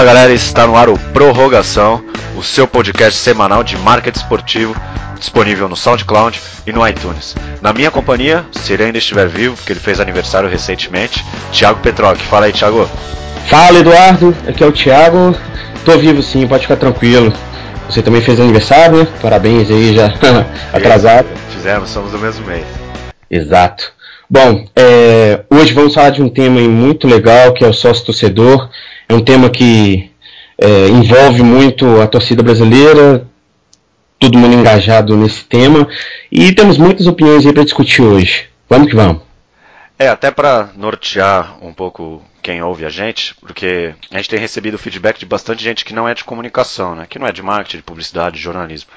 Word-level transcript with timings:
Fala 0.00 0.14
galera, 0.14 0.32
está 0.32 0.66
no 0.66 0.78
ar 0.78 0.88
o 0.88 0.98
Prorrogação, 1.12 2.02
o 2.34 2.42
seu 2.42 2.66
podcast 2.66 3.20
semanal 3.20 3.62
de 3.62 3.76
marketing 3.76 4.18
esportivo, 4.18 4.74
disponível 5.18 5.68
no 5.68 5.76
SoundCloud 5.76 6.40
e 6.66 6.72
no 6.72 6.88
iTunes. 6.88 7.36
Na 7.60 7.70
minha 7.74 7.90
companhia, 7.90 8.42
se 8.50 8.72
ele 8.72 8.84
ainda 8.84 8.96
estiver 8.96 9.28
vivo, 9.28 9.56
porque 9.56 9.74
ele 9.74 9.78
fez 9.78 10.00
aniversário 10.00 10.48
recentemente, 10.48 11.22
Thiago 11.52 11.80
Petroc. 11.80 12.16
Fala 12.16 12.46
aí, 12.46 12.52
Thiago. 12.54 12.88
Fala, 13.46 13.78
Eduardo. 13.78 14.34
Aqui 14.48 14.64
é 14.64 14.66
o 14.66 14.72
Thiago. 14.72 15.36
Tô 15.84 15.98
vivo 15.98 16.22
sim, 16.22 16.46
pode 16.46 16.62
ficar 16.62 16.76
tranquilo. 16.76 17.30
Você 17.86 18.00
também 18.00 18.22
fez 18.22 18.40
aniversário, 18.40 19.00
né? 19.00 19.08
Parabéns 19.20 19.70
aí 19.70 19.94
já 19.94 20.06
atrasado. 20.72 21.28
Fizemos, 21.50 21.90
somos 21.90 22.10
do 22.10 22.18
mesmo 22.18 22.46
mês. 22.46 22.64
Exato. 23.30 23.92
Bom, 24.30 24.64
é, 24.74 25.40
hoje 25.50 25.74
vamos 25.74 25.92
falar 25.92 26.08
de 26.08 26.22
um 26.22 26.28
tema 26.30 26.58
muito 26.60 27.06
legal 27.06 27.52
que 27.52 27.64
é 27.64 27.68
o 27.68 27.74
sócio 27.74 28.06
torcedor. 28.06 28.70
É 29.10 29.12
um 29.12 29.20
tema 29.20 29.50
que 29.50 30.08
é, 30.56 30.86
envolve 30.86 31.42
muito 31.42 32.00
a 32.00 32.06
torcida 32.06 32.44
brasileira, 32.44 33.26
todo 34.20 34.38
mundo 34.38 34.54
engajado 34.54 35.16
nesse 35.16 35.44
tema 35.46 35.88
e 36.30 36.52
temos 36.52 36.78
muitas 36.78 37.08
opiniões 37.08 37.44
aí 37.44 37.52
para 37.52 37.64
discutir 37.64 38.02
hoje. 38.02 38.48
Vamos 38.68 38.86
que 38.86 38.94
vamos. 38.94 39.20
É, 39.98 40.06
até 40.06 40.30
para 40.30 40.70
nortear 40.76 41.58
um 41.60 41.72
pouco 41.72 42.22
quem 42.40 42.62
ouve 42.62 42.86
a 42.86 42.88
gente, 42.88 43.34
porque 43.40 43.92
a 44.12 44.18
gente 44.18 44.30
tem 44.30 44.38
recebido 44.38 44.78
feedback 44.78 45.18
de 45.18 45.26
bastante 45.26 45.60
gente 45.60 45.84
que 45.84 45.92
não 45.92 46.08
é 46.08 46.14
de 46.14 46.22
comunicação, 46.22 46.94
né? 46.94 47.04
que 47.10 47.18
não 47.18 47.26
é 47.26 47.32
de 47.32 47.42
marketing, 47.42 47.78
de 47.78 47.82
publicidade, 47.82 48.36
de 48.36 48.42
jornalismo. 48.42 48.90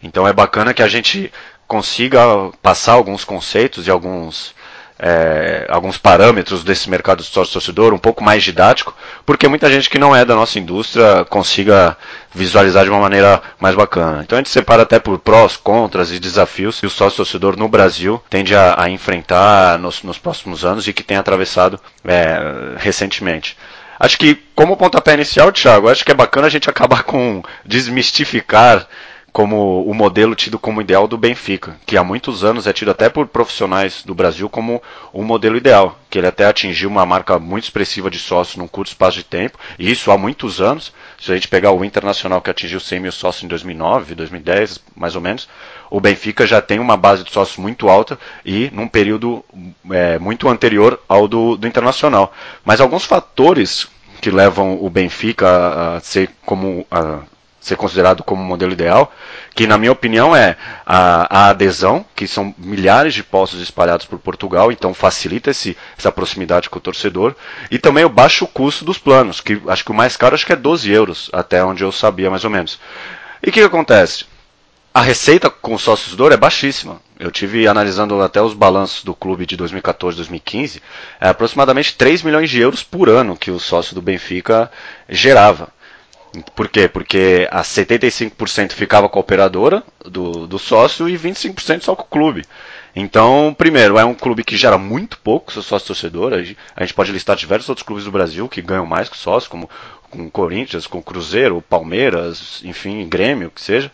Então 0.00 0.28
é 0.28 0.32
bacana 0.32 0.72
que 0.72 0.82
a 0.82 0.86
gente 0.86 1.32
consiga 1.66 2.20
passar 2.62 2.92
alguns 2.92 3.24
conceitos 3.24 3.88
e 3.88 3.90
alguns 3.90 4.54
é, 4.98 5.66
alguns 5.68 5.98
parâmetros 5.98 6.64
desse 6.64 6.88
mercado 6.88 7.22
de 7.22 7.28
sócio-torcedor 7.28 7.92
um 7.92 7.98
pouco 7.98 8.24
mais 8.24 8.42
didático, 8.42 8.94
porque 9.24 9.46
muita 9.48 9.70
gente 9.70 9.90
que 9.90 9.98
não 9.98 10.16
é 10.16 10.24
da 10.24 10.34
nossa 10.34 10.58
indústria 10.58 11.24
consiga 11.28 11.96
visualizar 12.34 12.84
de 12.84 12.90
uma 12.90 13.00
maneira 13.00 13.42
mais 13.60 13.74
bacana. 13.74 14.22
Então 14.22 14.36
a 14.36 14.40
gente 14.40 14.50
separa 14.50 14.82
até 14.82 14.98
por 14.98 15.18
prós, 15.18 15.56
contras 15.56 16.10
e 16.10 16.18
desafios 16.18 16.80
que 16.80 16.86
o 16.86 16.90
sócio-torcedor 16.90 17.56
no 17.56 17.68
Brasil 17.68 18.22
tende 18.30 18.54
a, 18.54 18.82
a 18.82 18.90
enfrentar 18.90 19.78
nos, 19.78 20.02
nos, 20.02 20.18
próximos 20.18 20.64
anos 20.64 20.86
e 20.88 20.92
que 20.92 21.02
tem 21.02 21.16
atravessado 21.16 21.78
é, 22.04 22.74
recentemente. 22.76 23.56
Acho 23.98 24.18
que, 24.18 24.34
como 24.54 24.76
pontapé 24.76 25.14
inicial, 25.14 25.50
Thiago, 25.50 25.88
acho 25.88 26.04
que 26.04 26.12
é 26.12 26.14
bacana 26.14 26.46
a 26.46 26.50
gente 26.50 26.68
acabar 26.70 27.02
com 27.02 27.42
desmistificar 27.64 28.86
como 29.36 29.82
o 29.82 29.92
modelo 29.92 30.34
tido 30.34 30.58
como 30.58 30.80
ideal 30.80 31.06
do 31.06 31.18
Benfica, 31.18 31.76
que 31.84 31.98
há 31.98 32.02
muitos 32.02 32.42
anos 32.42 32.66
é 32.66 32.72
tido 32.72 32.90
até 32.90 33.10
por 33.10 33.26
profissionais 33.26 34.02
do 34.02 34.14
Brasil 34.14 34.48
como 34.48 34.82
o 35.12 35.22
modelo 35.22 35.58
ideal, 35.58 35.98
que 36.08 36.16
ele 36.16 36.26
até 36.26 36.46
atingiu 36.46 36.88
uma 36.88 37.04
marca 37.04 37.38
muito 37.38 37.64
expressiva 37.64 38.10
de 38.10 38.18
sócios 38.18 38.56
num 38.56 38.66
curto 38.66 38.88
espaço 38.88 39.18
de 39.18 39.24
tempo, 39.24 39.58
e 39.78 39.90
isso 39.90 40.10
há 40.10 40.16
muitos 40.16 40.58
anos. 40.58 40.90
Se 41.20 41.30
a 41.30 41.34
gente 41.34 41.48
pegar 41.48 41.70
o 41.72 41.84
Internacional 41.84 42.40
que 42.40 42.48
atingiu 42.48 42.80
100 42.80 42.98
mil 42.98 43.12
sócios 43.12 43.44
em 43.44 43.48
2009, 43.48 44.14
2010, 44.14 44.80
mais 44.96 45.14
ou 45.14 45.20
menos, 45.20 45.46
o 45.90 46.00
Benfica 46.00 46.46
já 46.46 46.62
tem 46.62 46.78
uma 46.78 46.96
base 46.96 47.22
de 47.22 47.30
sócios 47.30 47.58
muito 47.58 47.90
alta 47.90 48.18
e 48.42 48.70
num 48.72 48.88
período 48.88 49.44
é, 49.90 50.18
muito 50.18 50.48
anterior 50.48 50.98
ao 51.06 51.28
do, 51.28 51.58
do 51.58 51.66
Internacional. 51.66 52.32
Mas 52.64 52.80
alguns 52.80 53.04
fatores 53.04 53.86
que 54.18 54.30
levam 54.30 54.82
o 54.82 54.88
Benfica 54.88 55.46
a, 55.46 55.96
a 55.96 56.00
ser 56.00 56.30
como 56.42 56.86
a, 56.90 57.18
ser 57.66 57.76
considerado 57.76 58.22
como 58.22 58.44
modelo 58.44 58.72
ideal, 58.72 59.12
que 59.54 59.66
na 59.66 59.76
minha 59.76 59.90
opinião 59.90 60.36
é 60.36 60.56
a, 60.84 61.46
a, 61.46 61.48
adesão, 61.50 62.04
que 62.14 62.28
são 62.28 62.54
milhares 62.56 63.12
de 63.12 63.24
postos 63.24 63.60
espalhados 63.60 64.06
por 64.06 64.18
Portugal, 64.20 64.70
então 64.70 64.94
facilita 64.94 65.50
esse, 65.50 65.76
essa 65.98 66.12
proximidade 66.12 66.70
com 66.70 66.78
o 66.78 66.82
torcedor, 66.82 67.34
e 67.68 67.78
também 67.78 68.04
o 68.04 68.08
baixo 68.08 68.46
custo 68.46 68.84
dos 68.84 68.98
planos, 68.98 69.40
que 69.40 69.60
acho 69.66 69.84
que 69.84 69.90
o 69.90 69.94
mais 69.94 70.16
caro 70.16 70.36
acho 70.36 70.46
que 70.46 70.52
é 70.52 70.56
12 70.56 70.90
euros, 70.90 71.28
até 71.32 71.64
onde 71.64 71.82
eu 71.82 71.90
sabia 71.90 72.30
mais 72.30 72.44
ou 72.44 72.50
menos. 72.50 72.78
E 73.42 73.50
o 73.50 73.52
que, 73.52 73.60
que 73.60 73.66
acontece? 73.66 74.24
A 74.94 75.02
receita 75.02 75.50
com 75.50 75.74
os 75.74 75.82
sócios 75.82 76.16
do 76.16 76.32
é 76.32 76.36
baixíssima. 76.38 77.02
Eu 77.18 77.30
tive 77.30 77.68
analisando 77.68 78.22
até 78.22 78.40
os 78.40 78.54
balanços 78.54 79.04
do 79.04 79.14
clube 79.14 79.44
de 79.44 79.54
2014 79.54 80.16
2015, 80.16 80.80
é 81.20 81.28
aproximadamente 81.28 81.94
3 81.96 82.22
milhões 82.22 82.48
de 82.48 82.60
euros 82.60 82.82
por 82.82 83.08
ano 83.08 83.36
que 83.36 83.50
o 83.50 83.58
sócio 83.58 83.94
do 83.94 84.00
Benfica 84.00 84.70
gerava. 85.08 85.68
Por 86.54 86.68
quê? 86.68 86.88
Porque 86.88 87.48
a 87.50 87.62
75% 87.62 88.72
ficava 88.72 89.08
com 89.08 89.18
a 89.18 89.22
operadora 89.22 89.82
do, 90.04 90.46
do 90.46 90.58
sócio 90.58 91.08
e 91.08 91.16
25% 91.16 91.82
só 91.82 91.96
com 91.96 92.02
o 92.02 92.06
clube. 92.06 92.44
Então, 92.94 93.54
primeiro, 93.56 93.98
é 93.98 94.04
um 94.04 94.14
clube 94.14 94.42
que 94.42 94.56
gera 94.56 94.78
muito 94.78 95.18
pouco 95.18 95.52
seu 95.52 95.62
sócio 95.62 95.88
torcedor. 95.88 96.32
A 96.32 96.82
gente 96.82 96.94
pode 96.94 97.12
listar 97.12 97.36
diversos 97.36 97.68
outros 97.68 97.86
clubes 97.86 98.04
do 98.04 98.10
Brasil 98.10 98.48
que 98.48 98.62
ganham 98.62 98.86
mais 98.86 99.08
que 99.08 99.16
sócio, 99.16 99.50
como 99.50 99.68
com 100.10 100.26
o 100.26 100.30
Corinthians, 100.30 100.86
com 100.86 100.98
o 100.98 101.02
Cruzeiro, 101.02 101.62
Palmeiras, 101.62 102.62
enfim, 102.64 103.06
Grêmio, 103.06 103.48
o 103.48 103.50
que 103.50 103.60
seja. 103.60 103.90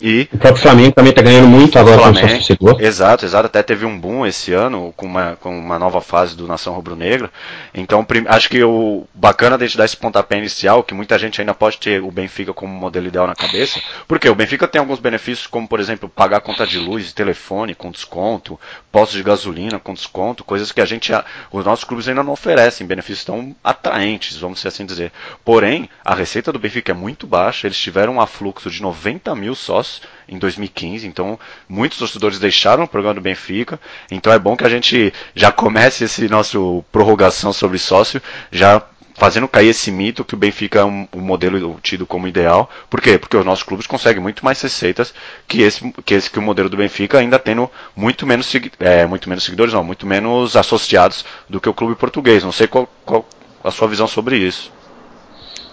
E 0.00 0.28
o 0.32 0.38
próprio 0.38 0.62
Flamengo 0.62 0.92
também 0.92 1.10
está 1.10 1.22
ganhando 1.22 1.48
muito 1.48 1.78
agora 1.78 1.98
Flamengo, 1.98 2.20
com 2.20 2.26
o 2.26 2.36
torcedor. 2.36 2.80
Exato, 2.80 3.24
exato. 3.24 3.46
Até 3.46 3.62
teve 3.62 3.86
um 3.86 3.98
boom 3.98 4.26
esse 4.26 4.52
ano 4.52 4.92
com 4.94 5.06
uma, 5.06 5.36
com 5.40 5.58
uma 5.58 5.78
nova 5.78 6.00
fase 6.00 6.36
do 6.36 6.46
Nação 6.46 6.74
Rubro-Negra. 6.74 7.30
Então, 7.74 8.06
acho 8.28 8.48
que 8.50 8.62
o 8.62 9.06
bacana 9.14 9.56
de 9.56 9.76
dar 9.76 9.86
esse 9.86 9.96
pontapé 9.96 10.36
inicial, 10.36 10.82
que 10.82 10.92
muita 10.92 11.18
gente 11.18 11.40
ainda 11.40 11.54
pode 11.54 11.78
ter 11.78 12.02
o 12.02 12.10
Benfica 12.10 12.52
como 12.52 12.72
modelo 12.72 13.06
ideal 13.06 13.26
na 13.26 13.34
cabeça, 13.34 13.80
porque 14.06 14.28
o 14.28 14.34
Benfica 14.34 14.68
tem 14.68 14.80
alguns 14.80 14.98
benefícios, 14.98 15.46
como 15.46 15.66
por 15.66 15.80
exemplo, 15.80 16.08
pagar 16.08 16.40
conta 16.40 16.66
de 16.66 16.78
luz 16.78 17.10
e 17.10 17.14
telefone 17.14 17.74
com 17.74 17.90
desconto, 17.90 18.60
postos 18.92 19.16
de 19.16 19.22
gasolina 19.22 19.78
com 19.78 19.94
desconto, 19.94 20.44
coisas 20.44 20.72
que 20.72 20.80
a 20.80 20.84
gente, 20.84 21.10
os 21.50 21.64
nossos 21.64 21.84
clubes 21.84 22.06
ainda 22.06 22.22
não 22.22 22.32
oferecem, 22.32 22.86
benefícios 22.86 23.24
tão 23.24 23.56
atraentes, 23.64 24.36
vamos 24.36 24.64
assim 24.66 24.84
dizer. 24.84 25.10
Porém, 25.44 25.88
a 26.04 26.14
receita 26.14 26.52
do 26.52 26.58
Benfica 26.58 26.92
é 26.92 26.94
muito 26.94 27.26
baixa, 27.26 27.66
eles 27.66 27.78
tiveram 27.78 28.14
um 28.14 28.20
afluxo 28.20 28.70
de 28.70 28.82
90 28.82 29.34
mil 29.34 29.54
sócios 29.54 29.85
em 30.28 30.38
2015. 30.38 31.06
Então, 31.06 31.38
muitos 31.68 31.98
torcedores 31.98 32.38
deixaram 32.38 32.84
o 32.84 32.88
programa 32.88 33.14
do 33.14 33.20
Benfica. 33.20 33.80
Então, 34.10 34.32
é 34.32 34.38
bom 34.38 34.56
que 34.56 34.64
a 34.64 34.68
gente 34.68 35.12
já 35.34 35.52
comece 35.52 36.04
esse 36.04 36.28
nosso 36.28 36.84
prorrogação 36.90 37.52
sobre 37.52 37.78
sócio, 37.78 38.20
já 38.50 38.82
fazendo 39.16 39.48
cair 39.48 39.68
esse 39.68 39.90
mito 39.90 40.24
que 40.24 40.34
o 40.34 40.36
Benfica 40.36 40.80
é 40.80 40.84
um, 40.84 41.08
um, 41.12 41.20
modelo 41.20 41.78
tido 41.82 42.06
como 42.06 42.28
ideal. 42.28 42.70
Por 42.88 43.00
quê? 43.00 43.18
Porque 43.18 43.36
os 43.36 43.44
nossos 43.44 43.64
clubes 43.64 43.86
conseguem 43.86 44.22
muito 44.22 44.44
mais 44.44 44.60
receitas 44.60 45.14
que 45.48 45.62
esse 45.62 45.90
que, 46.04 46.14
esse, 46.14 46.30
que 46.30 46.38
o 46.38 46.42
modelo 46.42 46.68
do 46.68 46.76
Benfica, 46.76 47.18
ainda 47.18 47.38
tendo 47.38 47.70
muito 47.94 48.26
menos, 48.26 48.52
é, 48.78 49.06
muito 49.06 49.28
menos 49.28 49.44
seguidores, 49.44 49.72
não, 49.72 49.82
muito 49.82 50.06
menos 50.06 50.54
associados 50.56 51.24
do 51.48 51.60
que 51.60 51.68
o 51.68 51.74
clube 51.74 51.94
português. 51.94 52.44
Não 52.44 52.52
sei 52.52 52.66
qual, 52.66 52.88
qual 53.04 53.26
a 53.64 53.70
sua 53.70 53.88
visão 53.88 54.06
sobre 54.06 54.36
isso. 54.36 54.75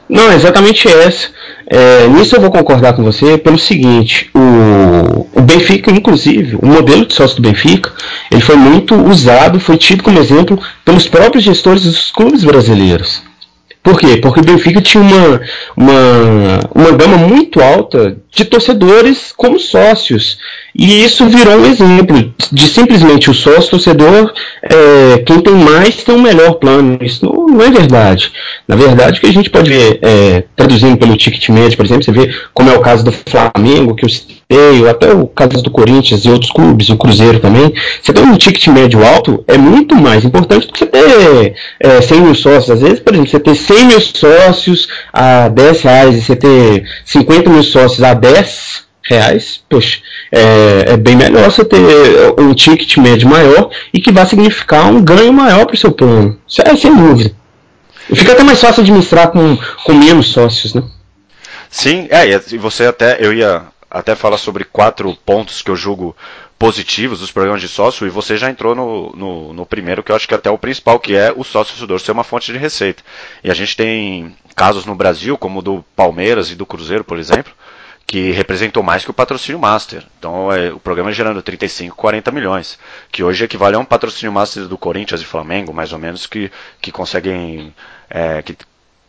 Não, 0.09 0.31
exatamente 0.33 0.87
essa. 0.87 1.29
É, 1.65 2.07
nisso 2.07 2.35
eu 2.35 2.41
vou 2.41 2.51
concordar 2.51 2.93
com 2.93 3.03
você 3.03 3.37
pelo 3.37 3.57
seguinte: 3.57 4.29
o, 4.33 5.27
o 5.33 5.41
Benfica, 5.41 5.91
inclusive, 5.91 6.57
o 6.61 6.65
modelo 6.65 7.05
de 7.05 7.13
sócio 7.13 7.37
do 7.37 7.41
Benfica, 7.41 7.91
ele 8.29 8.41
foi 8.41 8.55
muito 8.55 8.95
usado, 8.95 9.59
foi 9.59 9.77
tido 9.77 10.03
como 10.03 10.19
exemplo 10.19 10.59
pelos 10.83 11.07
próprios 11.07 11.43
gestores 11.43 11.83
dos 11.83 12.11
clubes 12.11 12.43
brasileiros. 12.43 13.21
Por 13.81 13.99
quê? 13.99 14.17
Porque 14.17 14.39
o 14.39 14.43
Benfica 14.43 14.81
tinha 14.81 15.03
uma, 15.03 15.41
uma, 15.75 16.59
uma 16.73 16.91
gama 16.91 17.17
muito 17.17 17.61
alta 17.61 18.17
de 18.33 18.45
torcedores 18.45 19.31
como 19.35 19.59
sócios. 19.59 20.37
E 20.75 21.03
isso 21.03 21.27
virou 21.27 21.57
um 21.57 21.65
exemplo 21.65 22.33
de 22.51 22.67
simplesmente 22.67 23.29
o 23.29 23.33
sócio 23.33 23.69
torcedor, 23.71 24.33
é, 24.63 25.19
quem 25.19 25.39
tem 25.39 25.53
mais 25.53 26.03
tem 26.03 26.15
um 26.15 26.21
melhor 26.21 26.55
plano. 26.55 26.97
Isso 27.01 27.23
não, 27.23 27.45
não, 27.47 27.61
é 27.61 27.69
verdade. 27.69 28.31
Na 28.67 28.75
verdade, 28.75 29.19
o 29.19 29.21
que 29.21 29.27
a 29.27 29.33
gente 29.33 29.51
pode 29.51 29.69
ver, 29.69 29.99
é, 30.01 30.43
traduzindo 30.55 30.97
pelo 30.97 31.15
ticket 31.15 31.47
médio, 31.49 31.77
por 31.77 31.85
exemplo, 31.85 32.03
você 32.03 32.11
vê 32.11 32.33
como 32.53 32.71
é 32.71 32.75
o 32.75 32.81
caso 32.81 33.05
do 33.05 33.11
Flamengo, 33.11 33.95
que 33.95 34.05
eu 34.05 34.09
citei, 34.09 34.87
até 34.89 35.13
o 35.13 35.27
caso 35.27 35.61
do 35.61 35.69
Corinthians 35.69 36.25
e 36.25 36.29
outros 36.29 36.51
clubes, 36.51 36.89
o 36.89 36.97
Cruzeiro 36.97 37.39
também. 37.39 37.71
Você 38.01 38.11
tem 38.11 38.23
um 38.23 38.35
ticket 38.35 38.67
médio 38.67 39.05
alto, 39.05 39.43
é 39.47 39.57
muito 39.57 39.95
mais 39.95 40.25
importante 40.25 40.65
do 40.65 40.73
que 40.73 40.79
você 40.79 40.87
ter 40.87 41.55
é, 41.79 42.01
100 42.01 42.21
mil 42.21 42.35
sócios. 42.35 42.71
Às 42.71 42.81
vezes, 42.81 42.99
por 42.99 43.13
exemplo, 43.13 43.29
você 43.29 43.39
ter 43.39 43.55
100 43.55 43.85
mil 43.85 44.01
sócios 44.01 44.87
a 45.11 45.49
10 45.49 45.81
reais 45.81 46.15
e 46.17 46.21
você 46.21 46.35
ter 46.35 46.83
50 47.05 47.49
mil 47.49 47.63
sócios 47.63 48.01
a 48.01 48.22
10 48.23 48.85
reais, 49.03 49.61
poxa, 49.69 49.99
é, 50.31 50.93
é, 50.93 50.97
bem 50.97 51.13
melhor 51.13 51.51
você 51.51 51.65
ter 51.65 51.77
um 52.39 52.53
ticket 52.53 52.95
médio 52.97 53.27
maior 53.27 53.69
e 53.93 53.99
que 53.99 54.13
vai 54.13 54.25
significar 54.25 54.85
um 54.85 55.03
ganho 55.03 55.33
maior 55.33 55.65
para 55.65 55.73
o 55.73 55.77
seu 55.77 55.91
plano. 55.91 56.39
Isso 56.47 56.61
é 56.61 56.75
sem 56.77 56.95
dúvida. 56.95 57.35
Fica 58.15 58.31
até 58.31 58.43
mais 58.43 58.61
fácil 58.61 58.81
administrar 58.81 59.29
com, 59.31 59.57
com 59.83 59.93
menos 59.93 60.27
sócios, 60.27 60.73
né? 60.73 60.83
Sim, 61.69 62.07
é, 62.09 62.25
e 62.51 62.57
você 62.57 62.85
até, 62.85 63.17
eu 63.19 63.33
ia 63.33 63.63
até 63.91 64.15
falar 64.15 64.37
sobre 64.37 64.63
quatro 64.63 65.13
pontos 65.25 65.61
que 65.61 65.69
eu 65.69 65.75
julgo 65.75 66.15
positivos 66.57 67.19
dos 67.19 67.31
programas 67.31 67.59
de 67.59 67.67
sócio, 67.67 68.07
e 68.07 68.09
você 68.09 68.37
já 68.37 68.49
entrou 68.49 68.73
no, 68.73 69.11
no, 69.13 69.53
no 69.53 69.65
primeiro, 69.65 70.01
que 70.01 70.13
eu 70.13 70.15
acho 70.15 70.25
que 70.25 70.33
é 70.33 70.37
até 70.37 70.49
o 70.49 70.57
principal, 70.57 70.97
que 70.97 71.13
é 71.13 71.33
o 71.35 71.43
sócio-torcedor 71.43 71.99
ser 71.99 72.13
uma 72.13 72.23
fonte 72.23 72.53
de 72.53 72.57
receita. 72.57 73.03
E 73.43 73.51
a 73.51 73.53
gente 73.53 73.75
tem 73.75 74.33
casos 74.55 74.85
no 74.85 74.95
Brasil, 74.95 75.37
como 75.37 75.59
o 75.59 75.61
do 75.61 75.85
Palmeiras 75.93 76.51
e 76.51 76.55
do 76.55 76.65
Cruzeiro, 76.65 77.03
por 77.03 77.19
exemplo, 77.19 77.51
que 78.05 78.31
representou 78.31 78.83
mais 78.83 79.03
que 79.03 79.11
o 79.11 79.13
patrocínio 79.13 79.59
master. 79.59 80.05
Então 80.19 80.51
é, 80.51 80.71
o 80.71 80.79
programa 80.79 81.09
é 81.09 81.13
gerando 81.13 81.41
35, 81.41 81.95
40 81.95 82.31
milhões, 82.31 82.77
que 83.11 83.23
hoje 83.23 83.43
equivale 83.43 83.75
a 83.75 83.79
um 83.79 83.85
patrocínio 83.85 84.31
master 84.31 84.67
do 84.67 84.77
Corinthians 84.77 85.21
e 85.21 85.25
Flamengo, 85.25 85.73
mais 85.73 85.93
ou 85.93 85.99
menos, 85.99 86.27
que, 86.27 86.51
que 86.81 86.91
conseguem, 86.91 87.73
é, 88.09 88.41
que 88.41 88.55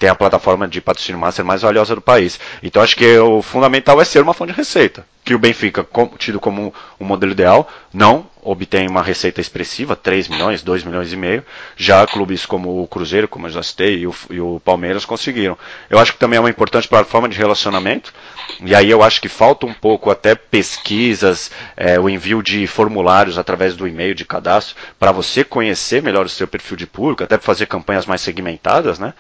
tem 0.05 0.11
a 0.11 0.15
plataforma 0.15 0.69
de 0.69 0.83
patrocínio 0.83 1.19
master 1.19 1.43
mais 1.43 1.63
valiosa 1.63 1.95
do 1.95 2.01
país. 2.03 2.39
Então 2.63 2.83
acho 2.83 2.95
que 2.95 3.17
o 3.17 3.41
fundamental 3.41 3.99
é 4.03 4.05
ser 4.05 4.21
uma 4.21 4.35
fonte 4.35 4.53
de 4.53 4.59
receita. 4.59 5.07
Que 5.25 5.35
o 5.35 5.39
Benfica, 5.39 5.87
tido 6.19 6.39
como 6.39 6.75
um 7.01 7.07
modelo 7.07 7.33
ideal, 7.33 7.67
não 7.91 8.27
obtém 8.43 8.87
uma 8.87 9.03
receita 9.03 9.41
expressiva, 9.41 9.97
3 9.97 10.29
milhões, 10.29 10.63
2 10.63 10.85
milhões 10.85 11.11
e 11.11 11.17
meio. 11.17 11.43
Já 11.75 12.07
clubes 12.07 12.45
como 12.45 12.83
o 12.83 12.87
Cruzeiro, 12.87 13.27
como 13.27 13.47
eu 13.47 13.51
já 13.51 13.63
citei, 13.63 14.01
e 14.01 14.07
o, 14.07 14.15
e 14.29 14.39
o 14.39 14.61
Palmeiras 14.63 15.07
conseguiram. 15.07 15.57
Eu 15.89 15.99
acho 15.99 16.13
que 16.13 16.19
também 16.19 16.37
é 16.37 16.41
uma 16.41 16.51
importante 16.51 16.87
plataforma 16.87 17.27
de 17.27 17.39
relacionamento. 17.39 18.13
E 18.61 18.75
aí 18.75 18.91
eu 18.91 19.03
acho 19.03 19.23
que 19.23 19.29
falta 19.31 19.65
um 19.65 19.73
pouco 19.73 20.11
até 20.11 20.35
pesquisas, 20.35 21.51
é, 21.75 21.99
o 21.99 22.11
envio 22.11 22.43
de 22.43 22.67
formulários 22.67 23.39
através 23.39 23.75
do 23.75 23.89
e-mail 23.89 24.15
de 24.15 24.27
cadastro, 24.27 24.77
para 24.99 25.11
você 25.11 25.43
conhecer 25.43 26.03
melhor 26.03 26.27
o 26.27 26.29
seu 26.29 26.47
perfil 26.47 26.77
de 26.77 26.87
público, 26.87 27.25
até 27.25 27.39
fazer 27.39 27.65
campanhas 27.65 28.05
mais 28.05 28.21
segmentadas, 28.21 28.99
né? 28.99 29.15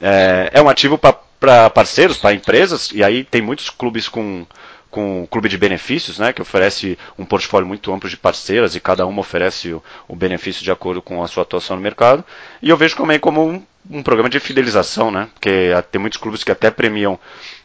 É, 0.00 0.50
é 0.54 0.62
um 0.62 0.68
ativo 0.68 0.98
para 0.98 1.70
parceiros, 1.70 2.16
para 2.16 2.34
empresas, 2.34 2.90
e 2.92 3.02
aí 3.02 3.24
tem 3.24 3.42
muitos 3.42 3.70
clubes 3.70 4.08
com 4.08 4.46
com 4.90 5.26
clube 5.30 5.48
de 5.48 5.58
benefícios, 5.58 6.18
né, 6.18 6.32
que 6.32 6.40
oferece 6.40 6.98
um 7.18 7.24
portfólio 7.24 7.66
muito 7.66 7.92
amplo 7.92 8.08
de 8.08 8.16
parceiras 8.16 8.74
e 8.74 8.80
cada 8.80 9.06
uma 9.06 9.20
oferece 9.20 9.72
o, 9.72 9.82
o 10.06 10.16
benefício 10.16 10.64
de 10.64 10.70
acordo 10.70 11.02
com 11.02 11.22
a 11.22 11.28
sua 11.28 11.42
atuação 11.42 11.76
no 11.76 11.82
mercado. 11.82 12.24
E 12.62 12.70
eu 12.70 12.76
vejo 12.76 12.96
também 12.96 13.18
como 13.18 13.46
um, 13.46 13.62
um 13.90 14.02
programa 14.02 14.30
de 14.30 14.40
fidelização, 14.40 15.10
né, 15.10 15.28
porque 15.34 15.70
tem 15.90 16.00
muitos 16.00 16.18
clubes 16.18 16.42
que 16.42 16.50
até 16.50 16.70
premiam 16.70 17.18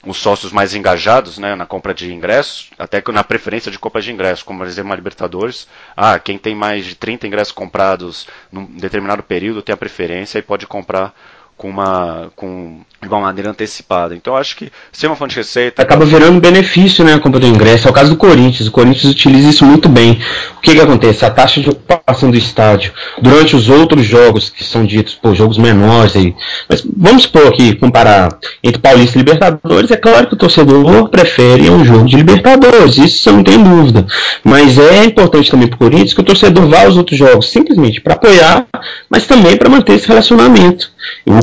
os 0.05 0.17
sócios 0.17 0.51
mais 0.51 0.75
engajados 0.75 1.37
né, 1.37 1.55
na 1.55 1.65
compra 1.65 1.93
de 1.93 2.13
ingressos, 2.13 2.69
até 2.77 3.01
na 3.11 3.23
preferência 3.23 3.71
de 3.71 3.79
compra 3.79 4.01
de 4.01 4.11
ingressos, 4.11 4.43
como 4.43 4.59
por 4.59 4.67
exemplo 4.67 4.91
a 4.91 4.95
Libertadores. 4.95 5.67
Ah, 5.95 6.19
quem 6.19 6.37
tem 6.37 6.53
mais 6.53 6.85
de 6.85 6.95
30 6.95 7.25
ingressos 7.25 7.53
comprados 7.53 8.27
num 8.51 8.65
determinado 8.65 9.23
período 9.23 9.61
tem 9.61 9.73
a 9.73 9.77
preferência 9.77 10.39
e 10.39 10.41
pode 10.41 10.67
comprar 10.67 11.13
com 11.57 11.69
uma, 11.69 12.31
com, 12.35 12.81
de 13.01 13.07
uma 13.07 13.21
maneira 13.21 13.49
antecipada. 13.49 14.15
Então 14.15 14.35
acho 14.35 14.55
que 14.55 14.71
ser 14.91 15.07
uma 15.07 15.15
fonte 15.15 15.31
de 15.31 15.37
receita. 15.37 15.81
Acaba 15.81 16.05
virando 16.05 16.39
benefício, 16.39 17.03
né, 17.03 17.13
a 17.13 17.19
compra 17.19 17.39
do 17.39 17.47
ingresso. 17.47 17.87
É 17.87 17.91
o 17.91 17.93
caso 17.93 18.11
do 18.11 18.17
Corinthians. 18.17 18.67
O 18.67 18.71
Corinthians 18.71 19.11
utiliza 19.13 19.49
isso 19.49 19.65
muito 19.65 19.87
bem. 19.87 20.19
O 20.57 20.61
que, 20.61 20.73
que 20.73 20.81
acontece? 20.81 21.25
A 21.25 21.29
taxa 21.29 21.61
de 21.61 21.69
ocupação 21.69 22.31
do 22.31 22.37
estádio 22.37 22.91
durante 23.21 23.55
os 23.55 23.69
outros 23.69 24.05
jogos 24.05 24.49
que 24.49 24.63
são 24.63 24.85
ditos, 24.85 25.15
por 25.15 25.35
jogos 25.35 25.57
menores 25.57 26.15
aí. 26.15 26.35
Mas 26.69 26.85
vamos 26.95 27.23
supor 27.23 27.47
aqui, 27.47 27.75
comparar 27.75 28.37
entre 28.63 28.81
Paulista 28.81 29.17
e 29.17 29.19
Libertadores, 29.19 29.91
é 29.91 29.97
claro 29.97 30.27
que 30.27 30.33
o 30.33 30.37
torcedor 30.37 31.09
prefere 31.09 31.69
um 31.69 31.83
jogo 31.83 32.05
de 32.05 32.15
Libertadores, 32.15 32.97
isso 32.97 33.31
não 33.31 33.43
tem 33.43 33.61
dúvida. 33.61 34.05
Mas 34.43 34.77
é 34.77 35.03
importante 35.03 35.51
também 35.51 35.67
para 35.67 35.75
o 35.75 35.79
Corinthians 35.79 36.13
que 36.13 36.21
o 36.21 36.23
torcedor 36.23 36.67
vá 36.67 36.83
aos 36.83 36.97
outros 36.97 37.17
jogos, 37.17 37.49
simplesmente 37.49 38.01
para 38.01 38.13
apoiar, 38.13 38.65
mas 39.09 39.25
também 39.25 39.57
para 39.57 39.69
manter 39.69 39.93
esse 39.93 40.07
relacionamento. 40.07 40.91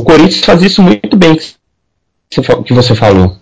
O 0.01 0.03
Corinthians 0.03 0.43
faz 0.43 0.63
isso 0.63 0.81
muito 0.81 1.15
bem, 1.15 1.37
que 2.65 2.73
você 2.73 2.95
falou. 2.95 3.37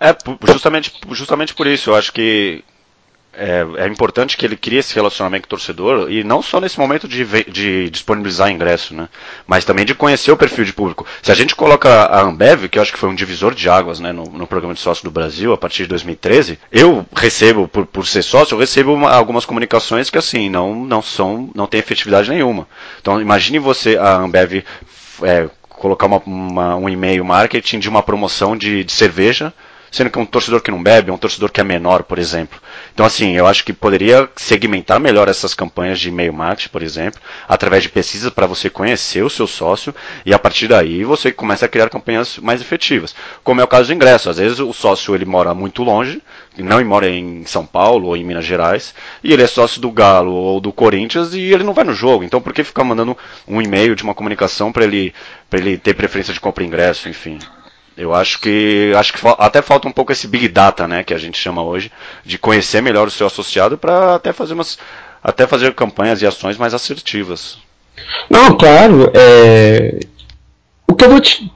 É, 0.00 0.16
justamente, 0.50 0.90
justamente 1.10 1.52
por 1.52 1.66
isso, 1.66 1.90
eu 1.90 1.94
acho 1.94 2.10
que 2.14 2.64
é, 3.34 3.62
é, 3.76 3.86
importante 3.86 4.38
que 4.38 4.46
ele 4.46 4.56
crie 4.56 4.78
esse 4.78 4.94
relacionamento 4.94 5.42
com 5.42 5.54
o 5.54 5.58
torcedor, 5.58 6.10
e 6.10 6.24
não 6.24 6.40
só 6.40 6.62
nesse 6.62 6.78
momento 6.78 7.06
de, 7.06 7.26
de, 7.44 7.90
disponibilizar 7.90 8.50
ingresso, 8.50 8.94
né? 8.94 9.06
Mas 9.46 9.66
também 9.66 9.84
de 9.84 9.94
conhecer 9.94 10.32
o 10.32 10.36
perfil 10.36 10.64
de 10.64 10.72
público. 10.72 11.06
Se 11.22 11.30
a 11.30 11.34
gente 11.34 11.54
coloca 11.54 11.90
a 11.90 12.22
Ambev, 12.22 12.66
que 12.70 12.78
eu 12.78 12.82
acho 12.82 12.92
que 12.92 12.98
foi 12.98 13.10
um 13.10 13.14
divisor 13.14 13.54
de 13.54 13.68
águas 13.68 14.00
né, 14.00 14.12
no, 14.12 14.24
no 14.24 14.46
programa 14.46 14.72
de 14.72 14.80
sócio 14.80 15.04
do 15.04 15.10
Brasil, 15.10 15.52
a 15.52 15.58
partir 15.58 15.82
de 15.82 15.90
2013, 15.90 16.58
eu 16.72 17.04
recebo, 17.14 17.68
por, 17.68 17.84
por 17.84 18.06
ser 18.06 18.22
sócio, 18.22 18.54
eu 18.54 18.58
recebo 18.58 18.94
uma, 18.94 19.10
algumas 19.10 19.44
comunicações 19.44 20.08
que 20.08 20.16
assim, 20.16 20.48
não, 20.48 20.74
não 20.86 21.02
são, 21.02 21.50
não 21.54 21.66
tem 21.66 21.80
efetividade 21.80 22.30
nenhuma. 22.30 22.66
Então 22.98 23.20
imagine 23.20 23.58
você, 23.58 23.98
a 23.98 24.16
Ambev 24.16 24.64
é, 25.24 25.48
colocar 25.68 26.06
uma, 26.06 26.18
uma, 26.24 26.76
um 26.76 26.88
e-mail 26.88 27.24
marketing 27.24 27.78
de 27.78 27.88
uma 27.88 28.02
promoção 28.02 28.56
de, 28.56 28.84
de 28.84 28.92
cerveja, 28.92 29.52
sendo 29.94 30.10
que 30.10 30.18
um 30.18 30.26
torcedor 30.26 30.60
que 30.60 30.72
não 30.72 30.82
bebe 30.82 31.08
é 31.08 31.12
um 31.12 31.16
torcedor 31.16 31.52
que 31.52 31.60
é 31.60 31.64
menor, 31.64 32.02
por 32.02 32.18
exemplo. 32.18 32.60
Então, 32.92 33.06
assim, 33.06 33.36
eu 33.36 33.46
acho 33.46 33.64
que 33.64 33.72
poderia 33.72 34.28
segmentar 34.34 34.98
melhor 34.98 35.28
essas 35.28 35.54
campanhas 35.54 36.00
de 36.00 36.08
e-mail 36.08 36.32
marketing, 36.32 36.70
por 36.70 36.82
exemplo, 36.82 37.20
através 37.48 37.84
de 37.84 37.88
pesquisas 37.88 38.32
para 38.32 38.44
você 38.44 38.68
conhecer 38.68 39.22
o 39.22 39.30
seu 39.30 39.46
sócio 39.46 39.94
e 40.26 40.34
a 40.34 40.38
partir 40.38 40.66
daí 40.66 41.04
você 41.04 41.30
começa 41.30 41.66
a 41.66 41.68
criar 41.68 41.88
campanhas 41.90 42.38
mais 42.38 42.60
efetivas. 42.60 43.14
Como 43.44 43.60
é 43.60 43.64
o 43.64 43.68
caso 43.68 43.86
do 43.86 43.94
ingresso. 43.94 44.28
Às 44.28 44.38
vezes 44.38 44.58
o 44.58 44.72
sócio 44.72 45.14
ele 45.14 45.24
mora 45.24 45.54
muito 45.54 45.84
longe, 45.84 46.20
não 46.58 46.84
mora 46.84 47.08
em 47.08 47.46
São 47.46 47.64
Paulo 47.64 48.08
ou 48.08 48.16
em 48.16 48.24
Minas 48.24 48.44
Gerais, 48.44 48.96
e 49.22 49.32
ele 49.32 49.44
é 49.44 49.46
sócio 49.46 49.80
do 49.80 49.92
Galo 49.92 50.32
ou 50.32 50.60
do 50.60 50.72
Corinthians 50.72 51.34
e 51.34 51.40
ele 51.40 51.62
não 51.62 51.72
vai 51.72 51.84
no 51.84 51.94
jogo. 51.94 52.24
Então 52.24 52.40
por 52.40 52.52
que 52.52 52.64
ficar 52.64 52.82
mandando 52.82 53.16
um 53.46 53.62
e-mail 53.62 53.94
de 53.94 54.02
uma 54.02 54.14
comunicação 54.14 54.72
para 54.72 54.82
ele, 54.82 55.14
ele 55.52 55.78
ter 55.78 55.94
preferência 55.94 56.34
de 56.34 56.40
compra 56.40 56.64
ingresso, 56.64 57.08
enfim? 57.08 57.38
Eu 57.96 58.14
acho 58.14 58.40
que 58.40 58.92
acho 58.96 59.12
que 59.12 59.20
até 59.38 59.62
falta 59.62 59.86
um 59.86 59.92
pouco 59.92 60.12
esse 60.12 60.26
big 60.26 60.48
data, 60.48 60.88
né, 60.88 61.04
que 61.04 61.14
a 61.14 61.18
gente 61.18 61.38
chama 61.38 61.62
hoje, 61.62 61.92
de 62.24 62.36
conhecer 62.36 62.82
melhor 62.82 63.06
o 63.06 63.10
seu 63.10 63.26
associado 63.26 63.78
para 63.78 64.16
até 64.16 64.32
fazer 64.32 64.54
umas 64.54 64.78
até 65.22 65.46
fazer 65.46 65.72
campanhas 65.74 66.20
e 66.20 66.26
ações 66.26 66.58
mais 66.58 66.74
assertivas. 66.74 67.56
Não, 68.28 68.56
claro. 68.56 69.10
É... 69.14 70.00
O 70.86 70.94
que 70.94 71.04
eu 71.04 71.10
vou 71.10 71.20
te 71.20 71.50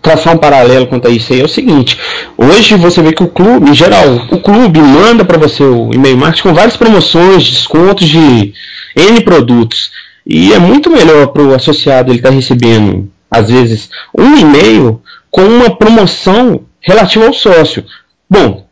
traçar 0.00 0.34
um 0.34 0.38
paralelo 0.38 0.86
quanto 0.86 1.08
a 1.08 1.10
isso 1.10 1.32
aí 1.32 1.40
é 1.40 1.44
o 1.44 1.48
seguinte: 1.48 1.98
hoje 2.36 2.74
você 2.76 3.02
vê 3.02 3.12
que 3.12 3.22
o 3.22 3.28
clube, 3.28 3.70
em 3.70 3.74
geral, 3.74 4.06
o 4.30 4.40
clube 4.40 4.80
manda 4.80 5.24
para 5.24 5.38
você 5.38 5.62
o 5.62 5.92
e-mail 5.92 6.16
marketing 6.16 6.42
com 6.42 6.54
várias 6.54 6.76
promoções, 6.76 7.48
descontos 7.48 8.08
de 8.08 8.52
N 8.96 9.20
produtos. 9.22 9.90
E 10.24 10.52
é 10.52 10.58
muito 10.58 10.88
melhor 10.88 11.28
para 11.28 11.42
o 11.42 11.54
associado 11.54 12.10
ele 12.10 12.18
estar 12.18 12.28
tá 12.28 12.34
recebendo, 12.34 13.10
às 13.34 13.50
vezes, 13.50 13.90
um 14.16 14.36
e-mail 14.36 15.00
com 15.30 15.42
uma 15.42 15.74
promoção 15.76 16.62
relativa 16.80 17.26
ao 17.26 17.32
sócio. 17.32 17.84
Bom, 18.28 18.66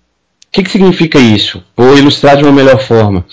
o 0.51 0.53
que, 0.53 0.63
que 0.63 0.71
significa 0.71 1.19
isso? 1.19 1.63
Vou 1.77 1.97
ilustrar 1.97 2.37
de 2.37 2.43
uma 2.43 2.53
melhor 2.53 2.81
forma. 2.81 3.25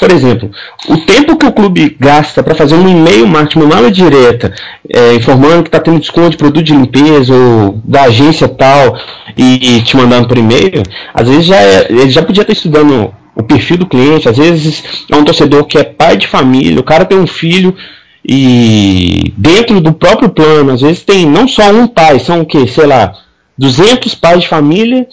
Por 0.00 0.10
exemplo, 0.10 0.50
o 0.88 0.96
tempo 0.98 1.36
que 1.36 1.46
o 1.46 1.52
clube 1.52 1.96
gasta 2.00 2.42
para 2.42 2.54
fazer 2.54 2.74
um 2.74 2.88
e-mail 2.88 3.26
marketing, 3.26 3.58
uma 3.58 3.74
mala 3.74 3.90
direta, 3.90 4.52
é, 4.88 5.14
informando 5.14 5.62
que 5.62 5.68
está 5.68 5.78
tendo 5.78 6.00
desconto 6.00 6.30
de 6.30 6.36
produto 6.38 6.64
de 6.64 6.72
limpeza 6.72 7.34
ou 7.34 7.80
da 7.84 8.04
agência 8.04 8.48
tal 8.48 8.98
e, 9.36 9.76
e 9.76 9.82
te 9.82 9.96
mandando 9.96 10.26
por 10.26 10.38
e-mail, 10.38 10.82
às 11.12 11.28
vezes 11.28 11.44
já 11.44 11.56
é, 11.56 11.86
ele 11.90 12.10
já 12.10 12.22
podia 12.22 12.42
estar 12.42 12.52
estudando 12.52 13.14
o 13.36 13.42
perfil 13.42 13.76
do 13.76 13.86
cliente, 13.86 14.28
às 14.28 14.36
vezes 14.36 14.82
é 15.10 15.16
um 15.16 15.24
torcedor 15.24 15.64
que 15.64 15.78
é 15.78 15.84
pai 15.84 16.16
de 16.16 16.26
família, 16.26 16.80
o 16.80 16.84
cara 16.84 17.04
tem 17.04 17.18
um 17.18 17.26
filho 17.26 17.76
e 18.24 19.32
dentro 19.36 19.80
do 19.80 19.92
próprio 19.92 20.28
plano, 20.28 20.72
às 20.72 20.80
vezes 20.80 21.02
tem 21.02 21.26
não 21.26 21.48
só 21.48 21.70
um 21.70 21.86
pai, 21.86 22.18
são 22.18 22.40
o 22.40 22.46
que, 22.46 22.66
sei 22.68 22.86
lá, 22.86 23.14
200 23.58 24.14
pais 24.14 24.42
de 24.42 24.48
família 24.48 25.06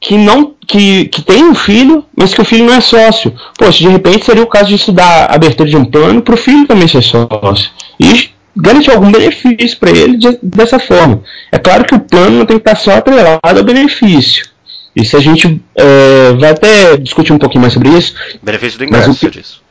que 0.00 0.16
não 0.16 0.54
que, 0.66 1.06
que 1.06 1.20
tem 1.20 1.44
um 1.44 1.54
filho, 1.54 2.04
mas 2.16 2.32
que 2.32 2.40
o 2.40 2.44
filho 2.44 2.64
não 2.64 2.74
é 2.74 2.80
sócio. 2.80 3.34
Poxa, 3.58 3.78
de 3.78 3.88
repente 3.88 4.24
seria 4.24 4.42
o 4.42 4.46
caso 4.46 4.68
de 4.68 4.76
estudar 4.76 5.26
a 5.26 5.34
abertura 5.34 5.68
de 5.68 5.76
um 5.76 5.84
plano 5.84 6.22
para 6.22 6.34
o 6.34 6.38
filho 6.38 6.66
também 6.66 6.88
ser 6.88 7.02
sócio. 7.02 7.70
E 7.98 8.30
garantir 8.56 8.90
algum 8.90 9.10
benefício 9.10 9.78
para 9.78 9.90
ele 9.90 10.16
de, 10.16 10.38
dessa 10.42 10.78
forma. 10.78 11.22
É 11.52 11.58
claro 11.58 11.84
que 11.84 11.94
o 11.94 12.00
plano 12.00 12.38
não 12.38 12.46
tem 12.46 12.58
que 12.58 12.68
estar 12.68 12.76
só 12.76 12.92
atrelado 12.92 13.40
ao 13.42 13.64
benefício. 13.64 14.48
Isso 14.94 15.16
a 15.16 15.20
gente 15.20 15.60
é, 15.76 16.32
vai 16.38 16.50
até 16.50 16.96
discutir 16.96 17.32
um 17.32 17.38
pouquinho 17.38 17.60
mais 17.60 17.74
sobre 17.74 17.90
isso. 17.90 18.14
Benefício 18.42 18.78
do 18.78 18.84
ingresso, 18.84 19.08
mas 19.08 19.22
o, 19.22 19.30
disso. 19.30 19.62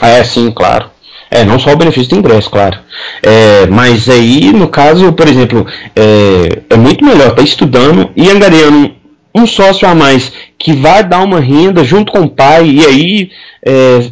É, 0.00 0.22
sim, 0.24 0.50
claro. 0.50 0.90
É, 1.30 1.44
não 1.44 1.60
só 1.60 1.72
o 1.72 1.76
benefício 1.76 2.10
do 2.10 2.16
ingresso, 2.16 2.50
claro. 2.50 2.78
É, 3.22 3.66
mas 3.66 4.08
aí, 4.08 4.52
no 4.52 4.68
caso, 4.68 5.12
por 5.12 5.28
exemplo, 5.28 5.64
é, 5.94 6.62
é 6.70 6.76
muito 6.76 7.04
melhor 7.04 7.28
estar 7.28 7.36
tá 7.36 7.42
estudando 7.42 8.10
e 8.16 8.28
angariando 8.28 8.92
um 9.34 9.46
sócio 9.46 9.86
a 9.88 9.94
mais 9.94 10.32
que 10.58 10.72
vai 10.72 11.04
dar 11.04 11.22
uma 11.22 11.40
renda 11.40 11.84
junto 11.84 12.10
com 12.10 12.22
o 12.22 12.30
pai, 12.30 12.68
e 12.68 12.84
aí 12.84 13.30
é, 13.64 14.10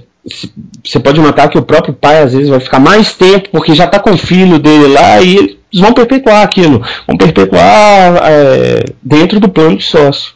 você 0.85 1.01
pode 1.01 1.21
notar 1.21 1.49
que 1.49 1.59
o 1.59 1.63
próprio 1.63 1.95
pai 1.95 2.23
às 2.23 2.33
vezes 2.33 2.49
vai 2.49 2.61
ficar 2.61 2.79
mais 2.79 3.15
tempo 3.15 3.49
porque 3.51 3.75
já 3.75 3.85
está 3.85 3.99
com 3.99 4.11
o 4.11 4.19
filho 4.19 4.59
dele 4.59 4.89
lá 4.89 5.21
e 5.21 5.37
eles 5.37 5.57
vão 5.75 5.93
perpetuar 5.93 6.43
aquilo, 6.43 6.85
vão 7.07 7.17
perpetuar 7.17 8.21
é, 8.23 8.85
dentro 9.03 9.41
do 9.41 9.49
plano 9.49 9.77
de 9.77 9.85
sócio. 9.85 10.35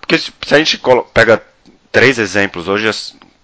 Porque 0.00 0.18
se 0.18 0.54
a 0.54 0.58
gente 0.58 0.80
pega 1.12 1.42
três 1.90 2.18
exemplos 2.18 2.68
hoje 2.68 2.88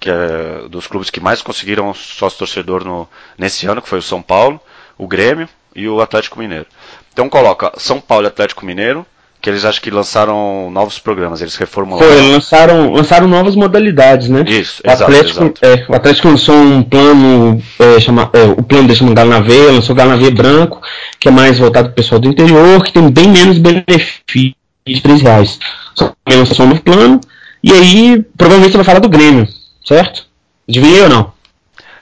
que 0.00 0.10
é 0.10 0.68
dos 0.68 0.86
clubes 0.86 1.10
que 1.10 1.20
mais 1.20 1.42
conseguiram 1.42 1.92
sócio 1.92 2.38
torcedor 2.38 2.82
no, 2.84 3.06
nesse 3.38 3.66
ano, 3.66 3.82
que 3.82 3.88
foi 3.88 3.98
o 3.98 4.02
São 4.02 4.22
Paulo, 4.22 4.58
o 4.96 5.06
Grêmio 5.06 5.48
e 5.76 5.86
o 5.86 6.00
Atlético 6.00 6.38
Mineiro. 6.38 6.66
Então 7.12 7.28
coloca 7.28 7.70
São 7.76 8.00
Paulo 8.00 8.26
e 8.26 8.28
Atlético 8.28 8.64
Mineiro, 8.64 9.06
que 9.40 9.48
eles 9.48 9.64
acho 9.64 9.80
que 9.80 9.90
lançaram 9.90 10.70
novos 10.70 10.98
programas, 10.98 11.40
eles 11.40 11.56
reformularam. 11.56 12.10
Foi, 12.10 12.32
lançaram, 12.32 12.92
lançaram 12.92 13.26
novas 13.26 13.54
modalidades, 13.56 14.28
né? 14.28 14.44
Isso, 14.46 14.82
o 14.86 14.90
Atlético, 14.90 15.44
exato. 15.44 15.64
É, 15.64 15.86
o 15.88 15.94
Atlético 15.94 16.28
lançou 16.28 16.54
um 16.54 16.82
plano, 16.82 17.62
é, 17.78 18.00
chama, 18.00 18.30
é, 18.32 18.44
o 18.44 18.62
plano 18.62 18.86
deixa 18.86 19.04
no 19.04 19.14
Galo 19.14 19.30
na 19.30 19.40
Veia, 19.40 19.72
lançou 19.72 19.94
o 19.94 19.96
Galo 19.96 20.10
na 20.10 20.16
Veia 20.16 20.30
branco, 20.30 20.82
que 21.18 21.28
é 21.28 21.30
mais 21.30 21.58
voltado 21.58 21.88
para 21.88 21.92
o 21.92 21.96
pessoal 21.96 22.20
do 22.20 22.28
interior, 22.28 22.82
que 22.84 22.92
tem 22.92 23.10
bem 23.10 23.28
menos 23.28 23.58
benefícios 23.58 24.54
de 24.86 25.00
3 25.00 25.22
reais. 25.22 25.58
Só 25.94 26.12
lançou 26.28 26.66
um 26.66 26.70
novo 26.70 26.82
plano, 26.82 27.20
e 27.62 27.72
aí 27.72 28.24
provavelmente 28.36 28.72
você 28.72 28.78
vai 28.78 28.84
falar 28.84 29.00
do 29.00 29.08
Grêmio, 29.08 29.48
certo? 29.84 30.26
Adivinhei 30.68 31.02
ou 31.02 31.08
não? 31.08 31.32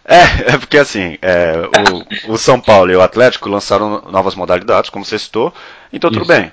É, 0.04 0.54
é 0.54 0.58
porque 0.58 0.78
assim, 0.78 1.18
é, 1.20 1.54
o, 2.26 2.32
o, 2.32 2.38
São 2.38 2.58
Paulo 2.58 2.90
e 2.90 2.96
o 2.96 3.02
Atlético 3.02 3.48
lançaram 3.48 4.02
novas 4.10 4.34
modalidades, 4.34 4.88
como 4.88 5.04
você 5.04 5.18
citou, 5.18 5.52
então 5.92 6.10
tudo 6.10 6.24
bem. 6.24 6.50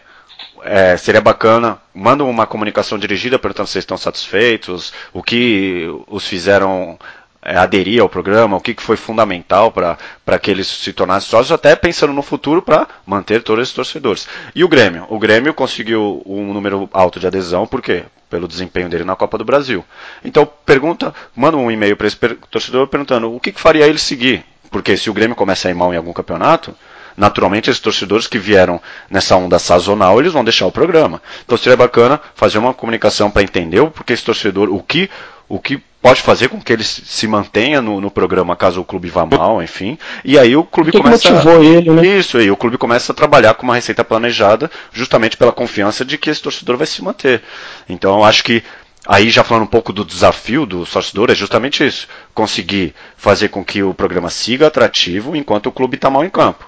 É, 0.64 0.98
seria 0.98 1.22
bacana, 1.22 1.78
manda 1.94 2.24
uma 2.24 2.48
comunicação 2.48 2.98
dirigida 2.98 3.38
perguntando 3.40 3.68
se 3.68 3.74
vocês 3.74 3.84
estão 3.84 3.98
satisfeitos, 3.98 4.92
o 5.14 5.22
que 5.22 5.86
os 6.08 6.28
fizeram 6.28 6.98
aderir 7.46 8.02
ao 8.02 8.10
programa, 8.10 8.58
o 8.58 8.62
que, 8.62 8.74
que 8.74 8.82
foi 8.82 8.98
fundamental 8.98 9.72
para 9.72 10.40
que 10.40 10.50
eles 10.50 10.68
se 10.68 10.92
tornassem 10.92 11.30
sócios, 11.30 11.52
até 11.52 11.76
pensando 11.76 12.12
no 12.12 12.24
futuro 12.24 12.62
para 12.62 12.88
manter 13.06 13.44
todos 13.44 13.62
esses 13.62 13.74
torcedores. 13.74 14.28
E 14.56 14.64
o 14.64 14.68
Grêmio? 14.68 15.06
O 15.10 15.20
Grêmio 15.20 15.54
conseguiu 15.54 16.24
um 16.26 16.52
número 16.52 16.90
alto 16.92 17.20
de 17.20 17.28
adesão, 17.28 17.68
por 17.68 17.82
quê? 17.82 18.04
Pelo 18.30 18.48
desempenho 18.48 18.90
dele 18.90 19.04
na 19.04 19.16
Copa 19.16 19.38
do 19.38 19.46
Brasil. 19.46 19.86
Então 20.24 20.50
pergunta, 20.66 21.14
manda 21.36 21.56
um 21.56 21.70
e-mail 21.70 21.96
para 21.96 22.08
esse 22.08 22.18
torcedor 22.50 22.88
perguntando 22.88 23.34
o 23.34 23.40
que, 23.40 23.52
que 23.52 23.62
faria 23.62 23.88
ele 23.88 24.00
seguir. 24.00 24.44
Porque 24.72 24.98
se 24.98 25.10
o 25.10 25.14
Grêmio 25.14 25.36
começa 25.36 25.68
a 25.68 25.72
ir 25.72 25.76
mal 25.76 25.94
em 25.94 25.98
algum 25.98 26.12
campeonato, 26.12 26.76
naturalmente 27.18 27.70
esses 27.70 27.82
torcedores 27.82 28.28
que 28.28 28.38
vieram 28.38 28.82
nessa 29.10 29.36
onda 29.36 29.60
sazonal, 29.60 30.20
eles 30.20 30.34
vão 30.34 30.44
deixar 30.44 30.66
o 30.66 30.72
programa. 30.72 31.22
Então 31.46 31.58
seria 31.58 31.78
bacana 31.78 32.20
fazer 32.36 32.58
uma 32.58 32.74
comunicação 32.74 33.32
para 33.32 33.44
entender 33.44 33.80
o 33.80 33.92
porquê 33.92 34.14
esse 34.14 34.24
torcedor, 34.24 34.70
o 34.70 34.82
que 34.82 35.10
o 35.48 35.60
que 35.60 35.82
pode 36.06 36.22
fazer 36.22 36.50
com 36.50 36.62
que 36.62 36.72
ele 36.72 36.84
se 36.84 37.28
mantenha 37.28 37.82
no, 37.82 38.00
no, 38.00 38.12
programa 38.12 38.56
caso 38.56 38.80
o 38.80 38.86
clube 38.86 39.10
vá 39.10 39.26
mal, 39.26 39.62
enfim. 39.62 39.98
E 40.24 40.38
aí 40.38 40.56
o 40.56 40.64
clube 40.64 40.92
que 40.92 41.00
começa. 41.00 41.32
Motivou 41.32 41.64
ele, 41.64 41.90
né? 41.90 42.06
Isso, 42.06 42.38
aí 42.38 42.52
o 42.52 42.56
clube 42.58 42.78
começa 42.78 43.12
a 43.12 43.16
trabalhar 43.16 43.56
com 43.56 43.64
uma 43.64 43.74
receita 43.74 44.04
planejada, 44.04 44.70
justamente 44.94 45.36
pela 45.36 45.52
confiança 45.52 46.06
de 46.06 46.16
que 46.18 46.30
esse 46.30 46.42
torcedor 46.42 46.78
vai 46.78 46.86
se 46.86 47.04
manter. 47.04 47.42
Então 47.90 48.18
eu 48.20 48.24
acho 48.24 48.44
que. 48.44 48.64
Aí 49.08 49.30
já 49.30 49.44
falando 49.44 49.64
um 49.64 49.68
pouco 49.68 49.94
do 49.94 50.04
desafio 50.04 50.66
do 50.66 50.84
torcedor, 50.84 51.30
é 51.30 51.36
justamente 51.36 51.86
isso. 51.86 52.08
Conseguir 52.34 52.96
fazer 53.16 53.50
com 53.50 53.64
que 53.64 53.84
o 53.84 53.94
programa 53.94 54.32
siga 54.32 54.66
atrativo 54.66 55.36
enquanto 55.36 55.68
o 55.68 55.72
clube 55.72 55.96
está 55.96 56.10
mal 56.10 56.26
em 56.26 56.30
campo. 56.30 56.66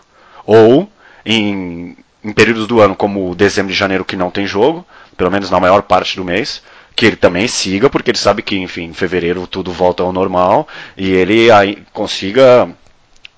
Ou 0.48 0.90
em, 1.26 1.98
em 2.24 2.32
períodos 2.32 2.66
do 2.66 2.80
ano, 2.82 2.96
como 2.96 3.36
dezembro 3.36 3.72
e 3.72 3.76
janeiro, 3.76 4.06
que 4.06 4.16
não 4.16 4.32
tem 4.32 4.48
jogo, 4.48 4.84
pelo 5.18 5.30
menos 5.30 5.52
na 5.52 5.60
maior 5.60 5.82
parte 5.84 6.16
do 6.16 6.24
mês, 6.24 6.64
que 6.96 7.06
ele 7.06 7.16
também 7.18 7.48
siga, 7.48 7.90
porque 7.90 8.10
ele 8.10 8.18
sabe 8.18 8.42
que, 8.42 8.58
enfim, 8.58 8.86
em 8.86 8.94
fevereiro 8.94 9.46
tudo 9.46 9.72
volta 9.72 10.02
ao 10.02 10.12
normal 10.14 10.68
e 10.98 11.12
ele 11.12 11.52
aí 11.52 11.84
consiga, 11.94 12.68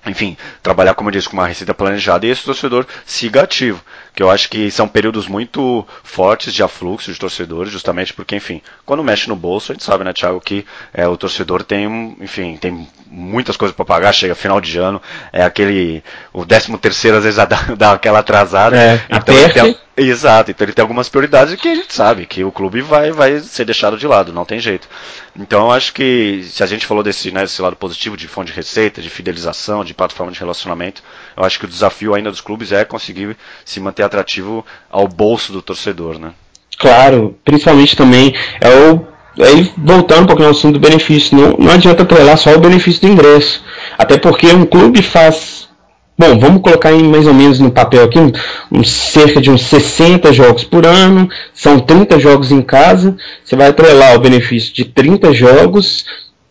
enfim, 0.06 0.36
trabalhar, 0.62 0.94
como 0.94 1.10
eu 1.10 1.12
disse, 1.12 1.28
com 1.28 1.36
uma 1.36 1.46
receita 1.46 1.74
planejada 1.74 2.24
e 2.24 2.30
esse 2.30 2.44
torcedor 2.44 2.86
siga 3.04 3.42
ativo. 3.42 3.82
Que 4.14 4.22
eu 4.22 4.30
acho 4.30 4.48
que 4.48 4.70
são 4.70 4.88
períodos 4.88 5.26
muito 5.26 5.86
fortes 6.02 6.54
de 6.54 6.62
afluxo 6.62 7.12
de 7.12 7.18
torcedores, 7.18 7.70
justamente 7.70 8.14
porque, 8.14 8.36
enfim, 8.36 8.62
quando 8.86 9.04
mexe 9.04 9.28
no 9.28 9.36
bolso, 9.36 9.72
a 9.72 9.74
gente 9.74 9.84
sabe, 9.84 10.04
né, 10.04 10.12
Thiago, 10.12 10.40
que 10.40 10.64
é, 10.94 11.06
o 11.06 11.16
torcedor 11.16 11.62
tem, 11.62 12.16
enfim, 12.20 12.56
tem 12.56 12.88
muitas 13.10 13.56
coisas 13.56 13.74
para 13.74 13.84
pagar, 13.84 14.12
chega 14.12 14.34
final 14.34 14.60
de 14.60 14.78
ano, 14.78 15.02
é 15.32 15.42
aquele, 15.42 16.02
o 16.32 16.44
décimo 16.44 16.78
terceiro 16.78 17.16
às 17.16 17.24
vezes 17.24 17.36
dá, 17.46 17.46
dá 17.76 17.92
aquela 17.92 18.20
atrasada. 18.20 18.76
É, 18.76 19.04
então 19.10 19.34
ele 19.34 19.52
tem, 19.52 19.76
Exato, 20.02 20.50
então 20.50 20.64
ele 20.64 20.72
tem 20.72 20.82
algumas 20.82 21.10
prioridades 21.10 21.54
que 21.56 21.68
a 21.68 21.74
gente 21.74 21.92
sabe 21.92 22.24
que 22.24 22.42
o 22.42 22.50
clube 22.50 22.80
vai, 22.80 23.12
vai 23.12 23.38
ser 23.40 23.66
deixado 23.66 23.98
de 23.98 24.06
lado, 24.06 24.32
não 24.32 24.46
tem 24.46 24.58
jeito. 24.58 24.88
Então 25.38 25.66
eu 25.66 25.72
acho 25.72 25.92
que 25.92 26.42
se 26.44 26.62
a 26.62 26.66
gente 26.66 26.86
falou 26.86 27.02
desse, 27.02 27.30
né, 27.30 27.42
desse 27.42 27.60
lado 27.60 27.76
positivo 27.76 28.16
de 28.16 28.26
fonte 28.26 28.46
de 28.46 28.54
receita, 28.54 29.02
de 29.02 29.10
fidelização, 29.10 29.84
de 29.84 29.92
plataforma 29.92 30.32
de 30.32 30.40
relacionamento, 30.40 31.02
eu 31.36 31.44
acho 31.44 31.58
que 31.58 31.66
o 31.66 31.68
desafio 31.68 32.14
ainda 32.14 32.30
dos 32.30 32.40
clubes 32.40 32.72
é 32.72 32.82
conseguir 32.82 33.36
se 33.62 33.78
manter 33.78 34.02
atrativo 34.02 34.64
ao 34.90 35.06
bolso 35.06 35.52
do 35.52 35.60
torcedor, 35.60 36.18
né? 36.18 36.32
Claro, 36.78 37.38
principalmente 37.44 37.94
também 37.94 38.34
é 38.58 38.68
o 38.90 39.06
aí 39.38 39.70
voltando 39.76 40.22
um 40.22 40.26
pouquinho 40.26 40.48
ao 40.48 40.54
assunto 40.54 40.78
do 40.78 40.80
benefício, 40.80 41.36
não, 41.36 41.56
não 41.58 41.72
adianta 41.72 42.02
atrelar 42.02 42.36
só 42.36 42.54
o 42.54 42.60
benefício 42.60 43.02
do 43.02 43.08
ingresso. 43.08 43.62
Até 43.98 44.18
porque 44.18 44.46
um 44.46 44.64
clube 44.64 45.02
faz 45.02 45.60
Bom, 46.20 46.38
vamos 46.38 46.60
colocar 46.60 46.92
em 46.92 47.02
mais 47.02 47.26
ou 47.26 47.32
menos 47.32 47.58
no 47.58 47.70
papel 47.70 48.04
aqui, 48.04 48.18
um, 48.70 48.84
cerca 48.84 49.40
de 49.40 49.50
uns 49.50 49.62
60 49.62 50.30
jogos 50.34 50.64
por 50.64 50.84
ano, 50.84 51.26
são 51.54 51.80
30 51.80 52.20
jogos 52.20 52.52
em 52.52 52.60
casa, 52.60 53.16
você 53.42 53.56
vai 53.56 53.68
atrelar 53.68 54.16
o 54.16 54.20
benefício 54.20 54.74
de 54.74 54.84
30 54.84 55.32
jogos, 55.32 56.04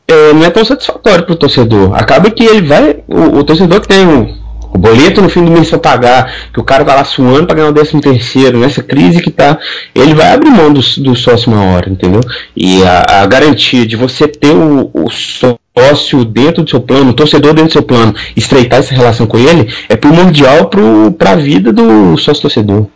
é, 0.07 0.33
não 0.33 0.43
é 0.43 0.49
tão 0.49 0.65
satisfatório 0.65 1.23
para 1.23 1.33
o 1.33 1.37
torcedor. 1.37 1.93
Acaba 1.93 2.31
que 2.31 2.43
ele 2.43 2.63
vai, 2.63 3.03
o, 3.07 3.37
o 3.37 3.43
torcedor 3.43 3.81
que 3.81 3.87
tem 3.87 4.07
o, 4.07 4.38
o 4.73 4.77
boleto 4.77 5.21
no 5.21 5.29
fim 5.29 5.43
do 5.43 5.51
mês 5.51 5.69
para 5.69 5.79
pagar, 5.79 6.33
que 6.53 6.59
o 6.59 6.63
cara 6.63 6.85
tá 6.85 6.95
lá 6.95 7.03
suando 7.03 7.47
para 7.47 7.55
ganhar 7.55 7.69
o 7.69 7.73
décimo 7.73 8.01
terceiro, 8.01 8.59
nessa 8.59 8.83
crise 8.83 9.21
que 9.21 9.31
tá, 9.31 9.57
ele 9.93 10.13
vai 10.13 10.33
abrir 10.33 10.49
mão 10.49 10.71
do, 10.71 10.81
do 10.97 11.15
sócio 11.15 11.51
uma 11.51 11.63
hora, 11.63 11.89
entendeu? 11.89 12.21
E 12.55 12.83
a, 12.83 13.21
a 13.21 13.25
garantia 13.25 13.85
de 13.85 13.95
você 13.95 14.27
ter 14.27 14.55
o, 14.55 14.89
o 14.93 15.09
sócio 15.09 16.23
dentro 16.25 16.63
do 16.63 16.69
seu 16.69 16.81
plano, 16.81 17.11
o 17.11 17.13
torcedor 17.13 17.53
dentro 17.53 17.69
do 17.69 17.73
seu 17.73 17.83
plano, 17.83 18.13
estreitar 18.35 18.79
essa 18.79 18.93
relação 18.93 19.25
com 19.25 19.37
ele, 19.37 19.73
é 19.87 19.95
primordial 19.95 20.69
para 21.17 21.31
a 21.31 21.35
vida 21.35 21.73
do 21.73 22.17
sócio-torcedor. 22.17 22.87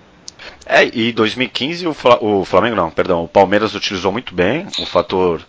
É, 0.66 0.90
e 0.94 1.12
2015 1.12 1.88
o, 1.88 1.96
o 2.22 2.46
Flamengo 2.46 2.76
não, 2.76 2.90
perdão, 2.90 3.24
o 3.24 3.28
Palmeiras 3.28 3.76
utilizou 3.76 4.12
muito 4.12 4.34
bem 4.34 4.66
o 4.80 4.86
fator 4.86 5.42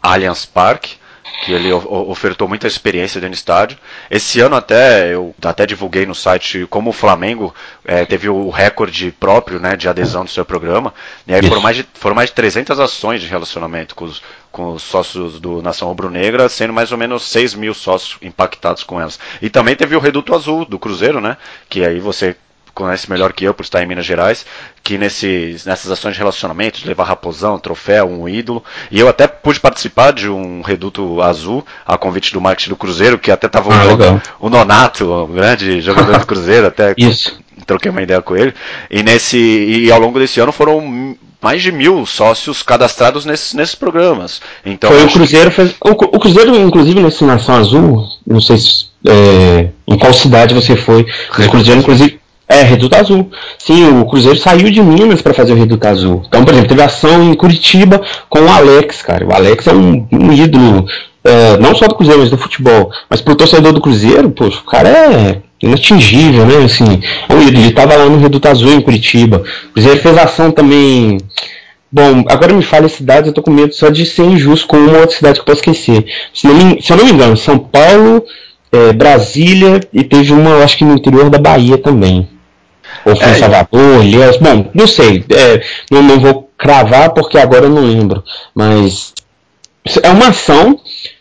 Allianz 0.00 0.46
Parque, 0.46 0.94
que 1.40 1.52
ele 1.52 1.72
ofertou 1.72 2.46
muita 2.46 2.66
experiência 2.66 3.20
dentro 3.20 3.34
do 3.34 3.38
estádio. 3.38 3.78
Esse 4.10 4.40
ano 4.40 4.56
até 4.56 5.14
eu 5.14 5.34
até 5.42 5.64
divulguei 5.64 6.04
no 6.04 6.14
site 6.14 6.66
como 6.68 6.90
o 6.90 6.92
Flamengo 6.92 7.54
é, 7.84 8.04
teve 8.04 8.28
o 8.28 8.50
recorde 8.50 9.10
próprio 9.10 9.58
né, 9.58 9.74
de 9.74 9.88
adesão 9.88 10.24
do 10.24 10.30
seu 10.30 10.44
programa. 10.44 10.92
E 11.26 11.34
aí 11.34 11.42
foram 11.42 11.62
mais, 11.62 11.76
de, 11.76 11.86
foram 11.94 12.14
mais 12.14 12.28
de 12.28 12.36
300 12.36 12.78
ações 12.78 13.22
de 13.22 13.26
relacionamento 13.26 13.94
com 13.94 14.04
os, 14.04 14.22
com 14.52 14.72
os 14.72 14.82
sócios 14.82 15.40
do 15.40 15.62
Nação 15.62 15.88
Rubro-Negra, 15.88 16.48
sendo 16.48 16.74
mais 16.74 16.92
ou 16.92 16.98
menos 16.98 17.22
6 17.30 17.54
mil 17.54 17.72
sócios 17.72 18.18
impactados 18.20 18.82
com 18.82 19.00
elas. 19.00 19.18
E 19.40 19.48
também 19.48 19.74
teve 19.74 19.96
o 19.96 20.00
Reduto 20.00 20.34
Azul 20.34 20.66
do 20.66 20.78
Cruzeiro, 20.78 21.20
né? 21.20 21.38
Que 21.68 21.84
aí 21.84 22.00
você 22.00 22.36
conhece 22.80 23.10
melhor 23.10 23.32
que 23.32 23.44
eu 23.44 23.52
por 23.52 23.62
estar 23.62 23.82
em 23.82 23.86
Minas 23.86 24.06
Gerais, 24.06 24.46
que 24.82 24.96
nesses, 24.96 25.64
nessas 25.64 25.90
ações 25.90 26.14
de 26.14 26.18
relacionamento, 26.18 26.80
de 26.80 26.88
levar 26.88 27.04
raposão, 27.04 27.58
troféu, 27.58 28.08
um 28.08 28.28
ídolo, 28.28 28.64
e 28.90 28.98
eu 28.98 29.08
até 29.08 29.26
pude 29.26 29.60
participar 29.60 30.12
de 30.12 30.28
um 30.28 30.62
reduto 30.62 31.20
azul, 31.20 31.64
a 31.86 31.98
convite 31.98 32.32
do 32.32 32.40
marketing 32.40 32.70
do 32.70 32.76
Cruzeiro, 32.76 33.18
que 33.18 33.30
até 33.30 33.46
estava 33.46 33.70
ah, 33.72 34.20
o, 34.40 34.46
o, 34.46 34.50
Nonato, 34.50 35.10
o 35.10 35.26
grande 35.26 35.80
jogador 35.82 36.18
do 36.18 36.26
Cruzeiro, 36.26 36.66
até 36.66 36.94
Isso. 36.98 37.38
troquei 37.66 37.90
uma 37.90 38.02
ideia 38.02 38.22
com 38.22 38.36
ele, 38.36 38.54
e, 38.90 39.02
nesse, 39.02 39.38
e 39.38 39.92
ao 39.92 40.00
longo 40.00 40.18
desse 40.18 40.40
ano 40.40 40.52
foram 40.52 41.16
mais 41.42 41.62
de 41.62 41.72
mil 41.72 42.04
sócios 42.04 42.62
cadastrados 42.62 43.24
nesses, 43.24 43.54
nesses 43.54 43.74
programas. 43.74 44.40
Então, 44.64 44.90
Foi 44.90 45.04
o 45.04 45.10
Cruzeiro 45.10 45.50
fez, 45.50 45.74
o, 45.82 45.90
o, 45.90 46.18
Cruzeiro, 46.18 46.54
inclusive, 46.56 47.00
nesse 47.00 47.24
Nação 47.24 47.54
Azul, 47.56 48.06
não 48.26 48.40
sei 48.40 48.58
se, 48.58 48.86
é, 49.06 49.70
em 49.88 49.98
qual 49.98 50.12
cidade 50.12 50.54
você 50.54 50.76
foi, 50.76 51.02
o 51.02 51.50
Cruzeiro, 51.50 51.80
inclusive, 51.80 52.19
é, 52.50 52.62
Reduto 52.62 52.96
Azul. 52.96 53.30
Sim, 53.56 54.00
o 54.00 54.04
Cruzeiro 54.04 54.36
saiu 54.36 54.68
de 54.70 54.82
Minas 54.82 55.22
para 55.22 55.32
fazer 55.32 55.52
o 55.52 55.56
Reduto 55.56 55.86
Azul. 55.86 56.22
Então, 56.26 56.44
por 56.44 56.52
exemplo, 56.52 56.68
teve 56.68 56.82
ação 56.82 57.22
em 57.22 57.34
Curitiba 57.34 58.02
com 58.28 58.40
o 58.40 58.48
Alex, 58.48 59.02
cara. 59.02 59.24
O 59.24 59.32
Alex 59.32 59.68
é 59.68 59.72
um, 59.72 60.04
um 60.10 60.32
ídolo, 60.32 60.84
é, 61.22 61.56
não 61.58 61.76
só 61.76 61.86
do 61.86 61.94
Cruzeiro, 61.94 62.20
mas 62.20 62.28
do 62.28 62.36
futebol. 62.36 62.90
Mas 63.08 63.20
pro 63.20 63.36
torcedor 63.36 63.72
do 63.72 63.80
Cruzeiro, 63.80 64.30
poxa, 64.30 64.58
o 64.58 64.68
cara 64.68 64.88
é 64.88 65.42
inatingível, 65.62 66.44
né? 66.44 66.64
Assim, 66.64 67.00
é 67.28 67.32
um 67.32 67.40
ídolo. 67.40 67.64
Ele 67.64 67.72
tava 67.72 67.94
lá 67.94 68.06
no 68.06 68.18
Reduto 68.18 68.48
Azul 68.48 68.72
em 68.72 68.80
Curitiba. 68.80 69.44
O 69.68 69.72
Cruzeiro 69.74 70.00
fez 70.00 70.18
ação 70.18 70.50
também. 70.50 71.18
Bom, 71.92 72.24
agora 72.28 72.52
me 72.52 72.62
fale 72.62 72.86
a 72.86 72.88
cidade, 72.88 73.28
eu 73.28 73.32
tô 73.32 73.42
com 73.42 73.50
medo 73.52 73.72
só 73.74 73.90
de 73.90 74.04
ser 74.04 74.24
injusto 74.24 74.66
com 74.66 74.76
uma 74.76 74.98
outra 74.98 75.16
cidade 75.16 75.34
que 75.34 75.40
eu 75.40 75.44
posso 75.44 75.60
esquecer. 75.60 76.04
Se, 76.34 76.48
não, 76.48 76.80
se 76.80 76.92
eu 76.92 76.96
não 76.96 77.04
me 77.04 77.12
engano, 77.12 77.36
São 77.36 77.58
Paulo, 77.58 78.24
é, 78.72 78.92
Brasília 78.92 79.80
e 79.92 80.02
teve 80.04 80.32
uma, 80.32 80.62
acho 80.64 80.78
que 80.78 80.84
no 80.84 80.94
interior 80.94 81.30
da 81.30 81.38
Bahia 81.38 81.78
também. 81.78 82.28
Ou 83.04 83.16
foi 83.16 83.30
é, 83.30 83.34
Salvador, 83.34 84.04
Ilhéus, 84.04 84.36
bom, 84.36 84.70
não 84.74 84.86
sei, 84.86 85.24
é, 85.30 85.62
não, 85.90 86.02
não 86.02 86.20
vou 86.20 86.50
cravar 86.56 87.10
porque 87.10 87.38
agora 87.38 87.64
eu 87.64 87.70
não 87.70 87.82
lembro, 87.82 88.22
mas 88.54 89.14
é 90.02 90.10
uma 90.10 90.28
ação, 90.28 90.78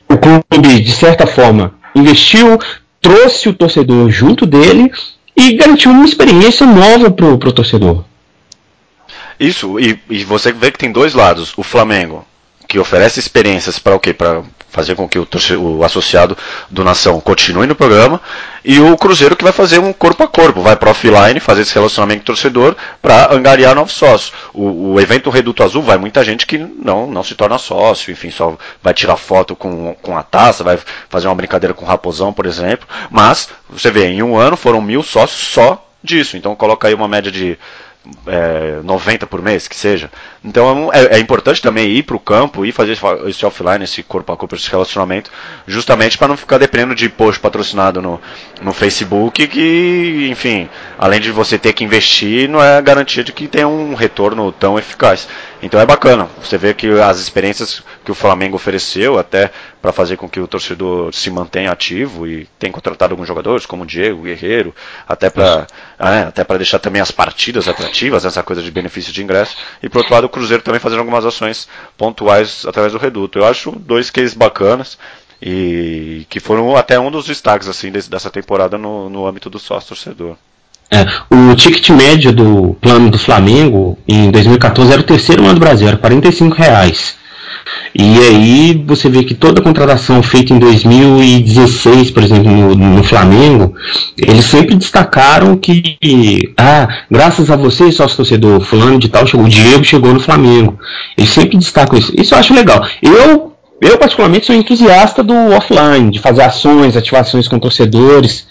o 0.09 0.17
clube, 0.17 0.81
de 0.81 0.91
certa 0.91 1.25
forma, 1.25 1.73
investiu, 1.95 2.59
trouxe 3.01 3.47
o 3.47 3.53
torcedor 3.53 4.09
junto 4.09 4.45
dele 4.45 4.91
e 5.35 5.55
garantiu 5.55 5.91
uma 5.91 6.05
experiência 6.05 6.65
nova 6.65 7.09
pro, 7.09 7.37
pro 7.37 7.53
torcedor. 7.53 8.03
Isso, 9.39 9.79
e, 9.79 9.97
e 10.09 10.25
você 10.25 10.51
vê 10.51 10.69
que 10.69 10.77
tem 10.77 10.91
dois 10.91 11.13
lados. 11.13 11.53
O 11.55 11.63
Flamengo, 11.63 12.25
que 12.67 12.77
oferece 12.77 13.19
experiências 13.19 13.79
para 13.79 13.95
o 13.95 13.99
quê? 13.99 14.13
Para 14.13 14.43
fazer 14.69 14.95
com 14.95 15.07
que 15.07 15.19
o, 15.19 15.27
o, 15.59 15.83
associado 15.83 16.37
do 16.69 16.83
Nação 16.83 17.19
continue 17.19 17.67
no 17.67 17.75
programa, 17.75 18.21
e 18.63 18.79
o 18.79 18.97
Cruzeiro 18.97 19.35
que 19.35 19.43
vai 19.43 19.53
fazer 19.53 19.79
um 19.79 19.91
corpo 19.91 20.23
a 20.23 20.27
corpo, 20.27 20.61
vai 20.61 20.75
para 20.75 20.91
offline, 20.91 21.39
fazer 21.39 21.61
esse 21.61 21.73
relacionamento 21.73 22.25
torcedor 22.25 22.75
para 23.01 23.33
angariar 23.33 23.75
novos 23.75 23.93
sócios. 23.93 24.33
O, 24.53 24.93
o, 24.93 24.99
evento 24.99 25.29
Reduto 25.29 25.63
Azul 25.63 25.81
vai 25.81 25.97
muita 25.97 26.23
gente 26.23 26.45
que 26.45 26.57
não, 26.57 27.07
não 27.07 27.23
se 27.23 27.35
torna 27.35 27.57
sócio, 27.57 28.11
enfim, 28.11 28.29
só 28.29 28.57
vai 28.81 28.93
tirar 28.93 29.17
foto 29.17 29.55
com, 29.55 29.95
com 30.01 30.17
a 30.17 30.23
taça, 30.23 30.63
vai 30.63 30.77
fazer 31.09 31.27
uma 31.27 31.35
brincadeira 31.35 31.73
com 31.73 31.85
o 31.85 31.87
Raposão, 31.87 32.31
por 32.33 32.45
exemplo, 32.45 32.87
mas 33.09 33.49
você 33.69 33.89
vê, 33.89 34.07
em 34.07 34.21
um 34.21 34.37
ano 34.37 34.55
foram 34.55 34.81
mil 34.81 35.03
sócios 35.03 35.41
só 35.53 35.85
disso, 36.03 36.37
então 36.37 36.55
coloca 36.55 36.87
aí 36.87 36.93
uma 36.93 37.07
média 37.07 37.31
de 37.31 37.57
é, 38.27 38.79
90 38.83 39.25
por 39.27 39.41
mês, 39.41 39.67
que 39.67 39.75
seja. 39.75 40.09
Então 40.43 40.89
é, 40.93 41.17
é 41.17 41.19
importante 41.19 41.61
também 41.61 41.89
ir 41.89 42.03
para 42.03 42.15
o 42.15 42.19
campo 42.19 42.65
e 42.65 42.71
fazer 42.71 42.97
esse 43.27 43.45
offline, 43.45 43.83
esse 43.83 44.01
corpo 44.03 44.31
a 44.31 44.37
corpo, 44.37 44.55
esse 44.55 44.69
relacionamento, 44.69 45.31
justamente 45.67 46.17
para 46.17 46.27
não 46.27 46.37
ficar 46.37 46.57
dependendo 46.57 46.95
de 46.95 47.09
post 47.09 47.39
patrocinado 47.39 48.01
no, 48.01 48.19
no 48.61 48.73
Facebook, 48.73 49.47
que, 49.47 50.27
enfim, 50.31 50.69
além 50.97 51.19
de 51.19 51.31
você 51.31 51.57
ter 51.57 51.73
que 51.73 51.83
investir, 51.83 52.47
não 52.49 52.63
é 52.63 52.81
garantia 52.81 53.23
de 53.23 53.31
que 53.31 53.47
tenha 53.47 53.67
um 53.67 53.93
retorno 53.93 54.51
tão 54.51 54.77
eficaz. 54.77 55.27
Então 55.61 55.79
é 55.79 55.85
bacana, 55.85 56.29
você 56.41 56.57
vê 56.57 56.73
que 56.73 56.87
as 57.01 57.19
experiências 57.19 57.83
que 58.05 58.11
o 58.11 58.15
Flamengo 58.15 58.55
ofereceu, 58.55 59.19
até 59.19 59.51
para 59.81 59.91
fazer 59.91 60.15
com 60.15 60.29
que 60.29 60.39
o 60.39 60.47
torcedor 60.47 61.13
se 61.13 61.29
mantenha 61.29 61.69
ativo 61.69 62.25
e 62.25 62.47
tem 62.57 62.71
contratado 62.71 63.13
alguns 63.13 63.27
jogadores, 63.27 63.65
como 63.65 63.83
o 63.83 63.85
Diego, 63.85 64.19
o 64.19 64.23
Guerreiro, 64.23 64.73
até 65.05 65.29
para 65.29 65.67
é, 65.99 66.21
até 66.21 66.45
para 66.45 66.57
deixar 66.57 66.79
também 66.79 67.01
as 67.01 67.11
partidas 67.11 67.67
atrativas, 67.67 68.23
essa 68.23 68.41
coisa 68.41 68.61
de 68.61 68.71
benefício 68.71 69.11
de 69.11 69.21
ingresso. 69.21 69.57
E 69.83 69.89
por 69.89 69.99
outro 69.99 70.13
lado, 70.13 70.23
o 70.25 70.29
Cruzeiro 70.29 70.63
também 70.63 70.79
fazendo 70.79 70.99
algumas 70.99 71.25
ações 71.25 71.67
pontuais 71.97 72.65
através 72.65 72.93
do 72.93 72.99
Reduto. 72.99 73.39
Eu 73.39 73.45
acho 73.45 73.71
dois 73.71 74.09
cases 74.09 74.33
bacanas 74.33 74.97
e 75.41 76.25
que 76.29 76.39
foram 76.39 76.75
até 76.77 76.97
um 76.97 77.11
dos 77.11 77.25
destaques 77.25 77.67
assim 77.67 77.91
dessa 77.91 78.29
temporada 78.29 78.77
no, 78.77 79.09
no 79.09 79.27
âmbito 79.27 79.49
do 79.49 79.59
sócio 79.59 79.89
torcedor. 79.89 80.37
É, 80.91 81.05
o 81.29 81.55
ticket 81.55 81.89
médio 81.89 82.31
do 82.31 82.75
plano 82.81 83.11
do 83.11 83.17
Flamengo 83.17 83.97
em 84.07 84.31
2014 84.31 84.91
era 84.91 85.01
o 85.01 85.05
terceiro 85.05 85.43
ano 85.43 85.53
do 85.53 85.59
Brasil, 85.59 85.87
era 85.87 85.97
45 85.97 86.55
reais. 86.55 87.19
E 87.93 88.17
aí 88.19 88.83
você 88.85 89.09
vê 89.09 89.23
que 89.23 89.33
toda 89.33 89.61
contratação 89.61 90.21
feita 90.21 90.53
em 90.53 90.59
2016, 90.59 92.11
por 92.11 92.23
exemplo, 92.23 92.51
no, 92.51 92.75
no, 92.75 93.03
Flamengo, 93.03 93.73
eles 94.17 94.45
sempre 94.45 94.75
destacaram 94.75 95.57
que, 95.57 95.97
ah, 96.57 96.87
graças 97.09 97.49
a 97.49 97.55
você, 97.55 97.91
sócio 97.91 98.17
torcedor, 98.17 98.61
fulano 98.61 98.99
de 98.99 99.09
tal, 99.09 99.25
chegou, 99.25 99.45
o 99.45 99.49
Diego 99.49 99.83
chegou 99.83 100.13
no 100.13 100.19
Flamengo. 100.19 100.79
Eles 101.17 101.31
sempre 101.31 101.57
destacam 101.57 101.97
isso. 101.97 102.13
Isso 102.15 102.33
eu 102.33 102.39
acho 102.39 102.53
legal. 102.53 102.85
Eu, 103.01 103.53
eu 103.81 103.97
particularmente, 103.97 104.45
sou 104.45 104.55
entusiasta 104.55 105.23
do 105.23 105.33
offline, 105.33 106.11
de 106.11 106.19
fazer 106.19 106.43
ações, 106.43 106.95
ativações 106.95 107.47
com 107.47 107.57
torcedores. 107.57 108.45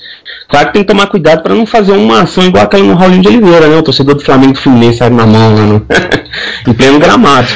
Claro 0.49 0.67
que 0.69 0.73
tem 0.73 0.83
que 0.83 0.89
tomar 0.89 1.07
cuidado 1.07 1.43
para 1.43 1.55
não 1.55 1.67
fazer 1.67 1.93
uma 1.93 2.23
ação 2.23 2.45
igual 2.45 2.65
aquela 2.65 2.85
no 2.85 2.95
Raulinho 2.95 3.23
de 3.23 3.29
Oliveira, 3.29 3.69
né? 3.69 3.77
O 3.77 3.83
torcedor 3.83 4.15
do 4.15 4.25
Flamengo 4.25 4.57
Fluminense 4.57 5.01
na 5.09 5.27
mão 5.27 5.55
lá 5.55 5.63
no... 5.63 5.87
em 6.67 6.73
pleno 6.73 6.99
gramado. 6.99 7.49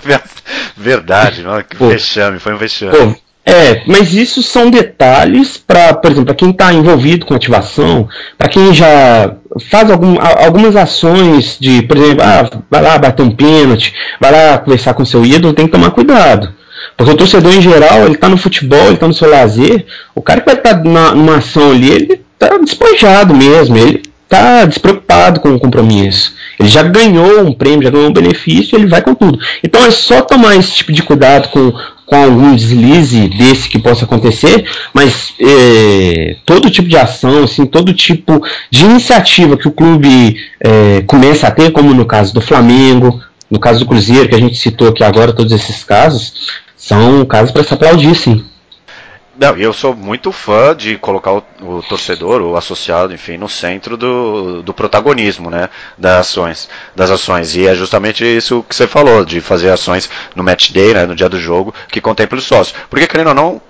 Verdade, 0.76 1.42
não? 1.42 1.62
que 1.62 1.76
Pô, 1.76 1.88
vexame, 1.88 2.38
foi 2.38 2.54
um 2.54 2.58
vexame. 2.58 2.92
Pô, 2.92 3.14
é, 3.46 3.82
mas 3.86 4.14
isso 4.14 4.42
são 4.42 4.70
detalhes 4.70 5.58
para, 5.58 5.92
por 5.92 6.10
exemplo, 6.10 6.26
para 6.26 6.34
quem 6.34 6.50
está 6.50 6.72
envolvido 6.72 7.26
com 7.26 7.34
ativação, 7.34 8.08
para 8.38 8.48
quem 8.48 8.72
já 8.72 9.34
faz 9.70 9.90
algum, 9.90 10.16
algumas 10.18 10.74
ações 10.74 11.58
de, 11.60 11.82
por 11.82 11.98
exemplo, 11.98 12.22
ah, 12.24 12.48
vai 12.70 12.80
lá 12.80 12.96
bater 12.96 13.22
um 13.22 13.30
pênalti, 13.30 13.92
vai 14.18 14.32
lá 14.32 14.58
conversar 14.58 14.94
com 14.94 15.04
seu 15.04 15.24
ídolo, 15.26 15.52
tem 15.52 15.66
que 15.66 15.72
tomar 15.72 15.90
cuidado. 15.90 16.54
Porque 16.96 17.12
o 17.12 17.16
torcedor 17.16 17.52
em 17.52 17.60
geral, 17.60 18.04
ele 18.04 18.14
está 18.14 18.28
no 18.28 18.36
futebol, 18.36 18.86
ele 18.86 18.94
está 18.94 19.08
no 19.08 19.14
seu 19.14 19.28
lazer, 19.28 19.84
o 20.14 20.22
cara 20.22 20.40
que 20.40 20.46
vai 20.46 20.54
estar 20.54 20.74
tá 20.74 21.14
numa 21.14 21.36
ação 21.36 21.72
ali, 21.72 21.90
ele 21.90 22.20
está 22.34 22.56
despojado 22.58 23.34
mesmo, 23.34 23.76
ele 23.76 24.02
está 24.24 24.64
despreocupado 24.64 25.40
com 25.40 25.54
o 25.54 25.60
compromisso. 25.60 26.34
Ele 26.58 26.68
já 26.68 26.82
ganhou 26.82 27.40
um 27.40 27.52
prêmio, 27.52 27.82
já 27.82 27.90
ganhou 27.90 28.08
um 28.08 28.12
benefício, 28.12 28.76
ele 28.76 28.86
vai 28.86 29.02
com 29.02 29.14
tudo. 29.14 29.38
Então 29.62 29.84
é 29.84 29.90
só 29.90 30.22
tomar 30.22 30.56
esse 30.56 30.72
tipo 30.72 30.92
de 30.92 31.02
cuidado 31.02 31.48
com, 31.48 31.72
com 32.06 32.16
algum 32.16 32.54
deslize 32.54 33.28
desse 33.28 33.68
que 33.68 33.78
possa 33.78 34.04
acontecer, 34.04 34.64
mas 34.92 35.34
é, 35.40 36.36
todo 36.44 36.70
tipo 36.70 36.88
de 36.88 36.96
ação, 36.96 37.44
assim, 37.44 37.66
todo 37.66 37.92
tipo 37.92 38.42
de 38.70 38.84
iniciativa 38.84 39.56
que 39.56 39.68
o 39.68 39.72
clube 39.72 40.36
é, 40.60 41.02
começa 41.06 41.46
a 41.46 41.50
ter, 41.50 41.70
como 41.72 41.94
no 41.94 42.04
caso 42.04 42.32
do 42.34 42.40
Flamengo, 42.40 43.20
no 43.50 43.58
caso 43.60 43.80
do 43.80 43.86
Cruzeiro, 43.86 44.28
que 44.28 44.34
a 44.34 44.40
gente 44.40 44.56
citou 44.56 44.88
aqui 44.88 45.04
agora, 45.04 45.32
todos 45.32 45.52
esses 45.52 45.84
casos, 45.84 46.50
são 46.84 47.24
casos 47.24 47.50
para 47.50 47.64
se 47.64 47.72
aplaudir, 47.72 48.14
sim. 48.14 48.44
Não, 49.40 49.56
eu 49.56 49.72
sou 49.72 49.96
muito 49.96 50.30
fã 50.30 50.76
de 50.76 50.98
colocar 50.98 51.32
o, 51.32 51.42
o, 51.62 51.82
torcedor, 51.82 52.42
o 52.42 52.56
associado, 52.56 53.12
enfim, 53.12 53.38
no 53.38 53.48
centro 53.48 53.96
do, 53.96 54.62
do 54.62 54.74
protagonismo, 54.74 55.50
né, 55.50 55.70
das 55.96 56.20
ações, 56.20 56.68
das 56.94 57.10
ações. 57.10 57.56
E 57.56 57.66
é 57.66 57.74
justamente 57.74 58.22
isso 58.22 58.64
que 58.68 58.76
você 58.76 58.86
falou, 58.86 59.24
de 59.24 59.40
fazer 59.40 59.70
ações 59.70 60.10
no 60.36 60.44
match 60.44 60.70
day, 60.72 60.92
né, 60.92 61.06
no 61.06 61.16
dia 61.16 61.28
do 61.28 61.40
jogo, 61.40 61.74
que 61.88 62.02
contemple 62.02 62.38
os 62.38 62.44
sócios. 62.44 62.76
Porque, 62.90 63.06
querendo 63.08 63.28
ou 63.28 63.34
não, 63.34 63.62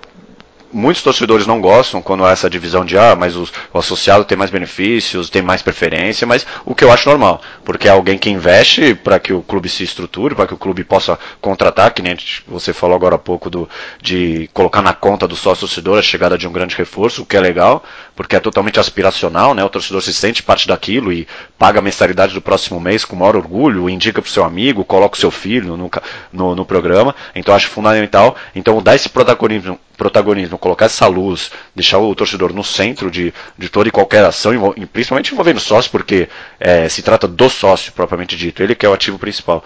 muitos 0.75 1.01
torcedores 1.01 1.47
não 1.47 1.61
gostam 1.61 2.01
quando 2.01 2.25
há 2.25 2.31
essa 2.31 2.49
divisão 2.49 2.83
de 2.83 2.97
ah, 2.97 3.15
mas 3.15 3.37
o, 3.37 3.47
o, 3.73 3.79
associado 3.79 4.25
tem 4.25 4.37
mais 4.37 4.51
benefícios, 4.51 5.29
tem 5.29 5.41
mais 5.41 5.61
preferência, 5.61 6.27
mas 6.27 6.45
o 6.65 6.75
que 6.75 6.83
eu 6.83 6.91
acho 6.91 7.07
normal, 7.07 7.41
porque 7.63 7.87
é 7.87 7.91
alguém 7.91 8.17
que 8.17 8.29
investe 8.29 8.93
para 8.93 9.17
que 9.17 9.31
o 9.31 9.41
clube 9.41 9.69
se 9.69 9.83
estruture, 9.83 10.35
para 10.35 10.45
que 10.45 10.53
o 10.53 10.57
clube 10.57 10.83
possa 10.83 11.17
contratar, 11.39 11.93
que 11.93 12.01
nem 12.01 12.17
você 12.45 12.73
falou 12.73 12.93
agora 12.93 13.15
há 13.15 13.19
pouco 13.19 13.49
do, 13.49 13.69
de 14.01 14.49
colocar 14.53 14.81
na 14.81 14.93
conta 14.93 15.25
do 15.25 15.35
sócio 15.35 15.61
torcedor 15.61 15.97
a 15.97 16.01
chegada 16.01 16.37
de 16.37 16.45
um 16.45 16.51
grande 16.51 16.75
reforço, 16.75 17.23
o 17.23 17.25
que 17.25 17.37
é 17.37 17.39
legal, 17.39 17.81
porque 18.15 18.35
é 18.35 18.39
totalmente 18.39 18.79
aspiracional, 18.79 19.53
né? 19.53 19.63
O 19.63 19.69
torcedor 19.69 20.01
se 20.01 20.13
sente 20.13 20.41
parte 20.41 20.67
daquilo 20.67 21.11
e 21.11 21.27
paga 21.57 21.79
a 21.79 21.81
mensalidade 21.81 22.33
do 22.33 22.41
próximo 22.41 22.79
mês 22.79 23.03
com 23.03 23.15
maior 23.15 23.35
orgulho, 23.35 23.89
indica 23.89 24.21
para 24.21 24.29
o 24.29 24.31
seu 24.31 24.43
amigo, 24.43 24.85
coloca 24.85 25.15
o 25.15 25.19
seu 25.19 25.31
filho 25.31 25.75
no, 25.75 25.91
no, 26.31 26.55
no 26.55 26.65
programa, 26.65 27.15
então 27.35 27.53
acho 27.53 27.67
fundamental, 27.67 28.35
então 28.55 28.81
dar 28.81 28.95
esse 28.95 29.09
protagonismo 29.09 29.79
protagonismo, 29.95 30.57
colocar 30.57 30.85
essa 30.85 31.07
luz, 31.07 31.51
deixar 31.73 31.99
o 31.99 32.13
torcedor 32.13 32.53
no 32.53 32.65
centro 32.65 33.09
de, 33.09 33.33
de 33.57 33.69
toda 33.69 33.87
e 33.87 33.91
qualquer 33.91 34.25
ação, 34.25 34.51
principalmente 34.91 35.31
envolvendo 35.31 35.59
sócio, 35.59 35.89
porque 35.89 36.27
é, 36.59 36.89
se 36.89 37.01
trata 37.01 37.27
do 37.27 37.49
sócio 37.49 37.93
propriamente 37.93 38.35
dito, 38.35 38.61
ele 38.61 38.75
que 38.75 38.85
é 38.85 38.89
o 38.89 38.93
ativo 38.93 39.17
principal. 39.17 39.63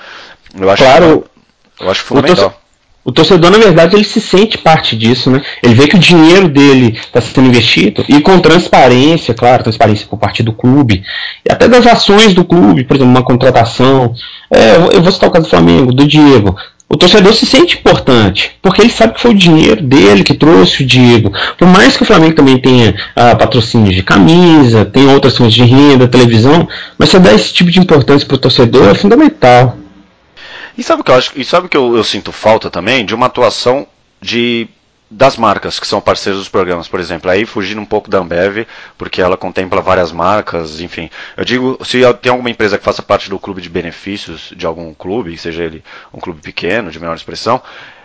Eu 0.56 0.70
acho, 0.70 0.84
claro, 0.84 1.26
eu 1.80 1.90
acho 1.90 2.04
fundamental. 2.04 2.62
O 3.04 3.12
torcedor, 3.12 3.50
na 3.50 3.58
verdade, 3.58 3.96
ele 3.96 4.04
se 4.04 4.20
sente 4.20 4.58
parte 4.58 4.96
disso, 4.96 5.32
né? 5.32 5.42
Ele 5.64 5.74
vê 5.74 5.88
que 5.88 5.96
o 5.96 6.00
dinheiro 6.00 6.48
dele 6.48 6.98
está 7.00 7.22
sendo 7.22 7.48
investido 7.48 8.04
e 8.08 8.22
com 8.22 8.40
transparência, 8.40 9.34
claro, 9.34 9.64
transparência 9.64 10.06
por 10.08 10.20
parte 10.20 10.44
do 10.44 10.54
clube, 10.54 11.04
e 11.48 11.52
até 11.52 11.68
das 11.68 11.88
ações 11.88 12.34
do 12.34 12.44
clube, 12.44 12.84
por 12.84 12.96
exemplo, 12.96 13.12
uma 13.12 13.24
contratação. 13.24 14.14
É, 14.52 14.76
eu 14.94 15.02
vou 15.02 15.12
citar 15.12 15.30
o 15.30 15.32
caso 15.32 15.46
do 15.46 15.50
Flamengo, 15.50 15.94
do 15.94 16.06
Diego 16.06 16.56
o 16.92 16.98
torcedor 16.98 17.34
se 17.36 17.46
sente 17.46 17.78
importante, 17.78 18.52
porque 18.64 18.82
ele 18.82 18.90
sabe 18.90 19.14
que 19.14 19.22
foi 19.22 19.32
o 19.32 19.38
dinheiro 19.38 19.84
dele 19.84 20.24
que 20.24 20.34
trouxe 20.34 20.82
o 20.82 20.86
Diego. 20.86 21.32
Por 21.56 21.68
mais 21.68 21.96
que 21.96 22.02
o 22.02 22.06
Flamengo 22.06 22.34
também 22.34 22.58
tenha 22.58 22.96
ah, 23.16 23.36
patrocínio 23.36 23.94
de 23.94 24.02
camisa, 24.02 24.84
tem 24.86 25.08
outras 25.08 25.38
fontes 25.38 25.54
de 25.54 25.64
renda, 25.64 26.08
televisão, 26.08 26.68
mas 26.98 27.10
você 27.10 27.20
dar 27.20 27.36
esse 27.36 27.54
tipo 27.54 27.70
de 27.70 27.80
importância 27.80 28.28
para 28.28 28.36
o 28.36 28.40
torcedor 28.40 28.90
é 28.90 28.96
fundamental. 28.96 29.78
E 30.80 30.84
sabe 30.84 31.02
o 31.02 31.04
que 31.04 31.12
eu 31.12 31.16
acho? 31.16 31.38
E 31.38 31.44
sabe 31.44 31.68
que 31.68 31.76
eu, 31.76 31.94
eu 31.94 32.04
sinto 32.06 32.32
falta 32.32 32.70
também 32.70 33.06
de 33.06 33.14
uma 33.14 33.26
atuação 33.26 33.86
de 34.22 34.70
das 35.12 35.36
marcas 35.36 35.78
que 35.78 35.86
são 35.86 36.00
parceiros 36.00 36.40
dos 36.40 36.48
programas, 36.48 36.88
por 36.88 37.02
exemplo, 37.02 37.30
aí 37.30 37.46
fugindo 37.46 37.82
um 37.82 37.86
pouco 37.86 38.10
da 38.10 38.20
Ambev, 38.20 38.66
porque 38.98 39.22
ela 39.22 39.36
contempla 39.36 39.82
várias 39.82 40.14
marcas, 40.14 40.80
enfim. 40.80 41.10
Eu 41.36 41.44
digo, 41.44 41.78
se 41.84 42.00
tem 42.22 42.32
alguma 42.32 42.50
empresa 42.50 42.78
que 42.78 42.84
faça 42.86 43.02
parte 43.02 43.30
do 43.30 43.38
clube 43.38 43.62
de 43.62 43.68
benefícios 43.68 44.54
de 44.56 44.66
algum 44.66 44.94
clube, 44.94 45.38
seja 45.38 45.64
ele 45.64 45.84
um 46.14 46.20
clube 46.20 46.42
pequeno, 46.42 46.92
de 46.92 47.00
menor 47.00 47.16
expressão, 47.16 47.62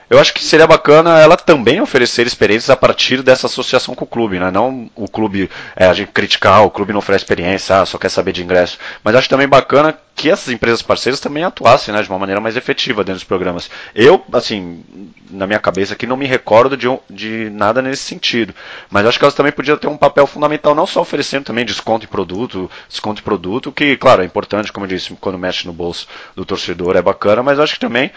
eu 0.08 0.18
acho 0.18 0.34
que 0.34 0.44
seria 0.44 0.66
bacana 0.66 1.18
ela 1.18 1.36
também 1.36 1.80
oferecer 1.80 2.26
experiências 2.26 2.70
a 2.70 2.76
partir 2.76 3.22
dessa 3.22 3.46
associação 3.46 3.94
com 3.94 4.04
o 4.04 4.08
clube, 4.08 4.38
né? 4.38 4.50
Não 4.50 4.90
o 4.94 5.08
clube, 5.08 5.50
é, 5.74 5.86
a 5.86 5.94
gente 5.94 6.12
criticar, 6.12 6.64
o 6.64 6.70
clube 6.70 6.92
não 6.92 6.98
oferece 6.98 7.24
experiência, 7.24 7.80
ah, 7.80 7.86
só 7.86 7.98
quer 7.98 8.08
saber 8.08 8.32
de 8.32 8.42
ingresso. 8.42 8.78
Mas 9.02 9.14
acho 9.14 9.28
também 9.28 9.48
bacana 9.48 9.96
que 10.14 10.30
essas 10.30 10.52
empresas 10.52 10.80
parceiras 10.82 11.18
também 11.18 11.42
atuassem, 11.42 11.92
né, 11.92 12.00
de 12.02 12.08
uma 12.08 12.18
maneira 12.18 12.40
mais 12.40 12.56
efetiva 12.56 13.02
dentro 13.02 13.18
dos 13.18 13.24
programas. 13.24 13.68
Eu, 13.94 14.24
assim, 14.32 14.84
na 15.30 15.46
minha 15.46 15.58
cabeça 15.58 15.94
aqui 15.94 16.06
não 16.06 16.16
me 16.16 16.26
recordo 16.26 16.76
de, 16.76 16.86
de 17.10 17.50
nada 17.50 17.82
nesse 17.82 18.02
sentido. 18.02 18.54
Mas 18.90 19.06
acho 19.06 19.18
que 19.18 19.24
elas 19.24 19.34
também 19.34 19.52
podiam 19.52 19.76
ter 19.76 19.88
um 19.88 19.96
papel 19.96 20.26
fundamental, 20.26 20.74
não 20.74 20.86
só 20.86 21.00
oferecendo 21.00 21.44
também 21.44 21.64
desconto 21.64 22.04
em 22.04 22.08
produto, 22.08 22.70
desconto 22.88 23.20
em 23.20 23.24
produto, 23.24 23.72
que, 23.72 23.96
claro, 23.96 24.22
é 24.22 24.24
importante, 24.24 24.72
como 24.72 24.86
eu 24.86 24.90
disse, 24.90 25.16
quando 25.20 25.38
mexe 25.38 25.66
no 25.66 25.72
bolso 25.72 26.06
do 26.36 26.44
torcedor 26.44 26.96
é 26.96 27.02
bacana, 27.02 27.42
mas 27.42 27.58
acho 27.58 27.74
que 27.74 27.80
também 27.80 28.12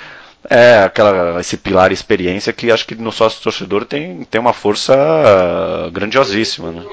é 0.49 0.83
aquela, 0.83 1.39
esse 1.39 1.57
pilar 1.57 1.91
experiência 1.91 2.53
que 2.53 2.71
acho 2.71 2.85
que 2.85 2.95
no 2.95 3.11
sócio 3.11 3.41
torcedor 3.41 3.85
tem, 3.85 4.23
tem 4.29 4.39
uma 4.39 4.53
força 4.53 4.95
grandiosíssima. 5.91 6.71
Né? 6.71 6.83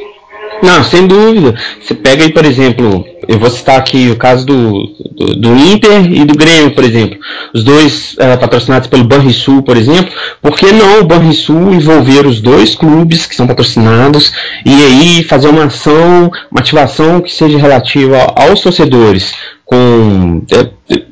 Não, 0.62 0.82
sem 0.82 1.06
dúvida. 1.06 1.54
Você 1.80 1.94
pega 1.94 2.24
aí, 2.24 2.32
por 2.32 2.44
exemplo, 2.44 3.04
eu 3.28 3.38
vou 3.38 3.50
citar 3.50 3.78
aqui 3.78 4.10
o 4.10 4.16
caso 4.16 4.46
do, 4.46 4.86
do, 5.14 5.36
do 5.36 5.56
Inter 5.56 6.10
e 6.10 6.24
do 6.24 6.36
Grêmio, 6.36 6.74
por 6.74 6.84
exemplo. 6.84 7.18
Os 7.52 7.62
dois 7.62 8.14
uh, 8.14 8.38
patrocinados 8.38 8.88
pelo 8.88 9.04
Banrisul, 9.04 9.62
por 9.62 9.76
exemplo. 9.76 10.12
Por 10.40 10.56
que 10.56 10.72
não 10.72 11.00
o 11.00 11.04
Banrisul 11.04 11.72
envolver 11.72 12.26
os 12.26 12.40
dois 12.40 12.74
clubes 12.74 13.26
que 13.26 13.34
são 13.34 13.46
patrocinados 13.46 14.32
e 14.64 14.72
aí 14.72 15.24
fazer 15.24 15.48
uma 15.48 15.64
ação, 15.64 16.30
uma 16.50 16.60
ativação 16.60 17.20
que 17.20 17.32
seja 17.32 17.58
relativa 17.58 18.32
aos 18.34 18.60
torcedores? 18.60 19.34
Com. 19.64 20.42
É, 20.50 21.02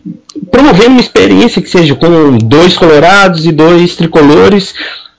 promovendo 0.50 0.90
uma 0.90 1.00
experiência 1.00 1.62
que 1.62 1.68
seja 1.70 1.94
com 1.94 2.38
dois 2.38 2.76
colorados 2.76 3.46
e 3.46 3.52
dois 3.52 3.96
tricolores, 3.96 4.74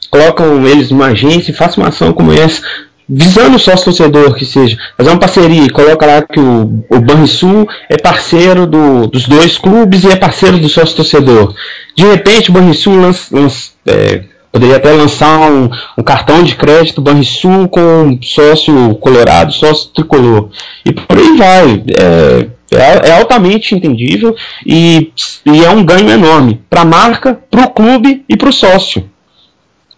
colocam 0.10 0.66
eles 0.68 0.92
numa 0.92 1.08
agência 1.08 1.52
e 1.52 1.56
façam 1.56 1.84
uma 1.84 1.90
ação 1.90 2.14
como 2.14 2.32
essa 2.32 2.62
visando 3.08 3.58
o 3.58 3.60
sócio 3.60 3.86
torcedor 3.86 4.34
que 4.34 4.46
seja, 4.46 4.78
fazer 4.98 5.10
uma 5.10 5.20
parceria, 5.20 5.70
coloca 5.70 6.06
lá 6.06 6.22
que 6.22 6.40
o, 6.40 6.84
o 6.90 7.00
Banrisul 7.00 7.68
é 7.90 7.98
parceiro 7.98 8.66
do, 8.66 9.08
dos 9.08 9.28
dois 9.28 9.58
clubes 9.58 10.04
e 10.04 10.10
é 10.10 10.16
parceiro 10.16 10.58
do 10.58 10.70
sócio 10.70 10.96
torcedor. 10.96 11.54
De 11.96 12.06
repente 12.06 12.50
o 12.50 12.54
Banrisul 12.54 13.00
lança, 13.00 13.36
lança, 13.36 13.72
é, 13.86 14.24
poderia 14.52 14.78
até 14.78 14.92
lançar 14.92 15.40
um, 15.52 15.70
um, 15.98 16.04
cartão 16.04 16.44
de 16.44 16.56
crédito 16.56 17.02
Banrisul 17.02 17.68
com 17.68 18.18
sócio 18.22 18.96
colorado, 18.96 19.52
sócio 19.52 19.90
tricolor. 19.90 20.50
E 20.86 20.94
por 20.94 21.18
aí 21.18 21.38
vai. 21.38 21.84
É, 22.00 22.48
é, 22.76 23.10
é 23.10 23.12
altamente 23.20 23.76
entendível 23.76 24.36
e, 24.66 25.12
e 25.46 25.64
é 25.64 25.70
um 25.70 25.84
ganho 25.84 26.10
enorme 26.10 26.62
para 26.70 26.82
a 26.82 26.86
marca, 26.86 27.40
para 27.50 27.66
o 27.66 27.70
clube 27.70 28.24
e 28.28 28.38
para 28.38 28.50
o 28.50 28.54
sócio 28.54 29.10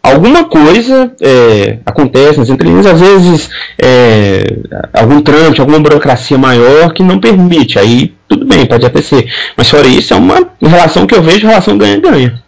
alguma 0.06 0.46
coisa 0.46 1.16
é, 1.20 1.80
acontece 1.86 2.38
nas 2.38 2.50
entrelinhas, 2.50 2.86
às 2.86 3.00
vezes 3.00 3.50
é, 3.82 4.44
algum 4.94 5.22
trâmite, 5.22 5.60
alguma 5.60 5.80
burocracia 5.80 6.38
maior 6.38 6.94
que 6.94 7.02
não 7.02 7.20
permite, 7.20 7.80
aí 7.80 8.14
tudo 8.28 8.46
bem, 8.46 8.66
pode 8.66 8.86
ser. 9.04 9.34
Mas 9.58 9.70
fora 9.70 9.88
isso, 9.88 10.14
é 10.14 10.18
uma 10.18 10.48
relação 10.62 11.08
que 11.08 11.16
eu 11.16 11.24
vejo 11.24 11.48
relação 11.48 11.78
ganha-ganha. 11.78 12.42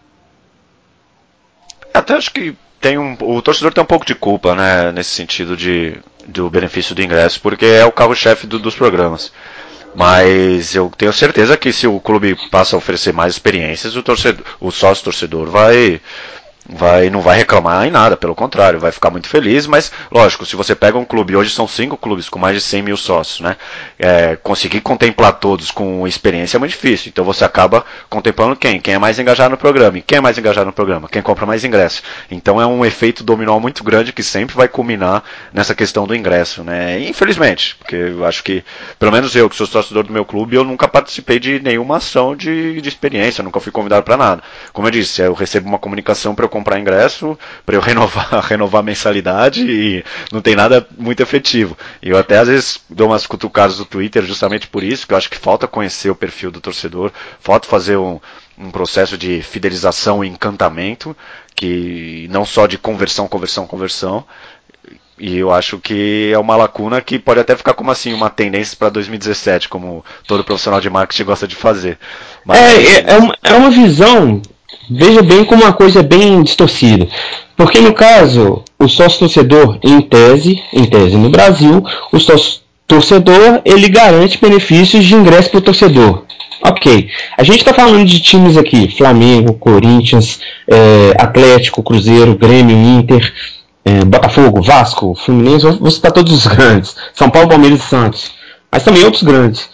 Até 1.93 2.13
acho 2.13 2.31
que 2.31 2.53
tem 2.79 2.97
um, 2.97 3.17
o 3.21 3.41
torcedor 3.41 3.73
tem 3.73 3.83
um 3.83 3.87
pouco 3.87 4.05
de 4.05 4.13
culpa, 4.13 4.55
né, 4.55 4.91
nesse 4.91 5.09
sentido 5.09 5.57
de, 5.57 5.95
do 6.27 6.49
benefício 6.49 6.93
do 6.93 7.01
ingresso, 7.01 7.41
porque 7.41 7.65
é 7.65 7.85
o 7.85 7.91
carro-chefe 7.91 8.45
do, 8.45 8.59
dos 8.59 8.75
programas. 8.75 9.31
Mas 9.97 10.75
eu 10.75 10.91
tenho 10.95 11.11
certeza 11.11 11.57
que 11.57 11.73
se 11.73 11.87
o 11.87 11.99
clube 11.99 12.37
passa 12.51 12.75
a 12.75 12.77
oferecer 12.77 13.11
mais 13.11 13.33
experiências, 13.33 13.95
o, 13.95 14.03
torcedor, 14.03 14.45
o 14.59 14.69
sócio 14.69 15.05
torcedor 15.05 15.49
vai, 15.49 15.99
vai 16.69 17.09
não 17.09 17.21
vai 17.21 17.37
reclamar 17.37 17.87
em 17.87 17.91
nada, 17.91 18.17
pelo 18.17 18.35
contrário, 18.35 18.79
vai 18.79 18.91
ficar 18.91 19.09
muito 19.09 19.27
feliz, 19.27 19.65
mas 19.67 19.91
lógico, 20.11 20.45
se 20.45 20.55
você 20.55 20.75
pega 20.75 20.97
um 20.97 21.05
clube, 21.05 21.35
hoje 21.35 21.51
são 21.51 21.67
cinco 21.67 21.97
clubes 21.97 22.29
com 22.29 22.39
mais 22.39 22.55
de 22.55 22.61
100 22.61 22.81
mil 22.81 22.97
sócios, 22.97 23.39
né? 23.39 23.55
É, 23.97 24.35
conseguir 24.35 24.81
contemplar 24.81 25.33
todos 25.33 25.71
com 25.71 26.07
experiência 26.07 26.57
é 26.57 26.59
muito 26.59 26.71
difícil, 26.71 27.09
então 27.09 27.23
você 27.23 27.45
acaba 27.45 27.85
contemplando 28.09 28.55
quem? 28.55 28.79
Quem 28.79 28.95
é 28.95 28.97
mais 28.97 29.17
engajado 29.19 29.51
no 29.51 29.57
programa, 29.57 29.97
e 29.97 30.01
quem 30.01 30.17
é 30.17 30.21
mais 30.21 30.37
engajado 30.37 30.65
no 30.65 30.73
programa? 30.73 31.07
Quem 31.07 31.21
compra 31.21 31.45
mais 31.45 31.63
ingresso. 31.63 32.01
Então 32.29 32.61
é 32.61 32.65
um 32.65 32.85
efeito 32.85 33.23
dominó 33.23 33.59
muito 33.59 33.83
grande 33.83 34.13
que 34.13 34.23
sempre 34.23 34.55
vai 34.55 34.67
culminar 34.67 35.23
nessa 35.53 35.73
questão 35.73 36.05
do 36.05 36.15
ingresso, 36.15 36.63
né? 36.63 36.99
Infelizmente, 36.99 37.75
porque 37.77 37.95
eu 37.95 38.25
acho 38.25 38.43
que, 38.43 38.63
pelo 38.99 39.11
menos 39.11 39.35
eu 39.35 39.49
que 39.49 39.55
sou 39.55 39.67
torcedor 39.67 40.03
do 40.03 40.13
meu 40.13 40.25
clube, 40.25 40.55
eu 40.55 40.63
nunca 40.63 40.87
participei 40.87 41.39
de 41.39 41.59
nenhuma 41.59 41.97
ação 41.97 42.35
de, 42.35 42.81
de 42.81 42.89
experiência, 42.89 43.43
nunca 43.43 43.59
fui 43.59 43.71
convidado 43.71 44.03
para 44.03 44.17
nada. 44.17 44.43
Como 44.73 44.87
eu 44.87 44.91
disse, 44.91 45.21
eu 45.21 45.33
recebo 45.33 45.67
uma 45.67 45.79
comunicação 45.79 46.35
para 46.35 46.45
eu 46.45 46.49
comprar 46.57 46.79
ingresso, 46.79 47.37
para 47.65 47.75
eu 47.75 47.81
renovar, 47.81 48.29
renovar 48.43 48.79
a 48.79 48.83
mensalidade 48.83 49.61
e 49.61 50.03
não 50.31 50.41
tem 50.41 50.55
nada 50.55 50.85
muito 50.97 51.21
efetivo. 51.21 51.77
E 52.01 52.09
eu 52.09 52.17
até 52.17 52.37
às 52.39 52.47
vezes 52.47 52.79
dou 52.89 53.07
umas 53.07 53.27
cutucadas 53.27 53.79
no 53.79 53.85
Twitter 53.85 54.23
justamente 54.23 54.67
por 54.67 54.83
isso, 54.83 55.05
que 55.05 55.13
eu 55.13 55.17
acho 55.17 55.29
que 55.29 55.37
falta 55.37 55.67
conhecer 55.67 56.09
o 56.09 56.15
perfil 56.15 56.51
do 56.51 56.61
torcedor, 56.61 57.11
falta 57.39 57.67
fazer 57.67 57.97
um, 57.97 58.19
um 58.57 58.71
processo 58.71 59.17
de 59.17 59.41
fidelização 59.41 60.23
e 60.23 60.27
encantamento, 60.27 61.15
que 61.55 62.27
não 62.31 62.45
só 62.45 62.67
de 62.67 62.77
conversão, 62.77 63.27
conversão, 63.27 63.67
conversão, 63.67 64.25
e 65.19 65.37
eu 65.37 65.51
acho 65.51 65.79
que 65.79 66.31
é 66.31 66.37
uma 66.37 66.55
lacuna 66.55 67.01
que 67.01 67.17
pode 67.17 67.39
até 67.39 67.55
ficar 67.55 67.73
como 67.73 67.89
assim 67.89 68.13
uma 68.13 68.29
tendência 68.29 68.77
para 68.77 68.89
2017, 68.89 69.67
como 69.67 70.05
todo 70.27 70.43
profissional 70.43 70.79
de 70.79 70.89
marketing 70.89 71.23
gosta 71.23 71.47
de 71.47 71.55
fazer. 71.55 71.97
Mas... 72.45 72.59
É, 72.59 73.13
é, 73.13 73.17
uma, 73.17 73.35
é 73.41 73.53
uma 73.53 73.71
visão 73.71 74.41
veja 74.89 75.21
bem 75.21 75.43
como 75.45 75.63
uma 75.63 75.73
coisa 75.73 75.99
é 75.99 76.03
bem 76.03 76.41
distorcida. 76.43 77.07
Porque 77.55 77.79
no 77.79 77.93
caso, 77.93 78.63
o 78.79 78.87
sócio 78.87 79.19
torcedor, 79.19 79.79
em 79.83 80.01
tese, 80.01 80.61
em 80.71 80.85
tese 80.85 81.17
no 81.17 81.29
Brasil, 81.29 81.83
o 82.11 82.19
sócio 82.19 82.61
torcedor 82.87 83.61
ele 83.65 83.89
garante 83.89 84.39
benefícios 84.39 85.03
de 85.03 85.15
ingresso 85.15 85.49
para 85.49 85.57
o 85.59 85.61
torcedor. 85.61 86.23
Ok, 86.63 87.09
a 87.37 87.43
gente 87.43 87.59
está 87.59 87.73
falando 87.73 88.05
de 88.05 88.19
times 88.19 88.57
aqui: 88.57 88.89
Flamengo, 88.95 89.53
Corinthians, 89.53 90.39
é, 90.67 91.13
Atlético, 91.19 91.83
Cruzeiro, 91.83 92.35
Grêmio, 92.35 92.75
Inter, 92.75 93.33
é, 93.85 94.03
Botafogo, 94.03 94.61
Vasco, 94.61 95.13
Fluminense. 95.15 95.65
Vou 95.65 95.91
citar 95.91 96.11
todos 96.11 96.33
os 96.33 96.47
grandes: 96.47 96.95
São 97.13 97.29
Paulo, 97.29 97.49
Palmeiras 97.49 97.79
e 97.79 97.87
Santos, 97.87 98.31
mas 98.71 98.83
também 98.83 99.03
outros 99.03 99.23
grandes. 99.23 99.69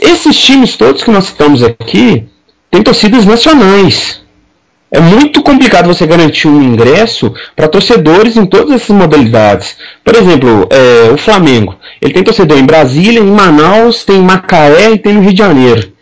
esses 0.00 0.40
times 0.40 0.76
todos 0.76 1.02
que 1.02 1.10
nós 1.10 1.26
citamos 1.26 1.62
aqui, 1.62 2.26
tem 2.74 2.82
torcidas 2.82 3.24
nacionais. 3.24 4.20
É 4.90 4.98
muito 4.98 5.40
complicado 5.42 5.86
você 5.86 6.04
garantir 6.04 6.48
um 6.48 6.60
ingresso 6.60 7.32
para 7.54 7.68
torcedores 7.68 8.36
em 8.36 8.44
todas 8.44 8.74
essas 8.74 8.96
modalidades. 8.96 9.76
Por 10.04 10.16
exemplo, 10.16 10.66
é, 10.70 11.12
o 11.12 11.16
Flamengo. 11.16 11.76
Ele 12.02 12.12
tem 12.12 12.24
torcedor 12.24 12.58
em 12.58 12.66
Brasília, 12.66 13.20
em 13.20 13.30
Manaus, 13.30 14.04
tem 14.04 14.16
em 14.16 14.24
Macaé 14.24 14.90
e 14.90 14.98
tem 14.98 15.12
no 15.12 15.20
Rio 15.20 15.32
de 15.32 15.38
Janeiro. 15.38 15.92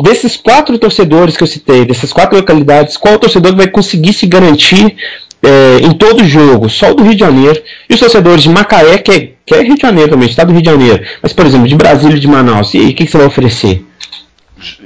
Desses 0.00 0.36
quatro 0.36 0.78
torcedores 0.78 1.36
que 1.36 1.42
eu 1.42 1.48
citei, 1.48 1.84
dessas 1.84 2.12
quatro 2.12 2.36
localidades, 2.36 2.96
qual 2.96 3.18
torcedor 3.18 3.56
vai 3.56 3.66
conseguir 3.66 4.12
se 4.12 4.28
garantir 4.28 4.96
é, 5.42 5.78
em 5.82 5.90
todo 5.90 6.24
jogo? 6.24 6.70
Só 6.70 6.92
o 6.92 6.94
do 6.94 7.02
Rio 7.02 7.14
de 7.14 7.20
Janeiro. 7.20 7.60
E 7.88 7.94
os 7.94 7.98
torcedores 7.98 8.44
de 8.44 8.48
Macaé, 8.48 8.98
que 8.98 9.10
é, 9.10 9.32
que 9.44 9.54
é 9.56 9.62
Rio 9.62 9.74
de 9.74 9.82
Janeiro 9.82 10.10
também, 10.12 10.28
estado 10.28 10.48
do 10.48 10.52
Rio 10.52 10.62
de 10.62 10.70
Janeiro. 10.70 11.04
Mas, 11.20 11.32
por 11.32 11.44
exemplo, 11.44 11.66
de 11.66 11.74
Brasília 11.74 12.16
e 12.16 12.20
de 12.20 12.28
Manaus. 12.28 12.74
E 12.74 12.78
aí, 12.78 12.90
o 12.90 12.94
que 12.94 13.08
você 13.08 13.18
vai 13.18 13.26
oferecer? 13.26 13.89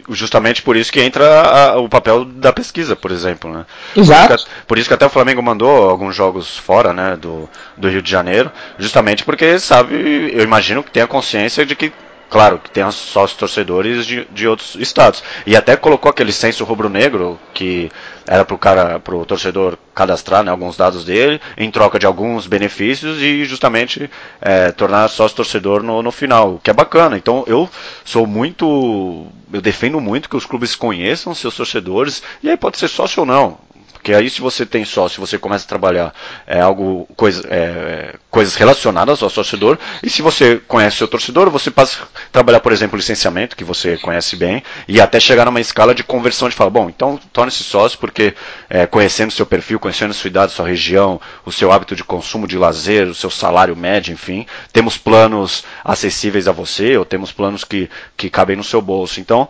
Justamente 0.08 0.62
por 0.62 0.76
isso 0.76 0.92
que 0.92 1.00
entra 1.00 1.24
a, 1.24 1.78
o 1.78 1.88
papel 1.88 2.24
da 2.24 2.52
pesquisa, 2.52 2.94
por 2.94 3.10
exemplo, 3.10 3.52
né? 3.52 3.66
Exato. 3.96 4.28
Por 4.28 4.34
isso, 4.34 4.46
que, 4.46 4.66
por 4.66 4.78
isso 4.78 4.88
que 4.88 4.94
até 4.94 5.06
o 5.06 5.10
Flamengo 5.10 5.42
mandou 5.42 5.90
alguns 5.90 6.14
jogos 6.14 6.56
fora, 6.56 6.92
né, 6.92 7.16
do, 7.16 7.48
do 7.76 7.88
Rio 7.88 8.02
de 8.02 8.10
Janeiro, 8.10 8.50
justamente 8.78 9.24
porque 9.24 9.58
sabe, 9.58 9.94
eu 10.32 10.42
imagino 10.42 10.82
que 10.82 10.90
tem 10.90 11.02
a 11.02 11.06
consciência 11.06 11.64
de 11.64 11.74
que 11.74 11.92
claro, 12.28 12.58
que 12.58 12.70
tem 12.70 12.88
sócios 12.90 13.38
torcedores 13.38 14.06
de, 14.06 14.24
de 14.26 14.46
outros 14.48 14.74
estados. 14.76 15.22
E 15.46 15.56
até 15.56 15.76
colocou 15.76 16.10
aquele 16.10 16.32
censo 16.32 16.64
rubro-negro, 16.64 17.38
que 17.52 17.90
era 18.26 18.44
para 18.44 18.54
o 18.54 18.58
cara, 18.58 18.98
pro 18.98 19.24
torcedor 19.24 19.78
cadastrar 19.94 20.42
né, 20.42 20.50
alguns 20.50 20.76
dados 20.76 21.04
dele, 21.04 21.40
em 21.56 21.70
troca 21.70 21.98
de 21.98 22.06
alguns 22.06 22.46
benefícios 22.46 23.20
e 23.20 23.44
justamente 23.44 24.10
é, 24.40 24.72
tornar 24.72 25.08
sócio 25.08 25.36
torcedor 25.36 25.82
no, 25.82 26.02
no 26.02 26.10
final, 26.10 26.54
o 26.54 26.58
que 26.58 26.70
é 26.70 26.72
bacana. 26.72 27.16
Então 27.16 27.44
eu 27.46 27.68
sou 28.04 28.26
muito. 28.26 29.26
Eu 29.52 29.60
defendo 29.60 30.00
muito 30.00 30.28
que 30.28 30.36
os 30.36 30.46
clubes 30.46 30.74
conheçam 30.74 31.34
seus 31.34 31.54
torcedores, 31.56 32.22
e 32.42 32.50
aí 32.50 32.56
pode 32.56 32.78
ser 32.78 32.88
sócio 32.88 33.20
ou 33.20 33.26
não. 33.26 33.58
Porque 34.04 34.12
aí 34.12 34.28
se 34.28 34.42
você 34.42 34.66
tem 34.66 34.84
sócio, 34.84 35.18
você 35.18 35.38
começa 35.38 35.64
a 35.64 35.68
trabalhar 35.68 36.14
é, 36.46 36.60
algo, 36.60 37.08
coisa, 37.16 37.42
é, 37.48 38.16
coisas 38.30 38.54
relacionadas 38.54 39.22
ao 39.22 39.30
torcedor, 39.30 39.78
e 40.02 40.10
se 40.10 40.20
você 40.20 40.60
conhece 40.68 40.96
o 40.96 40.98
seu 40.98 41.08
torcedor, 41.08 41.48
você 41.48 41.70
passa 41.70 42.02
a 42.02 42.06
trabalhar, 42.30 42.60
por 42.60 42.70
exemplo, 42.70 42.98
licenciamento, 42.98 43.56
que 43.56 43.64
você 43.64 43.96
conhece 43.96 44.36
bem, 44.36 44.62
e 44.86 45.00
até 45.00 45.18
chegar 45.18 45.46
numa 45.46 45.58
escala 45.58 45.94
de 45.94 46.04
conversão 46.04 46.50
de 46.50 46.54
falar, 46.54 46.68
bom, 46.68 46.90
então 46.90 47.18
torne-se 47.32 47.64
sócio, 47.64 47.98
porque 47.98 48.34
é, 48.68 48.84
conhecendo 48.84 49.30
seu 49.30 49.46
perfil, 49.46 49.80
conhecendo 49.80 50.12
sua 50.12 50.28
idade, 50.28 50.52
sua 50.52 50.68
região, 50.68 51.18
o 51.46 51.50
seu 51.50 51.72
hábito 51.72 51.96
de 51.96 52.04
consumo, 52.04 52.46
de 52.46 52.58
lazer, 52.58 53.06
o 53.06 53.14
seu 53.14 53.30
salário 53.30 53.74
médio, 53.74 54.12
enfim, 54.12 54.44
temos 54.70 54.98
planos 54.98 55.64
acessíveis 55.82 56.46
a 56.46 56.52
você, 56.52 56.94
ou 56.98 57.06
temos 57.06 57.32
planos 57.32 57.64
que, 57.64 57.88
que 58.18 58.28
cabem 58.28 58.54
no 58.54 58.64
seu 58.64 58.82
bolso. 58.82 59.18
Então, 59.18 59.48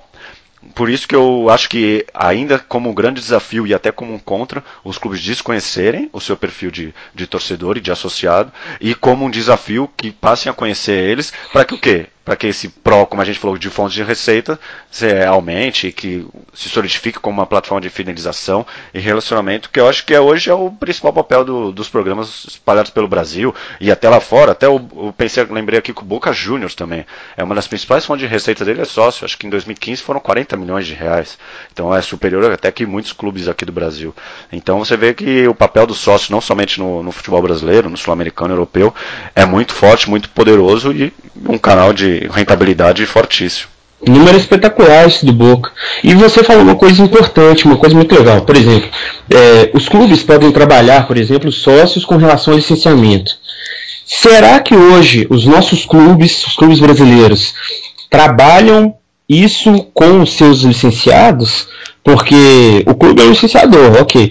por 0.74 0.88
isso 0.88 1.06
que 1.06 1.14
eu 1.14 1.48
acho 1.50 1.68
que 1.68 2.06
ainda 2.14 2.58
como 2.58 2.90
um 2.90 2.94
grande 2.94 3.20
desafio 3.20 3.66
e 3.66 3.74
até 3.74 3.90
como 3.92 4.14
um 4.14 4.18
contra, 4.18 4.64
os 4.82 4.98
clubes 4.98 5.22
desconhecerem 5.22 6.08
o 6.12 6.20
seu 6.20 6.36
perfil 6.36 6.70
de, 6.70 6.94
de 7.14 7.26
torcedor 7.26 7.76
e 7.76 7.80
de 7.80 7.90
associado, 7.90 8.52
e 8.80 8.94
como 8.94 9.24
um 9.24 9.30
desafio 9.30 9.90
que 9.96 10.10
passem 10.10 10.50
a 10.50 10.54
conhecer 10.54 10.96
eles, 10.98 11.32
para 11.52 11.64
que 11.64 11.74
o 11.74 11.78
quê? 11.78 12.06
Para 12.24 12.36
que 12.36 12.46
esse 12.46 12.68
PRO, 12.68 13.06
como 13.06 13.20
a 13.20 13.24
gente 13.24 13.38
falou, 13.38 13.58
de 13.58 13.68
fontes 13.68 13.94
de 13.94 14.02
receita, 14.02 14.58
se 14.90 15.24
aumente, 15.24 15.92
que 15.92 16.26
se 16.54 16.68
solidifique 16.68 17.18
como 17.18 17.40
uma 17.40 17.46
plataforma 17.46 17.80
de 17.80 17.90
fidelização 17.90 18.66
e 18.94 18.98
relacionamento, 18.98 19.68
que 19.70 19.78
eu 19.78 19.88
acho 19.88 20.06
que 20.06 20.14
é, 20.14 20.20
hoje 20.20 20.48
é 20.48 20.54
o 20.54 20.70
principal 20.70 21.12
papel 21.12 21.44
do, 21.44 21.72
dos 21.72 21.88
programas 21.88 22.44
espalhados 22.48 22.90
pelo 22.90 23.06
Brasil 23.06 23.54
e 23.80 23.90
até 23.90 24.08
lá 24.08 24.20
fora. 24.20 24.52
Até 24.52 24.66
eu 24.66 25.14
pensei, 25.16 25.44
lembrei 25.44 25.78
aqui 25.78 25.92
que 25.92 26.00
o 26.00 26.04
Boca 26.04 26.32
Juniors 26.32 26.74
também 26.74 27.04
é 27.36 27.44
uma 27.44 27.54
das 27.54 27.68
principais 27.68 28.06
fontes 28.06 28.26
de 28.26 28.32
receita 28.32 28.64
dele 28.64 28.80
é 28.80 28.84
sócio. 28.84 29.24
Acho 29.24 29.36
que 29.36 29.46
em 29.46 29.50
2015 29.50 30.02
foram 30.02 30.20
40 30.20 30.56
milhões 30.56 30.86
de 30.86 30.94
reais. 30.94 31.38
Então 31.72 31.94
é 31.94 32.00
superior 32.00 32.50
até 32.50 32.72
que 32.72 32.86
muitos 32.86 33.12
clubes 33.12 33.48
aqui 33.48 33.64
do 33.64 33.72
Brasil. 33.72 34.14
Então 34.50 34.78
você 34.78 34.96
vê 34.96 35.12
que 35.12 35.46
o 35.46 35.54
papel 35.54 35.86
do 35.86 35.94
sócio, 35.94 36.32
não 36.32 36.40
somente 36.40 36.78
no, 36.78 37.02
no 37.02 37.12
futebol 37.12 37.42
brasileiro, 37.42 37.90
no 37.90 37.96
sul-americano, 37.96 38.54
europeu, 38.54 38.94
é 39.34 39.44
muito 39.44 39.74
forte, 39.74 40.08
muito 40.08 40.30
poderoso 40.30 40.92
e 40.92 41.12
um 41.46 41.58
canal 41.58 41.92
de 41.92 42.13
rentabilidade 42.30 43.04
fortíssimo. 43.06 43.74
Número 44.06 44.36
espetacular 44.36 45.06
esse 45.06 45.24
do 45.24 45.32
Boca. 45.32 45.70
E 46.02 46.14
você 46.14 46.44
falou 46.44 46.62
uma 46.62 46.74
coisa 46.74 47.02
importante, 47.02 47.64
uma 47.64 47.76
coisa 47.76 47.94
muito 47.94 48.14
legal. 48.14 48.42
Por 48.42 48.54
exemplo, 48.56 48.90
é, 49.30 49.70
os 49.72 49.88
clubes 49.88 50.22
podem 50.22 50.52
trabalhar, 50.52 51.06
por 51.06 51.16
exemplo, 51.16 51.50
sócios 51.50 52.04
com 52.04 52.16
relação 52.16 52.52
ao 52.52 52.58
licenciamento. 52.58 53.34
Será 54.04 54.60
que 54.60 54.74
hoje 54.74 55.26
os 55.30 55.46
nossos 55.46 55.86
clubes, 55.86 56.46
os 56.46 56.54
clubes 56.54 56.78
brasileiros, 56.78 57.54
trabalham 58.10 58.94
isso 59.26 59.86
com 59.94 60.20
os 60.20 60.34
seus 60.34 60.60
licenciados? 60.60 61.68
Porque 62.02 62.84
o 62.86 62.94
clube 62.94 63.22
é 63.22 63.26
licenciador, 63.26 64.02
ok. 64.02 64.30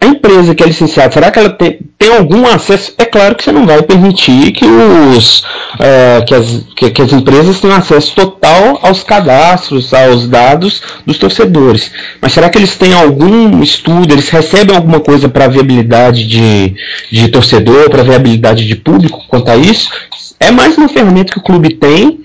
a 0.00 0.06
empresa 0.06 0.52
que 0.52 0.64
é 0.64 0.66
licenciada, 0.66 1.12
será 1.12 1.30
que 1.30 1.38
ela 1.38 1.50
tem, 1.50 1.78
tem 2.02 2.16
algum 2.16 2.44
acesso? 2.46 2.92
É 2.98 3.04
claro 3.04 3.36
que 3.36 3.44
você 3.44 3.52
não 3.52 3.64
vai 3.64 3.80
permitir 3.80 4.50
que, 4.50 4.64
os, 4.64 5.38
uh, 5.38 6.24
que, 6.26 6.34
as, 6.34 6.64
que, 6.74 6.90
que, 6.90 7.00
as 7.00 7.12
empresas 7.12 7.60
tenham 7.60 7.76
acesso 7.76 8.12
total 8.16 8.80
aos 8.82 9.04
cadastros, 9.04 9.94
aos 9.94 10.26
dados 10.26 10.82
dos 11.06 11.16
torcedores. 11.16 11.92
Mas 12.20 12.32
será 12.32 12.50
que 12.50 12.58
eles 12.58 12.74
têm 12.74 12.92
algum 12.92 13.62
estudo, 13.62 14.12
eles 14.12 14.28
recebem 14.30 14.74
alguma 14.74 14.98
coisa 14.98 15.28
para 15.28 15.46
viabilidade 15.46 16.26
de, 16.26 16.74
de 17.08 17.28
torcedor, 17.28 17.88
para 17.88 18.02
viabilidade 18.02 18.66
de 18.66 18.74
público 18.74 19.22
quanto 19.28 19.52
a 19.52 19.56
isso? 19.56 19.88
É 20.40 20.50
mais 20.50 20.76
uma 20.76 20.88
ferramenta 20.88 21.32
que 21.32 21.38
o 21.38 21.42
clube 21.42 21.74
tem 21.74 22.21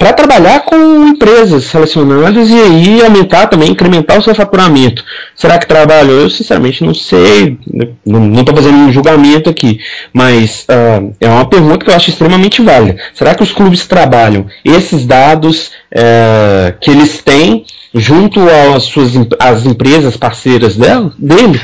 para 0.00 0.14
trabalhar 0.14 0.60
com 0.60 1.06
empresas 1.06 1.64
selecionadas 1.64 2.48
e 2.48 2.54
aí 2.54 3.04
aumentar 3.04 3.48
também, 3.48 3.70
incrementar 3.70 4.18
o 4.18 4.22
seu 4.22 4.34
faturamento. 4.34 5.04
Será 5.36 5.58
que 5.58 5.66
trabalham? 5.66 6.12
Eu 6.12 6.30
sinceramente 6.30 6.82
não 6.82 6.94
sei, 6.94 7.58
não 8.06 8.40
estou 8.40 8.56
fazendo 8.56 8.78
um 8.78 8.90
julgamento 8.90 9.50
aqui, 9.50 9.78
mas 10.10 10.64
uh, 10.70 11.14
é 11.20 11.28
uma 11.28 11.44
pergunta 11.44 11.84
que 11.84 11.90
eu 11.90 11.94
acho 11.94 12.08
extremamente 12.08 12.62
válida. 12.62 12.98
Será 13.12 13.34
que 13.34 13.42
os 13.42 13.52
clubes 13.52 13.86
trabalham 13.86 14.46
esses 14.64 15.04
dados 15.04 15.70
uh, 15.92 16.72
que 16.80 16.90
eles 16.90 17.20
têm 17.22 17.66
junto 17.94 18.40
às 18.74 18.84
suas 18.84 19.10
às 19.38 19.66
empresas 19.66 20.16
parceiras 20.16 20.76
dela, 20.76 21.12
dele? 21.18 21.60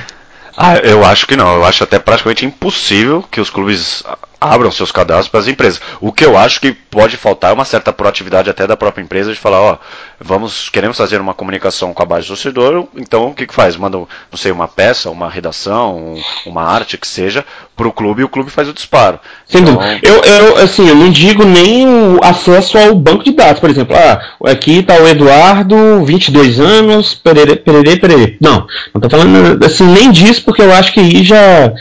Ah, 0.54 0.76
eu 0.76 1.04
acho 1.06 1.26
que 1.26 1.36
não. 1.36 1.54
Eu 1.54 1.64
acho 1.64 1.84
até 1.84 1.98
praticamente 1.98 2.44
impossível 2.44 3.24
que 3.30 3.40
os 3.40 3.48
clubes 3.48 4.02
abram 4.40 4.70
seus 4.70 4.92
cadastros 4.92 5.28
para 5.28 5.40
as 5.40 5.48
empresas. 5.48 5.80
O 6.00 6.12
que 6.12 6.24
eu 6.24 6.36
acho 6.36 6.60
que 6.60 6.72
pode 6.72 7.16
faltar 7.16 7.50
é 7.50 7.54
uma 7.54 7.64
certa 7.64 7.92
proatividade 7.92 8.50
até 8.50 8.66
da 8.66 8.76
própria 8.76 9.02
empresa 9.02 9.32
de 9.32 9.38
falar, 9.38 9.60
ó, 9.60 9.78
vamos, 10.20 10.68
queremos 10.68 10.96
fazer 10.96 11.20
uma 11.20 11.34
comunicação 11.34 11.92
com 11.92 12.02
a 12.02 12.06
base 12.06 12.26
do 12.26 12.28
torcedor, 12.28 12.86
então 12.96 13.28
o 13.28 13.34
que, 13.34 13.46
que 13.46 13.54
faz? 13.54 13.76
Manda, 13.76 13.98
não 13.98 14.08
sei, 14.34 14.52
uma 14.52 14.68
peça, 14.68 15.10
uma 15.10 15.28
redação, 15.28 16.14
uma 16.44 16.62
arte 16.62 16.98
que 16.98 17.06
seja, 17.06 17.44
para 17.76 17.88
o 17.88 17.92
clube 17.92 18.20
e 18.20 18.24
o 18.24 18.28
clube 18.28 18.50
faz 18.50 18.68
o 18.68 18.72
disparo. 18.72 19.18
Então... 19.52 19.78
Eu, 20.02 20.22
eu, 20.22 20.56
assim, 20.58 20.88
eu 20.88 20.94
não 20.94 21.10
digo 21.10 21.44
nem 21.44 21.86
o 21.86 22.20
acesso 22.22 22.78
ao 22.78 22.94
banco 22.94 23.24
de 23.24 23.32
dados, 23.32 23.60
por 23.60 23.70
exemplo, 23.70 23.96
ah, 23.96 24.50
aqui 24.50 24.78
está 24.78 24.94
o 24.94 25.08
Eduardo, 25.08 26.04
22 26.04 26.60
anos, 26.60 27.14
perere, 27.14 27.56
perere, 27.56 27.96
perere. 27.96 28.38
Não, 28.40 28.66
não 28.94 29.02
estou 29.02 29.10
falando 29.10 29.64
assim, 29.64 29.86
nem 29.86 30.10
disso, 30.10 30.44
porque 30.44 30.62
eu 30.62 30.72
acho 30.72 30.92
que 30.92 31.00
aí 31.00 31.22
já 31.24 31.72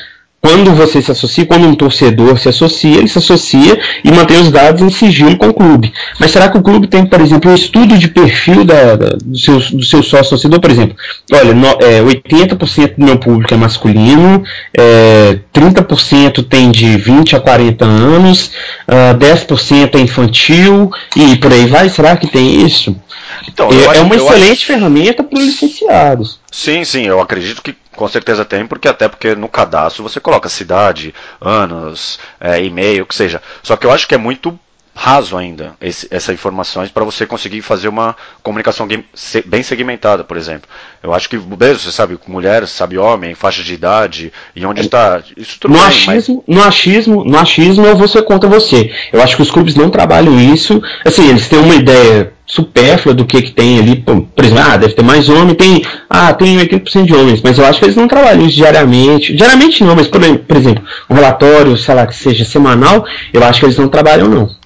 quando 0.46 0.76
você 0.76 1.02
se 1.02 1.12
associa, 1.12 1.44
quando 1.44 1.68
um 1.68 1.74
torcedor 1.74 2.38
se 2.38 2.48
associa, 2.48 2.98
ele 2.98 3.08
se 3.08 3.18
associa 3.18 3.80
e 4.04 4.12
mantém 4.12 4.40
os 4.40 4.52
dados 4.52 4.80
em 4.80 4.92
sigilo 4.92 5.36
com 5.38 5.48
o 5.48 5.54
clube. 5.56 5.92
Mas 6.20 6.30
será 6.30 6.50
que 6.50 6.58
o 6.60 6.62
clube 6.62 6.86
tem, 6.86 7.04
por 7.04 7.20
exemplo, 7.20 7.50
um 7.50 7.56
estudo 7.56 7.98
de 7.98 8.08
perfil 8.08 8.64
da, 8.64 8.96
da, 8.96 9.10
do, 9.24 9.36
seu, 9.36 9.60
do 9.60 9.84
seu 9.84 10.04
sócio 10.04 10.30
torcedor? 10.30 10.60
Por 10.60 10.70
exemplo, 10.70 10.96
olha, 11.34 11.52
no, 11.52 11.68
é, 11.82 12.00
80% 12.00 12.94
do 12.96 13.06
meu 13.06 13.18
público 13.18 13.56
é 13.56 13.58
masculino, 13.58 14.44
é, 14.78 15.40
30% 15.52 16.48
tem 16.48 16.70
de 16.70 16.96
20 16.96 17.36
a 17.36 17.40
40 17.40 17.84
anos, 17.84 18.52
uh, 18.88 19.18
10% 19.18 19.96
é 19.96 20.00
infantil 20.00 20.92
e 21.16 21.38
por 21.38 21.52
aí 21.52 21.66
vai. 21.66 21.90
Será 21.90 22.16
que 22.16 22.28
tem 22.28 22.64
isso? 22.64 22.96
Então, 23.48 23.70
é, 23.72 23.98
é 23.98 24.02
uma 24.02 24.16
excelente 24.16 24.52
acho... 24.52 24.66
ferramenta 24.68 25.24
para 25.24 25.40
os 25.40 25.46
licenciados. 25.46 26.40
Sim, 26.52 26.84
sim, 26.84 27.06
eu 27.06 27.20
acredito 27.20 27.64
que 27.64 27.76
com 27.96 28.08
certeza 28.08 28.46
tem, 28.46 28.66
porque 28.68 28.88
até 28.88 29.08
porque 29.08 29.36
no 29.36 29.48
cadastro 29.48 30.04
você 30.04 30.20
coloca 30.20 30.50
cidade, 30.50 31.14
anos, 31.40 32.20
é, 32.40 32.64
e-mail, 32.64 33.04
o 33.04 33.08
que 33.08 33.16
seja. 33.16 33.42
Só 33.64 33.76
que 33.76 33.86
eu 33.88 33.92
acho 33.92 34.08
que 34.08 34.16
é 34.16 34.18
muito 34.18 34.58
raso 34.98 35.36
ainda 35.36 35.74
esse, 35.82 36.08
essas 36.10 36.34
informações 36.34 36.90
para 36.90 37.04
você 37.04 37.26
conseguir 37.26 37.62
fazer 37.62 37.90
uma 37.90 38.16
comunicação 38.42 38.88
bem 38.88 39.62
segmentada, 39.62 40.24
por 40.24 40.38
exemplo. 40.38 40.70
Eu 41.04 41.14
acho 41.14 41.30
que, 41.30 41.38
beleza, 41.38 41.80
você 41.80 41.92
sabe 41.92 42.18
mulher, 42.28 42.66
sabe 42.66 42.98
homem, 42.98 43.36
faixa 43.36 43.62
de 43.62 43.74
idade, 43.74 44.32
e 44.56 44.66
onde 44.66 44.82
está. 44.82 45.22
Isso 45.36 45.60
tudo 45.60 45.74
no, 45.74 45.80
bem, 45.80 45.88
achismo, 45.88 46.44
mas... 46.48 46.56
no 46.56 46.64
achismo, 46.64 47.26
no 47.26 47.38
achismo 47.38 47.86
eu 47.86 47.98
vou 47.98 48.08
ser 48.08 48.24
contra 48.24 48.50
você. 48.50 48.90
Eu 49.12 49.22
acho 49.22 49.36
que 49.36 49.42
os 49.42 49.52
clubes 49.52 49.76
não 49.76 49.90
trabalham 49.90 50.40
isso. 50.40 50.82
Assim, 51.04 51.30
eles 51.30 51.50
têm 51.50 51.60
uma 51.60 51.76
ideia 51.76 52.34
supérflua 52.46 53.14
do 53.14 53.26
que, 53.26 53.42
que 53.42 53.52
tem 53.52 53.80
ali. 53.80 53.98
Por 53.98 54.46
exemplo, 54.46 54.64
ah, 54.66 54.78
deve 54.78 54.94
ter 54.94 55.04
mais 55.04 55.28
homem, 55.28 55.54
tem. 55.54 55.84
Ah, 56.10 56.34
tem 56.34 56.58
80% 56.58 57.06
de 57.06 57.14
homens, 57.14 57.42
mas 57.42 57.58
eu 57.58 57.66
acho 57.66 57.80
que 57.80 57.86
eles 57.86 57.98
não 57.98 58.08
trabalham 58.08 58.46
isso 58.46 58.56
diariamente. 58.56 59.36
Diariamente 59.36 59.84
não, 59.84 59.96
mas 59.96 60.08
por, 60.08 60.22
por 60.22 60.58
exemplo, 60.58 60.84
um 61.10 61.16
relatório, 61.16 61.76
sei 61.76 61.96
lá, 61.96 62.08
que 62.08 62.16
seja 62.16 62.46
semanal, 62.46 63.06
eu 63.34 63.44
acho 63.44 63.60
que 63.60 63.66
eles 63.66 63.78
não 63.78 63.90
trabalham 63.90 64.30
não. 64.30 64.65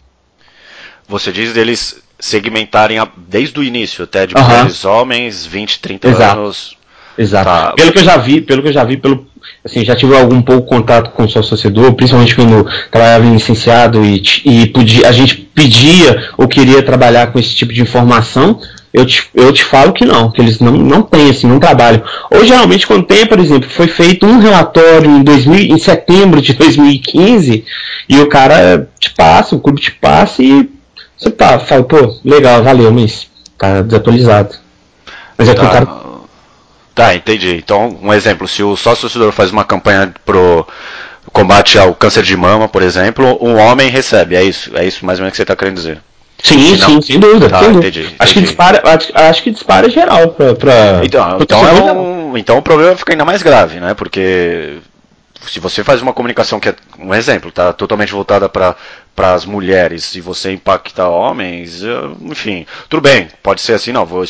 Você 1.10 1.32
diz 1.32 1.54
deles 1.54 2.04
segmentarem 2.20 3.00
a, 3.00 3.08
desde 3.18 3.60
o 3.60 3.64
início, 3.64 4.04
até 4.04 4.28
de 4.28 4.36
mulheres, 4.36 4.86
homens, 4.86 5.44
20, 5.44 5.80
30 5.80 6.08
Exato. 6.08 6.40
anos. 6.40 6.78
Exato. 7.18 7.46
Tá. 7.46 7.74
Pelo 7.76 7.92
que 7.92 7.98
eu 7.98 8.04
já 8.04 8.18
vi, 8.18 8.42
pelo 8.42 8.62
que 8.62 8.68
eu 8.70 8.74
já 8.74 8.84
vi, 8.84 8.96
pelo, 8.96 9.28
assim, 9.66 9.84
já 9.84 9.96
tive 9.96 10.16
algum 10.16 10.40
pouco 10.42 10.68
contato 10.68 11.10
com 11.12 11.24
o 11.24 11.30
seu 11.30 11.42
torcedor, 11.42 11.94
principalmente 11.94 12.36
quando 12.36 12.66
trabalhava 12.92 13.26
em 13.26 13.34
licenciado 13.34 14.06
e, 14.06 14.22
e 14.46 14.68
podia, 14.68 15.10
a 15.10 15.12
gente 15.12 15.36
pedia 15.36 16.30
ou 16.38 16.48
queria 16.48 16.84
trabalhar 16.84 17.32
com 17.32 17.40
esse 17.40 17.56
tipo 17.56 17.74
de 17.74 17.82
informação, 17.82 18.60
eu 18.94 19.06
te, 19.06 19.24
eu 19.34 19.52
te 19.52 19.64
falo 19.64 19.94
que 19.94 20.06
não, 20.06 20.32
que 20.32 20.42
eles 20.42 20.60
não, 20.60 20.72
não 20.72 21.02
têm, 21.02 21.30
assim, 21.30 21.48
não 21.48 21.60
trabalham. 21.60 22.04
Ou 22.32 22.46
geralmente 22.46 22.86
quando 22.86 23.04
tem, 23.04 23.26
por 23.26 23.40
exemplo, 23.40 23.68
foi 23.68 23.88
feito 23.88 24.28
um 24.28 24.40
relatório 24.40 25.10
em, 25.10 25.24
2000, 25.24 25.76
em 25.76 25.78
setembro 25.80 26.40
de 26.40 26.54
2015 26.54 27.66
e 28.08 28.20
o 28.20 28.28
cara 28.28 28.90
te 29.00 29.10
passa, 29.12 29.56
o 29.56 29.60
clube 29.60 29.82
te 29.82 29.92
passa 29.92 30.44
e 30.44 30.70
você 31.20 31.30
tá, 31.30 31.60
fala, 31.60 31.84
pô, 31.84 32.16
legal, 32.24 32.64
valeu, 32.64 32.92
mas 32.92 33.28
tá 33.58 33.82
desatualizado. 33.82 34.56
Mas 35.38 35.50
é 35.50 35.54
tá. 35.54 35.60
que 35.60 35.68
o 35.68 35.70
cara 35.70 36.00
Tá, 37.00 37.16
entendi. 37.16 37.56
Então, 37.56 37.98
um 38.02 38.14
exemplo, 38.14 38.46
se 38.46 38.62
o 38.62 38.76
sócio 38.76 39.04
torcedor 39.04 39.32
faz 39.32 39.52
uma 39.52 39.64
campanha 39.64 40.14
pro 40.26 40.68
combate 41.32 41.80
ao 41.80 41.96
câncer 41.96 42.24
de 42.24 42.36
mama, 42.36 42.68
por 42.68 42.82
exemplo, 42.82 43.38
um 43.40 43.58
homem 43.58 43.90
recebe. 43.90 44.36
É 44.36 44.44
isso, 44.44 44.70
é 44.76 44.86
isso 44.86 45.06
mais 45.06 45.18
ou 45.18 45.24
menos 45.24 45.32
que 45.32 45.38
você 45.38 45.44
está 45.44 45.56
querendo 45.56 45.76
dizer. 45.76 46.00
Sim, 46.44 46.78
sim, 46.78 47.02
sem 47.02 47.18
dúvida. 47.18 47.48
Tá, 47.48 47.64
entendi, 47.64 48.02
entendi, 48.02 48.16
Acho 48.20 48.34
que 48.34 48.42
dispara, 48.42 48.82
acho, 48.84 49.12
acho 49.14 49.44
que 49.44 49.52
dispara 49.52 49.90
geral 49.90 50.28
para. 50.30 50.56
Pra... 50.56 51.02
Então, 51.02 51.38
então, 51.40 51.66
é 51.66 51.94
um, 51.94 52.38
então 52.38 52.58
o 52.58 52.62
problema 52.62 52.94
fica 52.98 53.14
ainda 53.14 53.24
mais 53.24 53.42
grave, 53.42 53.80
né? 53.80 53.94
Porque 53.94 54.80
se 55.48 55.60
você 55.60 55.84
faz 55.84 56.02
uma 56.02 56.14
comunicação 56.14 56.60
que 56.60 56.70
é 56.70 56.76
um 56.98 57.14
exemplo, 57.14 57.52
tá? 57.52 57.72
Totalmente 57.74 58.12
voltada 58.12 58.50
para 58.50 58.76
as 59.18 59.46
mulheres 59.46 60.16
e 60.16 60.22
você 60.22 60.52
impacta 60.52 61.08
homens, 61.08 61.82
enfim, 62.22 62.66
tudo 62.88 63.02
bem, 63.02 63.30
pode 63.42 63.62
ser 63.62 63.74
assim, 63.74 63.92
não, 63.92 64.06
vou 64.06 64.24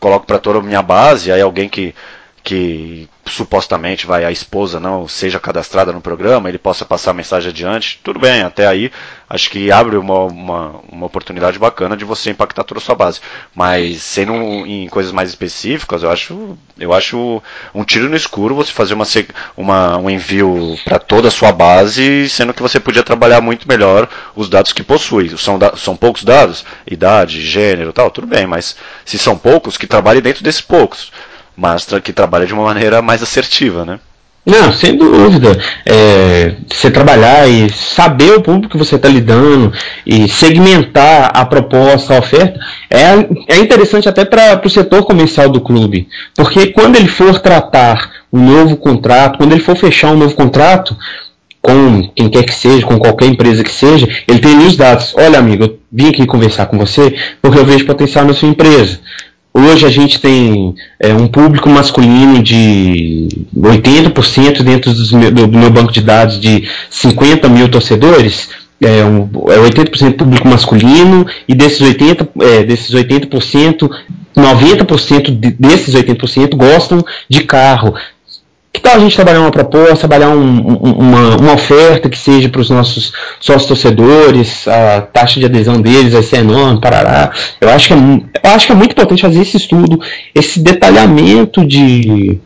coloco 0.00 0.26
para 0.26 0.38
toda 0.38 0.58
a 0.58 0.62
minha 0.62 0.82
base, 0.82 1.32
aí 1.32 1.40
alguém 1.40 1.68
que 1.68 1.94
que 2.44 3.08
supostamente 3.24 4.06
vai 4.06 4.22
a 4.22 4.30
esposa 4.30 4.78
não 4.78 5.08
seja 5.08 5.40
cadastrada 5.40 5.90
no 5.92 6.00
programa, 6.00 6.46
ele 6.46 6.58
possa 6.58 6.84
passar 6.84 7.12
a 7.12 7.14
mensagem 7.14 7.48
adiante, 7.48 7.98
tudo 8.04 8.20
bem, 8.20 8.42
até 8.42 8.66
aí 8.66 8.92
acho 9.30 9.48
que 9.48 9.72
abre 9.72 9.96
uma, 9.96 10.24
uma, 10.24 10.80
uma 10.92 11.06
oportunidade 11.06 11.58
bacana 11.58 11.96
de 11.96 12.04
você 12.04 12.30
impactar 12.30 12.62
toda 12.62 12.78
a 12.78 12.82
sua 12.82 12.94
base. 12.94 13.20
Mas 13.54 14.02
sendo 14.02 14.34
em 14.66 14.86
coisas 14.88 15.10
mais 15.10 15.30
específicas, 15.30 16.02
eu 16.02 16.10
acho, 16.10 16.58
eu 16.78 16.92
acho 16.92 17.42
um 17.74 17.82
tiro 17.82 18.10
no 18.10 18.16
escuro 18.16 18.54
você 18.54 18.70
fazer 18.70 18.92
uma, 18.92 19.06
uma 19.56 19.96
um 19.96 20.10
envio 20.10 20.76
para 20.84 20.98
toda 20.98 21.28
a 21.28 21.30
sua 21.30 21.50
base, 21.50 22.28
sendo 22.28 22.52
que 22.52 22.62
você 22.62 22.78
podia 22.78 23.02
trabalhar 23.02 23.40
muito 23.40 23.66
melhor 23.66 24.06
os 24.36 24.50
dados 24.50 24.72
que 24.74 24.82
possui. 24.82 25.30
São, 25.38 25.58
são 25.78 25.96
poucos 25.96 26.22
dados, 26.22 26.62
idade, 26.86 27.40
gênero 27.40 27.92
tal, 27.92 28.10
tudo 28.10 28.26
bem, 28.26 28.46
mas 28.46 28.76
se 29.02 29.18
são 29.18 29.38
poucos, 29.38 29.78
que 29.78 29.86
trabalhe 29.86 30.20
dentro 30.20 30.44
desses 30.44 30.60
poucos 30.60 31.10
mas 31.56 31.86
que 32.02 32.12
trabalha 32.12 32.46
de 32.46 32.52
uma 32.52 32.64
maneira 32.64 33.00
mais 33.00 33.22
assertiva, 33.22 33.84
né? 33.84 33.98
Não, 34.46 34.70
sem 34.72 34.94
dúvida. 34.94 35.58
É, 35.86 36.54
você 36.70 36.90
trabalhar 36.90 37.48
e 37.48 37.70
saber 37.70 38.32
o 38.32 38.42
público 38.42 38.72
que 38.72 38.76
você 38.76 38.96
está 38.96 39.08
lidando 39.08 39.72
e 40.04 40.28
segmentar 40.28 41.30
a 41.32 41.46
proposta, 41.46 42.14
a 42.14 42.18
oferta, 42.18 42.60
é, 42.90 43.54
é 43.56 43.58
interessante 43.58 44.06
até 44.06 44.24
para 44.24 44.60
o 44.62 44.68
setor 44.68 45.04
comercial 45.04 45.48
do 45.48 45.62
clube. 45.62 46.08
Porque 46.34 46.66
quando 46.66 46.96
ele 46.96 47.08
for 47.08 47.38
tratar 47.40 48.10
um 48.30 48.44
novo 48.44 48.76
contrato, 48.76 49.38
quando 49.38 49.52
ele 49.52 49.62
for 49.62 49.76
fechar 49.76 50.10
um 50.12 50.18
novo 50.18 50.34
contrato, 50.34 50.94
com 51.62 52.06
quem 52.14 52.28
quer 52.28 52.44
que 52.44 52.52
seja, 52.52 52.84
com 52.84 52.98
qualquer 52.98 53.24
empresa 53.24 53.64
que 53.64 53.72
seja, 53.72 54.06
ele 54.28 54.40
tem 54.40 54.58
os 54.58 54.76
dados. 54.76 55.14
Olha, 55.16 55.38
amigo, 55.38 55.64
eu 55.64 55.78
vim 55.90 56.10
aqui 56.10 56.26
conversar 56.26 56.66
com 56.66 56.76
você 56.76 57.16
porque 57.40 57.58
eu 57.58 57.64
vejo 57.64 57.86
potencial 57.86 58.26
na 58.26 58.34
sua 58.34 58.50
empresa. 58.50 59.00
Hoje 59.56 59.86
a 59.86 59.88
gente 59.88 60.18
tem 60.18 60.74
é, 60.98 61.14
um 61.14 61.28
público 61.28 61.70
masculino 61.70 62.42
de 62.42 63.28
80% 63.56 64.64
dentro 64.64 64.92
meu, 65.16 65.30
do 65.30 65.56
meu 65.56 65.70
banco 65.70 65.92
de 65.92 66.00
dados 66.00 66.40
de 66.40 66.68
50 66.90 67.48
mil 67.48 67.68
torcedores. 67.68 68.50
É, 68.82 69.04
um, 69.04 69.30
é 69.48 69.70
80% 69.70 70.16
público 70.16 70.48
masculino 70.48 71.24
e 71.46 71.54
desses 71.54 71.80
80%, 71.80 72.28
é, 72.40 72.64
desses 72.64 72.92
80% 72.92 73.88
90% 74.36 75.30
desses 75.56 75.94
80% 75.94 76.56
gostam 76.56 77.04
de 77.28 77.44
carro. 77.44 77.94
Tal 78.84 78.96
a 78.96 78.98
gente 78.98 79.16
trabalhar 79.16 79.40
uma 79.40 79.50
proposta, 79.50 80.06
trabalhar 80.06 80.28
um, 80.28 80.58
uma, 80.58 81.36
uma, 81.38 81.54
oferta 81.54 82.06
que 82.10 82.18
seja 82.18 82.50
para 82.50 82.60
os 82.60 82.68
nossos 82.68 83.14
sócios 83.40 83.64
torcedores, 83.64 84.68
a 84.68 85.00
taxa 85.00 85.40
de 85.40 85.46
adesão 85.46 85.80
deles 85.80 86.12
vai 86.12 86.22
ser 86.22 86.40
enorme, 86.40 86.82
parará. 86.82 87.32
Eu 87.58 87.70
acho, 87.70 87.88
que 87.88 87.94
é, 87.94 87.96
eu 87.96 88.50
acho 88.54 88.66
que 88.66 88.72
é 88.72 88.74
muito 88.74 88.92
importante 88.92 89.22
fazer 89.22 89.40
esse 89.40 89.56
estudo, 89.56 89.98
esse 90.34 90.60
detalhamento 90.60 91.64
de, 91.66 92.38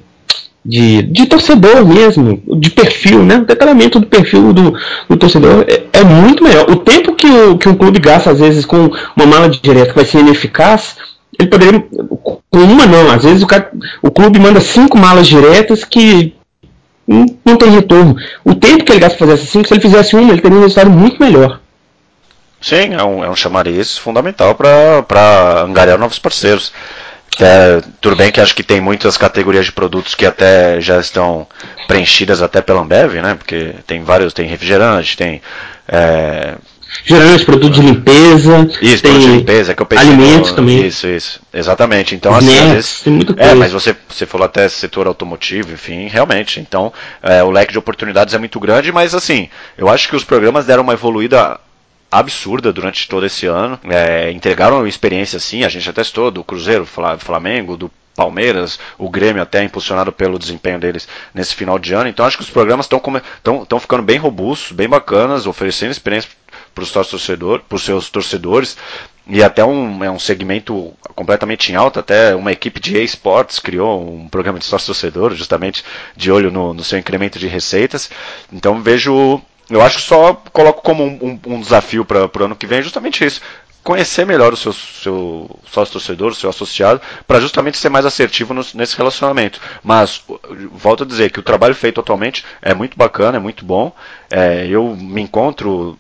de, 0.65 1.03
de 1.03 1.27
torcedor 1.27 1.85
mesmo, 1.85 2.41
de 2.61 2.71
perfil, 2.71 3.25
né? 3.25 3.39
O 3.39 3.45
detalhamento 3.45 3.99
do 3.99 4.07
perfil 4.07 4.53
do, 4.53 4.75
do 5.09 5.17
torcedor 5.17 5.65
é, 5.67 5.99
é, 5.99 6.05
muito 6.05 6.45
melhor. 6.45 6.71
O 6.71 6.77
tempo 6.77 7.17
que, 7.17 7.27
o, 7.27 7.59
que 7.59 7.69
um 7.69 7.75
clube 7.75 7.99
gasta, 7.99 8.31
às 8.31 8.39
vezes, 8.39 8.65
com 8.65 8.89
uma 9.17 9.27
mala 9.27 9.49
direta 9.49 9.91
que 9.91 9.97
vai 9.97 10.05
ser 10.05 10.21
ineficaz, 10.21 10.95
ele 11.39 11.49
poderia. 11.49 11.81
Com 12.51 12.59
uma 12.59 12.87
não, 12.87 13.11
às 13.11 13.23
vezes 13.23 13.43
o, 13.43 13.47
cara, 13.47 13.71
o 14.03 14.11
clube 14.11 14.41
manda 14.41 14.61
cinco 14.61 14.99
malas 14.99 15.27
diretas 15.27 15.85
que 15.85 16.35
não, 17.07 17.57
tem 17.57 17.71
retorno. 17.71 18.17
O 18.45 18.55
tempo 18.55 18.85
que 18.85 18.93
ele 18.93 19.01
gasta 19.01 19.17
para 19.17 19.27
fazer 19.27 19.41
essas 19.41 19.51
cinco, 19.51 19.69
se 19.69 19.75
ele 19.75 19.81
fizesse 19.81 20.15
uma, 20.17 20.31
ele 20.31 20.43
teria 20.43 20.59
um 20.59 20.63
resultado 20.63 20.91
muito 20.91 21.23
melhor. 21.23 21.61
Sim, 22.61 22.95
é 22.95 23.03
um, 23.03 23.25
é 23.25 23.31
um 23.31 23.37
chamariz 23.37 23.97
fundamental 23.97 24.55
para 24.55 25.63
angariar 25.63 25.99
novos 25.99 26.19
parceiros. 26.19 26.73
É, 27.41 27.81
tudo 28.01 28.17
bem 28.17 28.33
que 28.33 28.41
acho 28.41 28.55
que 28.55 28.65
tem 28.65 28.81
muitas 28.81 29.17
categorias 29.17 29.67
de 29.67 29.73
produtos 29.73 30.15
que 30.15 30.27
até 30.27 30.81
já 30.81 30.99
estão 30.99 31.47
preenchidas 31.87 32.43
até 32.43 32.61
pela 32.61 32.81
Ambev, 32.81 33.15
né? 33.23 33.37
Porque 33.37 33.75
tem 33.87 34.03
vários, 34.03 34.33
tem 34.33 34.49
refrigerante, 34.49 35.17
tem 35.17 35.41
é... 35.87 36.57
Geralmente 37.05 37.45
produto 37.45 37.71
de 37.73 37.81
limpeza. 37.83 38.69
Isso, 38.81 39.03
tem 39.03 39.13
produto 39.13 39.21
de 39.21 39.37
limpeza, 39.39 39.75
que 39.75 39.83
eu 39.83 39.87
pensei 39.87 40.09
alimentos 40.09 40.51
no... 40.51 40.57
também. 40.57 40.87
Isso, 40.87 41.07
isso. 41.07 41.41
Exatamente. 41.53 42.15
Então, 42.15 42.35
assim, 42.35 42.59
às 42.59 42.73
vezes. 42.73 43.01
Tem 43.03 43.13
muita 43.13 43.33
É, 43.33 43.37
coisa. 43.37 43.55
mas 43.57 43.73
você, 43.73 43.97
você 44.09 44.27
falou 44.27 44.45
até 44.47 44.69
setor 44.69 45.07
automotivo, 45.07 45.73
enfim, 45.73 46.07
realmente. 46.09 46.61
Então, 46.61 46.93
é, 47.23 47.43
o 47.43 47.51
leque 47.51 47.73
de 47.73 47.79
oportunidades 47.79 48.35
é 48.35 48.39
muito 48.39 48.59
grande, 48.59 48.91
mas 48.91 49.15
assim, 49.15 49.49
eu 49.77 49.89
acho 49.89 50.09
que 50.09 50.17
os 50.17 50.25
programas 50.25 50.65
deram 50.67 50.83
uma 50.83 50.93
evoluída 50.95 51.61
absurda 52.11 52.73
durante 52.73 53.07
todo 53.09 53.27
esse 53.27 53.47
ano. 53.47 53.79
É, 53.89 54.31
entregaram 54.33 54.87
experiência 54.87 55.37
assim, 55.37 55.65
a 55.65 55.69
gente 55.69 55.89
até 55.89 56.01
testou 56.03 56.31
do 56.31 56.43
Cruzeiro, 56.43 56.87
Fla- 56.87 57.19
Flamengo, 57.19 57.77
do 57.77 57.91
Palmeiras, 58.17 58.81
o 58.99 59.09
Grêmio 59.09 59.41
até 59.43 59.63
impulsionado 59.63 60.11
pelo 60.11 60.39
desempenho 60.39 60.81
deles 60.81 61.07
nesse 61.33 61.55
final 61.55 61.79
de 61.79 61.95
ano. 61.95 62.09
Então 62.09 62.27
acho 62.27 62.37
que 62.37 62.43
os 62.43 62.51
programas 62.51 62.87
estão 62.87 63.79
ficando 63.79 64.03
bem 64.03 64.19
robustos, 64.19 64.73
bem 64.73 64.89
bacanas, 64.89 65.47
oferecendo 65.47 65.93
experiência 65.93 66.31
para 66.79 67.77
os 67.77 67.83
os 67.83 67.83
seus 67.83 68.11
torcedores. 68.11 68.77
E 69.31 69.43
até 69.43 69.63
um, 69.65 70.03
é 70.03 70.11
um 70.11 70.19
segmento 70.19 70.95
completamente 71.15 71.71
em 71.71 71.75
alta, 71.75 72.01
até 72.01 72.35
uma 72.35 72.51
equipe 72.51 72.81
de 72.81 72.97
esportes 73.03 73.59
criou 73.59 74.03
um 74.09 74.27
programa 74.27 74.59
de 74.59 74.65
sócio 74.65 74.87
torcedor, 74.87 75.35
justamente 75.35 75.85
de 76.17 76.33
olho 76.33 76.51
no, 76.51 76.73
no 76.73 76.83
seu 76.83 76.99
incremento 76.99 77.39
de 77.39 77.47
receitas. 77.47 78.11
Então 78.51 78.83
vejo 78.83 79.43
eu 79.71 79.83
acho 79.83 79.97
que 79.97 80.03
só 80.03 80.35
coloco 80.53 80.83
como 80.83 81.05
um, 81.05 81.39
um, 81.47 81.55
um 81.55 81.61
desafio 81.61 82.05
para 82.05 82.25
o 82.25 82.45
ano 82.45 82.57
que 82.57 82.67
vem 82.67 82.83
justamente 82.83 83.25
isso. 83.25 83.41
Conhecer 83.85 84.27
melhor 84.27 84.53
o 84.53 84.57
seu, 84.57 84.73
seu 84.73 85.61
sócio 85.71 85.93
torcedor, 85.93 86.33
o 86.33 86.35
seu 86.35 86.51
associado, 86.51 87.01
para 87.27 87.41
justamente 87.41 87.79
ser 87.79 87.89
mais 87.89 88.05
assertivo 88.05 88.53
no, 88.53 88.65
nesse 88.75 88.97
relacionamento. 88.97 89.61
Mas, 89.83 90.23
volto 90.73 91.05
a 91.05 91.07
dizer 91.07 91.31
que 91.31 91.41
o 91.41 91.43
trabalho 91.43 91.75
feito 91.75 92.01
atualmente 92.01 92.45
é 92.61 92.75
muito 92.75 92.99
bacana, 92.99 93.37
é 93.37 93.41
muito 93.41 93.65
bom. 93.65 93.93
É, 94.31 94.67
eu 94.67 94.97
me 94.97 95.23
encontro 95.23 95.99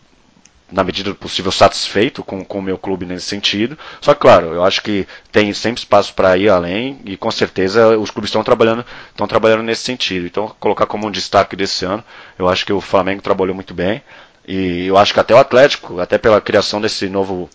na 0.70 0.84
medida 0.84 1.10
do 1.10 1.16
possível, 1.16 1.50
satisfeito 1.50 2.22
com, 2.22 2.44
com 2.44 2.58
o 2.58 2.62
meu 2.62 2.76
clube 2.76 3.06
nesse 3.06 3.26
sentido. 3.26 3.78
Só 4.00 4.14
que, 4.14 4.20
claro, 4.20 4.48
eu 4.54 4.64
acho 4.64 4.82
que 4.82 5.06
tem 5.32 5.52
sempre 5.52 5.80
espaço 5.80 6.12
para 6.14 6.36
ir 6.36 6.48
além 6.48 7.00
e 7.04 7.16
com 7.16 7.30
certeza 7.30 7.98
os 7.98 8.10
clubes 8.10 8.28
estão 8.28 8.44
trabalhando, 8.44 8.84
estão 9.10 9.26
trabalhando 9.26 9.62
nesse 9.62 9.82
sentido. 9.82 10.26
Então, 10.26 10.54
colocar 10.60 10.86
como 10.86 11.06
um 11.06 11.10
destaque 11.10 11.56
desse 11.56 11.84
ano, 11.84 12.04
eu 12.38 12.48
acho 12.48 12.66
que 12.66 12.72
o 12.72 12.80
Flamengo 12.80 13.22
trabalhou 13.22 13.54
muito 13.54 13.72
bem 13.72 14.02
e 14.46 14.86
eu 14.86 14.96
acho 14.96 15.12
que 15.14 15.20
até 15.20 15.34
o 15.34 15.38
Atlético, 15.38 16.00
até 16.00 16.18
pela 16.18 16.40
criação 16.40 16.80
desse 16.80 17.08
novo 17.08 17.48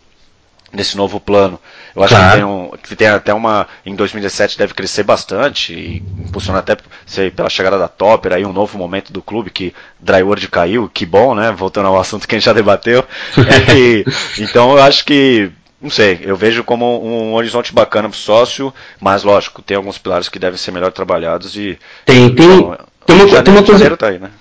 desse 0.74 0.98
novo 0.98 1.20
plano. 1.20 1.60
Eu 1.96 2.04
acho 2.04 2.16
Claro. 2.16 2.30
que, 2.32 2.36
tem 2.38 2.44
um, 2.44 2.72
que 2.90 2.96
tem 2.96 3.08
até 3.08 3.34
uma. 3.34 3.68
Em 3.86 3.96
2017 3.96 4.58
deve 4.58 4.74
crescer 4.74 5.04
bastante 5.04 5.74
e 5.74 5.98
impulsionar 6.26 6.62
até 6.62 6.78
sei, 7.06 7.30
pela 7.30 7.50
chegada 7.50 7.78
da 7.78 7.88
Topper, 7.88 8.34
aí 8.34 8.46
um 8.46 8.52
novo 8.54 8.78
momento 8.78 9.14
do 9.14 9.22
clube 9.22 9.52
que 9.52 9.74
Dryword 10.00 10.48
caiu, 10.48 10.90
que 10.92 11.06
bom, 11.06 11.36
né? 11.36 11.52
Voltando 11.52 11.88
ao 11.88 12.00
assunto 12.00 12.28
que 12.28 12.36
a 12.36 12.38
gente 12.40 12.46
já 12.46 12.54
debateu. 12.54 13.06
E, 13.78 14.04
então 14.40 14.72
eu 14.78 14.84
acho 14.84 15.06
que. 15.06 15.52
Não 15.82 15.90
sei, 15.90 16.20
eu 16.24 16.36
vejo 16.38 16.64
como 16.64 17.04
um 17.06 17.34
horizonte 17.34 17.74
bacana 17.74 18.08
para 18.08 18.16
o 18.16 18.18
sócio, 18.18 18.74
mas 19.02 19.24
lógico, 19.24 19.62
tem 19.62 19.76
alguns 19.76 19.98
pilares 19.98 20.30
que 20.30 20.40
devem 20.40 20.58
ser 20.58 20.72
melhor 20.72 20.94
trabalhados 20.94 21.58
e. 21.58 21.78
Tem, 22.06 22.34
tem, 22.34 22.48
Bom, 22.62 22.78
tem 23.06 23.16
uma, 23.18 23.44
tem 23.44 23.54
uma 23.54 23.64
coisa. 23.64 23.98
tá 23.98 24.08
aí, 24.08 24.18
né? 24.18 24.32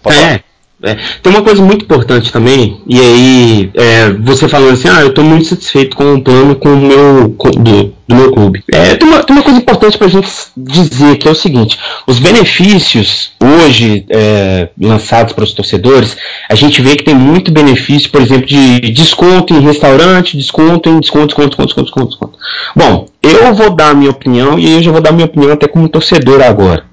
Pode 0.00 0.16
falar. 0.16 0.44
É. 0.84 0.96
Tem 1.22 1.32
uma 1.32 1.42
coisa 1.42 1.62
muito 1.62 1.84
importante 1.84 2.32
também, 2.32 2.80
e 2.88 2.98
aí 2.98 3.70
é, 3.74 4.10
você 4.10 4.48
falando 4.48 4.72
assim, 4.72 4.88
ah, 4.88 5.00
eu 5.00 5.08
estou 5.08 5.22
muito 5.22 5.46
satisfeito 5.46 5.96
com 5.96 6.14
o 6.14 6.20
plano 6.20 6.56
com 6.56 6.70
o 6.70 6.76
meu, 6.76 7.34
com- 7.38 7.50
do, 7.50 7.94
do 8.08 8.16
meu 8.16 8.32
clube. 8.32 8.64
É, 8.72 8.96
tem, 8.96 9.08
uma, 9.08 9.22
tem 9.22 9.36
uma 9.36 9.44
coisa 9.44 9.60
importante 9.60 9.96
para 9.96 10.08
a 10.08 10.10
gente 10.10 10.28
dizer 10.56 11.18
que 11.18 11.28
é 11.28 11.30
o 11.30 11.36
seguinte: 11.36 11.78
os 12.04 12.18
benefícios 12.18 13.30
hoje 13.40 14.04
é, 14.10 14.70
lançados 14.80 15.32
para 15.32 15.44
os 15.44 15.52
torcedores, 15.52 16.16
a 16.48 16.54
gente 16.56 16.82
vê 16.82 16.96
que 16.96 17.04
tem 17.04 17.14
muito 17.14 17.52
benefício, 17.52 18.10
por 18.10 18.20
exemplo, 18.20 18.46
de 18.46 18.80
desconto 18.90 19.54
em 19.54 19.60
restaurante, 19.60 20.36
desconto 20.36 20.88
em 20.88 20.98
desconto, 20.98 21.26
desconto, 21.28 21.56
desconto, 21.56 21.84
desconto, 21.84 22.08
desconto. 22.08 22.38
Bom, 22.74 23.06
eu 23.22 23.54
vou 23.54 23.70
dar 23.70 23.90
a 23.90 23.94
minha 23.94 24.10
opinião, 24.10 24.58
e 24.58 24.72
eu 24.72 24.82
já 24.82 24.90
vou 24.90 25.00
dar 25.00 25.10
a 25.10 25.12
minha 25.12 25.26
opinião 25.26 25.52
até 25.52 25.68
como 25.68 25.88
torcedor 25.88 26.42
agora. 26.42 26.90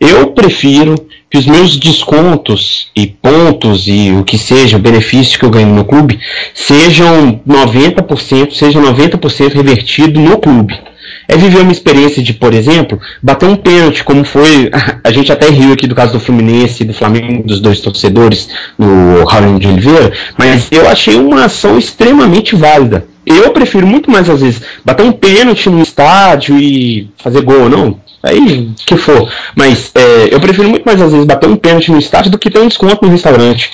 Eu 0.00 0.28
prefiro 0.28 0.94
que 1.30 1.36
os 1.36 1.46
meus 1.46 1.76
descontos 1.76 2.90
e 2.96 3.06
pontos 3.06 3.86
e 3.86 4.12
o 4.12 4.24
que 4.24 4.38
seja, 4.38 4.76
o 4.76 4.80
benefício 4.80 5.38
que 5.38 5.44
eu 5.44 5.50
ganho 5.50 5.74
no 5.74 5.84
clube, 5.84 6.18
sejam 6.54 7.40
90%, 7.46 8.52
seja 8.52 8.80
90% 8.80 9.54
revertido 9.54 10.20
no 10.20 10.38
clube. 10.38 10.78
É 11.26 11.36
viver 11.36 11.60
uma 11.60 11.72
experiência 11.72 12.22
de, 12.22 12.32
por 12.32 12.54
exemplo, 12.54 12.98
bater 13.22 13.46
um 13.46 13.56
pênalti, 13.56 14.02
como 14.02 14.24
foi. 14.24 14.70
A 15.04 15.10
gente 15.10 15.30
até 15.30 15.50
riu 15.50 15.72
aqui 15.72 15.86
do 15.86 15.94
caso 15.94 16.14
do 16.14 16.20
Fluminense 16.20 16.82
e 16.82 16.86
do 16.86 16.94
Flamengo, 16.94 17.46
dos 17.46 17.60
dois 17.60 17.80
torcedores, 17.80 18.48
no 18.78 19.24
Raul 19.24 19.58
de 19.58 19.66
Oliveira, 19.66 20.12
mas 20.38 20.68
eu 20.70 20.88
achei 20.88 21.16
uma 21.16 21.44
ação 21.44 21.78
extremamente 21.78 22.56
válida. 22.56 23.04
Eu 23.26 23.50
prefiro 23.50 23.86
muito 23.86 24.10
mais, 24.10 24.30
às 24.30 24.40
vezes, 24.40 24.62
bater 24.82 25.04
um 25.04 25.12
pênalti 25.12 25.68
no 25.68 25.82
estádio 25.82 26.58
e 26.58 27.10
fazer 27.18 27.42
gol, 27.42 27.68
não. 27.68 28.00
Aí, 28.22 28.70
que 28.84 28.96
for. 28.96 29.30
Mas 29.54 29.92
é, 29.94 30.34
eu 30.34 30.40
prefiro 30.40 30.68
muito 30.68 30.84
mais, 30.84 31.00
às 31.00 31.12
vezes, 31.12 31.26
bater 31.26 31.48
um 31.48 31.56
pênalti 31.56 31.90
no 31.90 31.98
estádio 31.98 32.30
do 32.30 32.38
que 32.38 32.50
ter 32.50 32.58
um 32.58 32.68
desconto 32.68 33.04
no 33.04 33.12
restaurante. 33.12 33.70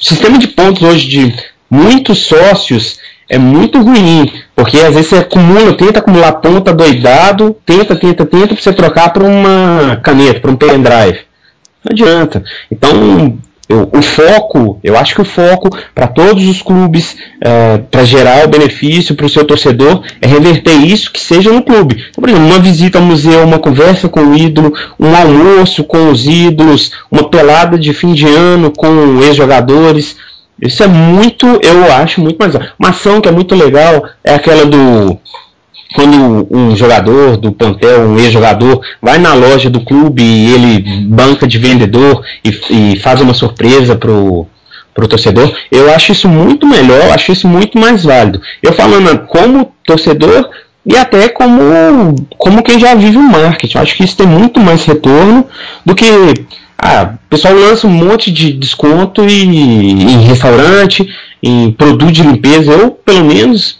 O 0.00 0.04
sistema 0.04 0.38
de 0.38 0.48
pontos 0.48 0.82
hoje 0.82 1.08
de 1.08 1.34
muitos 1.68 2.18
sócios 2.26 2.98
é 3.28 3.36
muito 3.36 3.80
ruim, 3.82 4.32
porque 4.56 4.78
às 4.78 4.94
vezes 4.94 5.08
você 5.10 5.16
acumula, 5.16 5.74
tenta 5.74 5.98
acumular 5.98 6.32
ponta 6.32 6.72
doidado, 6.72 7.54
tenta, 7.66 7.94
tenta, 7.94 8.24
tenta, 8.24 8.54
pra 8.54 8.62
você 8.62 8.72
trocar 8.72 9.12
para 9.12 9.24
uma 9.24 9.96
caneta, 9.96 10.40
para 10.40 10.50
um 10.50 10.56
pendrive. 10.56 11.20
Não 11.84 11.92
adianta. 11.92 12.42
Então, 12.70 13.38
eu- 13.68 13.88
o 13.92 14.02
foco, 14.02 14.78
eu 14.82 14.96
acho 14.96 15.14
que 15.14 15.20
o 15.20 15.24
foco 15.24 15.68
para 15.94 16.06
todos 16.06 16.46
os 16.48 16.62
clubes, 16.62 17.16
para 17.90 18.04
gerar 18.04 18.44
o 18.44 18.48
benefício 18.48 19.14
para 19.14 19.26
o 19.26 19.28
seu 19.28 19.44
torcedor, 19.44 20.02
é 20.20 20.26
reverter 20.26 20.74
isso 20.74 21.12
que 21.12 21.20
seja 21.20 21.52
no 21.52 21.62
clube. 21.62 21.96
Então, 22.10 22.22
por 22.22 22.28
exemplo, 22.28 22.46
uma 22.46 22.58
visita 22.58 22.98
ao 22.98 23.04
museu, 23.04 23.44
uma 23.44 23.58
conversa 23.58 24.08
com 24.08 24.20
o 24.20 24.36
ídolo, 24.36 24.72
um 24.98 25.14
almoço 25.14 25.84
com 25.84 26.10
os 26.10 26.26
ídolos, 26.26 26.92
uma 27.10 27.28
pelada 27.28 27.78
de 27.78 27.92
fim 27.92 28.12
de 28.14 28.26
ano 28.26 28.72
com 28.76 29.20
ex-jogadores. 29.22 30.16
Isso 30.60 30.82
é 30.82 30.88
muito, 30.88 31.46
eu 31.62 31.92
acho 31.92 32.20
muito 32.20 32.38
mais. 32.38 32.54
Uma 32.78 32.88
ação 32.88 33.20
que 33.20 33.28
é 33.28 33.32
muito 33.32 33.54
legal 33.54 34.04
é 34.24 34.34
aquela 34.34 34.64
do 34.66 35.16
quando 35.94 36.46
um 36.50 36.76
jogador 36.76 37.36
do 37.36 37.52
plantel, 37.52 38.02
um 38.02 38.18
ex-jogador, 38.18 38.80
vai 39.00 39.18
na 39.18 39.34
loja 39.34 39.70
do 39.70 39.80
clube 39.80 40.22
e 40.22 40.54
ele 40.54 41.04
banca 41.04 41.46
de 41.46 41.58
vendedor 41.58 42.24
e, 42.44 42.92
e 42.92 42.98
faz 42.98 43.20
uma 43.20 43.34
surpresa 43.34 43.96
pro, 43.96 44.46
pro 44.94 45.08
torcedor, 45.08 45.52
eu 45.70 45.92
acho 45.94 46.12
isso 46.12 46.28
muito 46.28 46.66
melhor, 46.66 47.12
acho 47.12 47.32
isso 47.32 47.46
muito 47.46 47.78
mais 47.78 48.04
válido. 48.04 48.40
Eu 48.62 48.72
falando 48.72 49.26
como 49.26 49.72
torcedor 49.86 50.50
e 50.84 50.96
até 50.96 51.28
como, 51.28 52.16
como 52.36 52.62
quem 52.62 52.78
já 52.80 52.94
vive 52.94 53.16
o 53.16 53.22
marketing, 53.22 53.78
acho 53.78 53.96
que 53.96 54.04
isso 54.04 54.16
tem 54.16 54.26
muito 54.26 54.58
mais 54.58 54.84
retorno 54.84 55.46
do 55.84 55.94
que 55.94 56.06
ah, 56.76 57.14
o 57.14 57.28
pessoal 57.28 57.54
lança 57.54 57.86
um 57.86 57.90
monte 57.90 58.30
de 58.30 58.52
desconto 58.52 59.24
e, 59.24 59.44
em 59.44 60.20
restaurante, 60.22 61.08
em 61.42 61.70
produto 61.72 62.12
de 62.12 62.22
limpeza, 62.22 62.72
eu 62.72 62.90
pelo 62.90 63.24
menos 63.24 63.78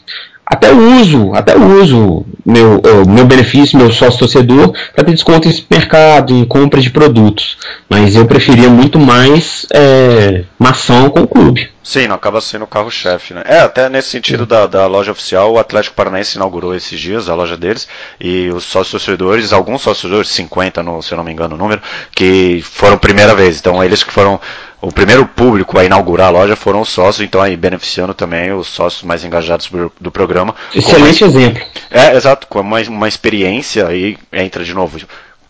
até 0.51 0.72
uso, 0.72 1.34
até 1.34 1.55
uso 1.57 2.24
meu, 2.44 2.80
o 2.80 3.09
meu 3.09 3.26
benefício, 3.26 3.76
meu 3.76 3.92
sócio 3.92 4.18
torcedor, 4.18 4.72
para 4.94 5.05
ter 5.05 5.12
desconto 5.12 5.46
em 5.46 5.64
mercado, 5.70 6.32
em 6.32 6.44
compra 6.46 6.80
de 6.80 6.88
produtos. 6.88 7.59
Mas 7.86 8.16
eu 8.16 8.24
preferia 8.24 8.70
muito 8.70 8.99
mais 8.99 9.66
é, 9.70 10.44
uma 10.59 10.70
ação 10.70 11.11
com 11.11 11.20
o 11.20 11.28
clube. 11.28 11.68
Sim, 11.82 12.07
não 12.07 12.16
acaba 12.16 12.40
sendo 12.40 12.64
o 12.64 12.66
carro-chefe, 12.66 13.34
né? 13.34 13.42
É, 13.44 13.61
até 13.61 13.88
nesse 13.90 14.09
sentido 14.09 14.46
da, 14.46 14.66
da 14.66 14.86
loja 14.86 15.12
oficial, 15.12 15.53
o 15.53 15.59
Atlético 15.59 15.96
Paranaense 15.96 16.36
inaugurou 16.36 16.74
esses 16.74 16.99
dias 16.99 17.28
a 17.28 17.34
loja 17.34 17.57
deles 17.57 17.86
e 18.18 18.49
os 18.49 18.64
sócios 18.64 18.90
torcedores, 18.90 19.53
alguns 19.53 19.82
sócios 19.82 20.03
torcedores, 20.03 20.30
50, 20.30 20.82
no, 20.82 21.03
se 21.03 21.12
eu 21.12 21.16
não 21.16 21.24
me 21.24 21.32
engano 21.32 21.55
o 21.55 21.59
número, 21.59 21.82
que 22.14 22.62
foram 22.62 22.96
primeira 22.96 23.34
vez. 23.34 23.59
Então 23.59 23.84
eles 23.84 24.03
que 24.03 24.12
foram 24.12 24.40
o 24.81 24.93
primeiro 24.93 25.26
público 25.26 25.79
a 25.79 25.85
inaugurar 25.85 26.29
a 26.29 26.31
loja 26.31 26.57
foram 26.57 26.81
os 26.81 26.89
sócios, 26.89 27.26
então 27.26 27.41
aí 27.41 27.57
beneficiando 27.57 28.14
também 28.14 28.53
os 28.53 28.68
sócios 28.68 29.03
mais 29.03 29.24
engajados 29.24 29.70
do, 30.01 30.11
programa. 30.11 30.55
Excelente 30.74 31.24
exemplo. 31.24 31.62
É, 31.91 32.14
exato, 32.14 32.47
com 32.47 32.61
uma, 32.61 32.81
uma 32.83 33.09
experiência 33.09 33.87
aí 33.87 34.16
entra 34.33 34.64
de 34.64 34.74
novo 34.74 34.99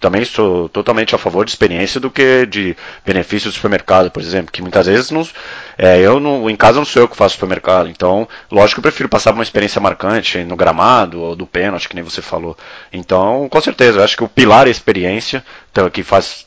também 0.00 0.24
sou 0.24 0.68
totalmente 0.68 1.14
a 1.14 1.18
favor 1.18 1.44
de 1.44 1.50
experiência 1.50 2.00
do 2.00 2.10
que 2.10 2.46
de 2.46 2.76
benefício 3.04 3.50
do 3.50 3.54
supermercado, 3.54 4.10
por 4.10 4.22
exemplo, 4.22 4.52
que 4.52 4.62
muitas 4.62 4.86
vezes 4.86 5.10
não, 5.10 5.26
é, 5.76 5.98
eu 5.98 6.20
não, 6.20 6.48
em 6.48 6.56
casa 6.56 6.78
não 6.78 6.84
sou 6.84 7.02
eu 7.02 7.08
que 7.08 7.16
faço 7.16 7.34
supermercado, 7.34 7.88
então 7.88 8.28
lógico 8.50 8.80
que 8.80 8.86
eu 8.86 8.90
prefiro 8.90 9.08
passar 9.08 9.34
uma 9.34 9.42
experiência 9.42 9.80
marcante 9.80 10.38
no 10.44 10.56
gramado 10.56 11.20
ou 11.20 11.36
do 11.36 11.46
pênalti, 11.46 11.88
que 11.88 11.94
nem 11.94 12.04
você 12.04 12.22
falou. 12.22 12.56
Então, 12.92 13.48
com 13.50 13.60
certeza, 13.60 13.98
eu 13.98 14.04
acho 14.04 14.16
que 14.16 14.24
o 14.24 14.28
pilar 14.28 14.66
é 14.66 14.68
a 14.68 14.70
experiência, 14.70 15.44
então, 15.72 15.90
que 15.90 16.02
faz 16.02 16.46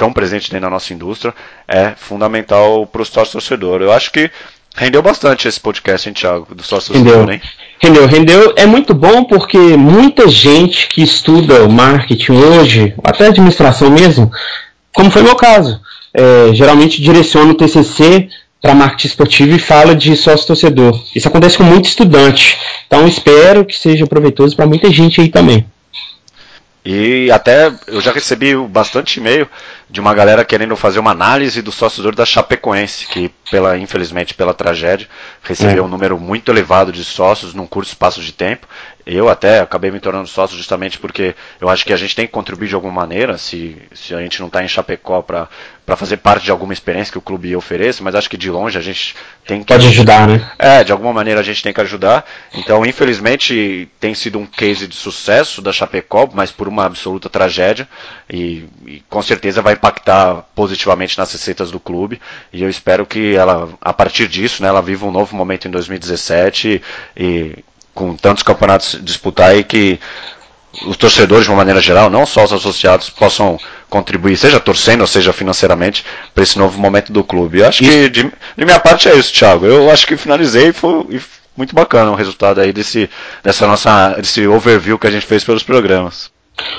tão 0.00 0.14
presente 0.14 0.50
dentro 0.50 0.62
da 0.62 0.70
nossa 0.70 0.94
indústria, 0.94 1.34
é 1.68 1.92
fundamental 1.94 2.86
para 2.86 3.02
o 3.02 3.04
sócio 3.04 3.32
torcedor. 3.32 3.82
Eu 3.82 3.92
acho 3.92 4.10
que 4.10 4.30
rendeu 4.74 5.02
bastante 5.02 5.46
esse 5.46 5.60
podcast, 5.60 6.08
hein, 6.08 6.14
Thiago, 6.14 6.54
do 6.54 6.62
sócio 6.62 6.94
torcedor, 6.94 7.30
hein? 7.30 7.42
Rendeu, 7.78 8.06
rendeu. 8.06 8.54
É 8.56 8.64
muito 8.64 8.94
bom 8.94 9.24
porque 9.24 9.58
muita 9.58 10.26
gente 10.26 10.88
que 10.88 11.02
estuda 11.02 11.64
o 11.64 11.70
marketing 11.70 12.32
hoje, 12.32 12.94
até 13.04 13.26
administração 13.26 13.90
mesmo, 13.90 14.32
como 14.90 15.10
foi 15.10 15.22
meu 15.22 15.36
caso, 15.36 15.78
é, 16.14 16.54
geralmente 16.54 17.02
direciona 17.02 17.52
o 17.52 17.54
TCC 17.54 18.30
para 18.62 18.74
marketing 18.74 19.06
esportivo 19.06 19.54
e 19.54 19.58
fala 19.58 19.94
de 19.94 20.16
sócio 20.16 20.46
torcedor. 20.46 20.98
Isso 21.14 21.28
acontece 21.28 21.58
com 21.58 21.64
muito 21.64 21.84
estudante. 21.84 22.56
Então 22.86 23.06
espero 23.06 23.66
que 23.66 23.76
seja 23.76 24.06
proveitoso 24.06 24.56
para 24.56 24.66
muita 24.66 24.90
gente 24.90 25.20
aí 25.20 25.28
também. 25.28 25.66
E 26.84 27.30
até 27.30 27.70
eu 27.86 28.00
já 28.00 28.10
recebi 28.10 28.56
bastante 28.56 29.20
e-mail 29.20 29.46
de 29.88 30.00
uma 30.00 30.14
galera 30.14 30.44
querendo 30.44 30.74
fazer 30.76 30.98
uma 30.98 31.10
análise 31.10 31.60
do 31.60 31.70
sócio 31.70 32.10
da 32.12 32.24
Chapecoense, 32.24 33.06
que 33.06 33.30
pela 33.50 33.76
infelizmente 33.76 34.32
pela 34.32 34.54
tragédia 34.54 35.06
recebeu 35.42 35.82
é. 35.82 35.86
um 35.86 35.90
número 35.90 36.18
muito 36.18 36.50
elevado 36.50 36.90
de 36.90 37.04
sócios 37.04 37.52
num 37.52 37.66
curto 37.66 37.88
espaço 37.88 38.22
de 38.22 38.32
tempo. 38.32 38.66
Eu 39.06 39.28
até 39.28 39.60
acabei 39.60 39.90
me 39.90 40.00
tornando 40.00 40.28
sócio 40.28 40.56
justamente 40.56 40.98
porque 40.98 41.34
eu 41.60 41.68
acho 41.68 41.84
que 41.84 41.92
a 41.92 41.96
gente 41.96 42.14
tem 42.14 42.26
que 42.26 42.32
contribuir 42.32 42.68
de 42.68 42.74
alguma 42.74 42.92
maneira, 42.92 43.38
se, 43.38 43.76
se 43.92 44.14
a 44.14 44.20
gente 44.20 44.40
não 44.40 44.46
está 44.48 44.62
em 44.62 44.68
Chapecó 44.68 45.22
para 45.22 45.48
fazer 45.96 46.18
parte 46.18 46.44
de 46.44 46.50
alguma 46.50 46.72
experiência 46.72 47.10
que 47.10 47.18
o 47.18 47.22
clube 47.22 47.54
ofereça, 47.56 48.02
mas 48.02 48.14
acho 48.14 48.30
que 48.30 48.36
de 48.36 48.50
longe 48.50 48.78
a 48.78 48.80
gente 48.80 49.14
tem 49.46 49.60
que. 49.60 49.66
Pode 49.66 49.86
ajudar, 49.88 50.28
né? 50.28 50.50
É, 50.58 50.84
de 50.84 50.92
alguma 50.92 51.12
maneira 51.12 51.40
a 51.40 51.42
gente 51.42 51.62
tem 51.62 51.72
que 51.72 51.80
ajudar. 51.80 52.24
Então, 52.54 52.84
infelizmente, 52.84 53.88
tem 53.98 54.14
sido 54.14 54.38
um 54.38 54.46
case 54.46 54.86
de 54.86 54.94
sucesso 54.94 55.60
da 55.60 55.72
Chapecó, 55.72 56.28
mas 56.32 56.50
por 56.50 56.68
uma 56.68 56.86
absoluta 56.86 57.28
tragédia, 57.28 57.88
e, 58.28 58.64
e 58.86 59.02
com 59.08 59.22
certeza 59.22 59.62
vai 59.62 59.74
impactar 59.74 60.44
positivamente 60.54 61.18
nas 61.18 61.32
receitas 61.32 61.70
do 61.70 61.80
clube, 61.80 62.20
e 62.52 62.62
eu 62.62 62.68
espero 62.68 63.06
que 63.06 63.34
ela, 63.34 63.68
a 63.80 63.92
partir 63.92 64.28
disso, 64.28 64.62
né, 64.62 64.68
ela 64.68 64.82
viva 64.82 65.06
um 65.06 65.10
novo 65.10 65.34
momento 65.34 65.66
em 65.66 65.70
2017 65.70 66.82
e, 67.16 67.22
e 67.22 67.64
com 67.94 68.16
tantos 68.16 68.42
campeonatos 68.42 68.98
disputar 69.02 69.56
e 69.56 69.64
que 69.64 70.00
os 70.86 70.96
torcedores, 70.96 71.44
de 71.44 71.50
uma 71.50 71.56
maneira 71.56 71.80
geral, 71.80 72.08
não 72.08 72.24
só 72.24 72.44
os 72.44 72.52
associados, 72.52 73.10
possam 73.10 73.58
contribuir, 73.88 74.36
seja 74.36 74.60
torcendo, 74.60 75.00
ou 75.00 75.06
seja 75.06 75.32
financeiramente, 75.32 76.04
para 76.32 76.42
esse 76.44 76.58
novo 76.58 76.78
momento 76.80 77.12
do 77.12 77.24
clube. 77.24 77.58
Eu 77.58 77.66
acho 77.68 77.80
que, 77.82 78.08
de, 78.08 78.22
de, 78.56 78.64
minha 78.64 78.78
parte, 78.78 79.08
é 79.08 79.14
isso, 79.14 79.32
Thiago. 79.32 79.66
Eu 79.66 79.90
acho 79.90 80.06
que 80.06 80.16
finalizei 80.16 80.68
e 80.68 80.72
foi 80.72 81.20
muito 81.56 81.74
bacana 81.74 82.10
o 82.10 82.14
resultado 82.14 82.60
aí 82.60 82.72
desse, 82.72 83.10
dessa 83.42 83.66
nossa, 83.66 84.14
desse 84.14 84.46
overview 84.46 84.98
que 84.98 85.06
a 85.06 85.10
gente 85.10 85.26
fez 85.26 85.42
pelos 85.42 85.62
programas. 85.62 86.30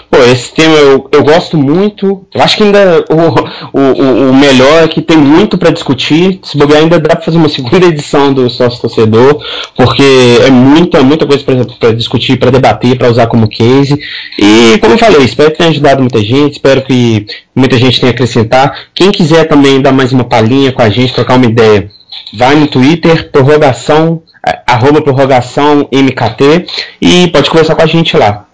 Pô, 0.09 0.17
esse 0.23 0.53
tema 0.53 0.75
eu, 0.75 1.09
eu 1.11 1.23
gosto 1.23 1.57
muito. 1.57 2.25
Eu 2.33 2.41
acho 2.43 2.57
que 2.57 2.63
ainda 2.63 3.05
o, 3.09 3.79
o, 3.79 4.29
o 4.29 4.33
melhor 4.33 4.83
é 4.83 4.87
que 4.87 5.01
tem 5.01 5.17
muito 5.17 5.57
para 5.57 5.71
discutir. 5.71 6.39
Se 6.43 6.57
bobear, 6.57 6.81
ainda 6.81 6.99
dá 6.99 7.15
para 7.15 7.21
fazer 7.25 7.37
uma 7.37 7.47
segunda 7.49 7.85
edição 7.85 8.33
do 8.33 8.49
sócio 8.49 8.81
torcedor, 8.81 9.41
porque 9.75 10.03
é 10.45 10.49
muita, 10.49 11.01
muita 11.01 11.25
coisa 11.25 11.43
para 11.79 11.93
discutir, 11.93 12.37
para 12.37 12.51
debater, 12.51 12.97
para 12.97 13.09
usar 13.09 13.27
como 13.27 13.47
case. 13.47 13.97
E, 14.37 14.77
como 14.79 14.93
eu 14.93 14.97
falei, 14.97 15.23
espero 15.23 15.51
que 15.51 15.57
tenha 15.57 15.69
ajudado 15.69 16.01
muita 16.01 16.21
gente, 16.21 16.53
espero 16.53 16.81
que 16.81 17.25
muita 17.55 17.77
gente 17.77 17.99
tenha 17.99 18.11
acrescentar. 18.11 18.87
Quem 18.93 19.11
quiser 19.11 19.47
também 19.47 19.81
dar 19.81 19.91
mais 19.91 20.11
uma 20.11 20.23
palhinha 20.23 20.71
com 20.71 20.81
a 20.81 20.89
gente, 20.89 21.13
trocar 21.13 21.37
uma 21.37 21.45
ideia, 21.45 21.89
vai 22.33 22.55
no 22.55 22.67
Twitter, 22.67 23.31
prorrogação, 23.31 24.21
arroba 24.67 25.01
prorrogação 25.01 25.87
MKT, 25.91 26.65
e 27.01 27.27
pode 27.29 27.49
conversar 27.49 27.75
com 27.75 27.81
a 27.81 27.87
gente 27.87 28.17
lá. 28.17 28.45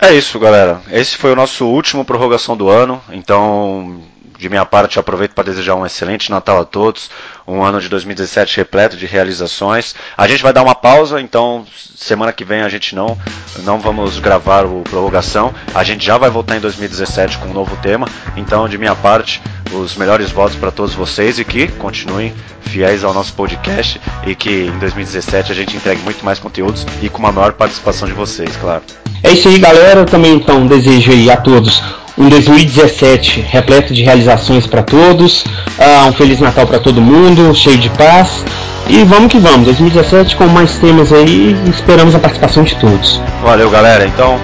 É 0.00 0.12
isso, 0.12 0.38
galera. 0.38 0.80
Esse 0.90 1.16
foi 1.16 1.32
o 1.32 1.36
nosso 1.36 1.66
último 1.66 2.04
prorrogação 2.04 2.56
do 2.56 2.68
ano. 2.68 3.00
Então, 3.10 4.02
de 4.44 4.48
minha 4.50 4.66
parte, 4.66 4.98
aproveito 4.98 5.32
para 5.32 5.44
desejar 5.44 5.74
um 5.74 5.86
excelente 5.86 6.30
Natal 6.30 6.60
a 6.60 6.64
todos. 6.66 7.10
Um 7.48 7.62
ano 7.62 7.80
de 7.80 7.88
2017 7.88 8.58
repleto 8.58 8.94
de 8.94 9.06
realizações. 9.06 9.94
A 10.18 10.28
gente 10.28 10.42
vai 10.42 10.52
dar 10.52 10.62
uma 10.62 10.74
pausa, 10.74 11.18
então 11.18 11.66
semana 11.96 12.30
que 12.30 12.44
vem 12.44 12.60
a 12.60 12.68
gente 12.68 12.94
não 12.94 13.16
não 13.62 13.80
vamos 13.80 14.18
gravar 14.18 14.66
o 14.66 14.82
prorrogação. 14.82 15.54
A 15.74 15.82
gente 15.82 16.04
já 16.04 16.18
vai 16.18 16.28
voltar 16.28 16.58
em 16.58 16.60
2017 16.60 17.38
com 17.38 17.48
um 17.48 17.52
novo 17.54 17.74
tema. 17.78 18.06
Então, 18.36 18.68
de 18.68 18.76
minha 18.76 18.94
parte, 18.94 19.40
os 19.72 19.96
melhores 19.96 20.30
votos 20.30 20.56
para 20.56 20.70
todos 20.70 20.94
vocês 20.94 21.38
e 21.38 21.44
que 21.44 21.68
continuem 21.68 22.34
fiéis 22.60 23.02
ao 23.02 23.14
nosso 23.14 23.32
podcast 23.32 23.98
e 24.26 24.34
que 24.34 24.66
em 24.66 24.78
2017 24.78 25.52
a 25.52 25.54
gente 25.54 25.74
entregue 25.74 26.02
muito 26.02 26.22
mais 26.22 26.38
conteúdos 26.38 26.86
e 27.00 27.08
com 27.08 27.18
uma 27.18 27.32
maior 27.32 27.54
participação 27.54 28.06
de 28.06 28.12
vocês, 28.12 28.54
claro. 28.56 28.82
É 29.22 29.32
isso 29.32 29.48
aí, 29.48 29.58
galera. 29.58 30.00
Eu 30.00 30.06
também 30.06 30.34
então 30.34 30.66
desejo 30.66 31.12
aí 31.12 31.30
a 31.30 31.36
todos 31.38 32.03
um 32.16 32.28
2017 32.28 33.40
repleto 33.40 33.92
de 33.92 34.02
realizações 34.02 34.66
para 34.66 34.82
todos, 34.82 35.42
uh, 35.42 36.08
um 36.08 36.12
feliz 36.12 36.40
Natal 36.40 36.66
para 36.66 36.78
todo 36.78 37.00
mundo, 37.00 37.54
cheio 37.54 37.78
de 37.78 37.90
paz. 37.90 38.44
E 38.86 39.02
vamos 39.02 39.32
que 39.32 39.38
vamos, 39.38 39.64
2017 39.64 40.36
com 40.36 40.46
mais 40.46 40.76
temas 40.76 41.12
aí, 41.12 41.56
esperamos 41.70 42.14
a 42.14 42.18
participação 42.18 42.62
de 42.64 42.76
todos. 42.76 43.20
Valeu, 43.42 43.70
galera. 43.70 44.06
Então, 44.06 44.38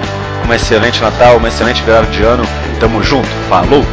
um 0.48 0.54
excelente 0.54 1.00
Natal, 1.00 1.36
uma 1.36 1.48
excelente 1.48 1.82
virada 1.82 2.06
de 2.06 2.22
ano. 2.22 2.42
Tamo 2.80 3.02
junto. 3.02 3.28
Falou. 3.48 3.84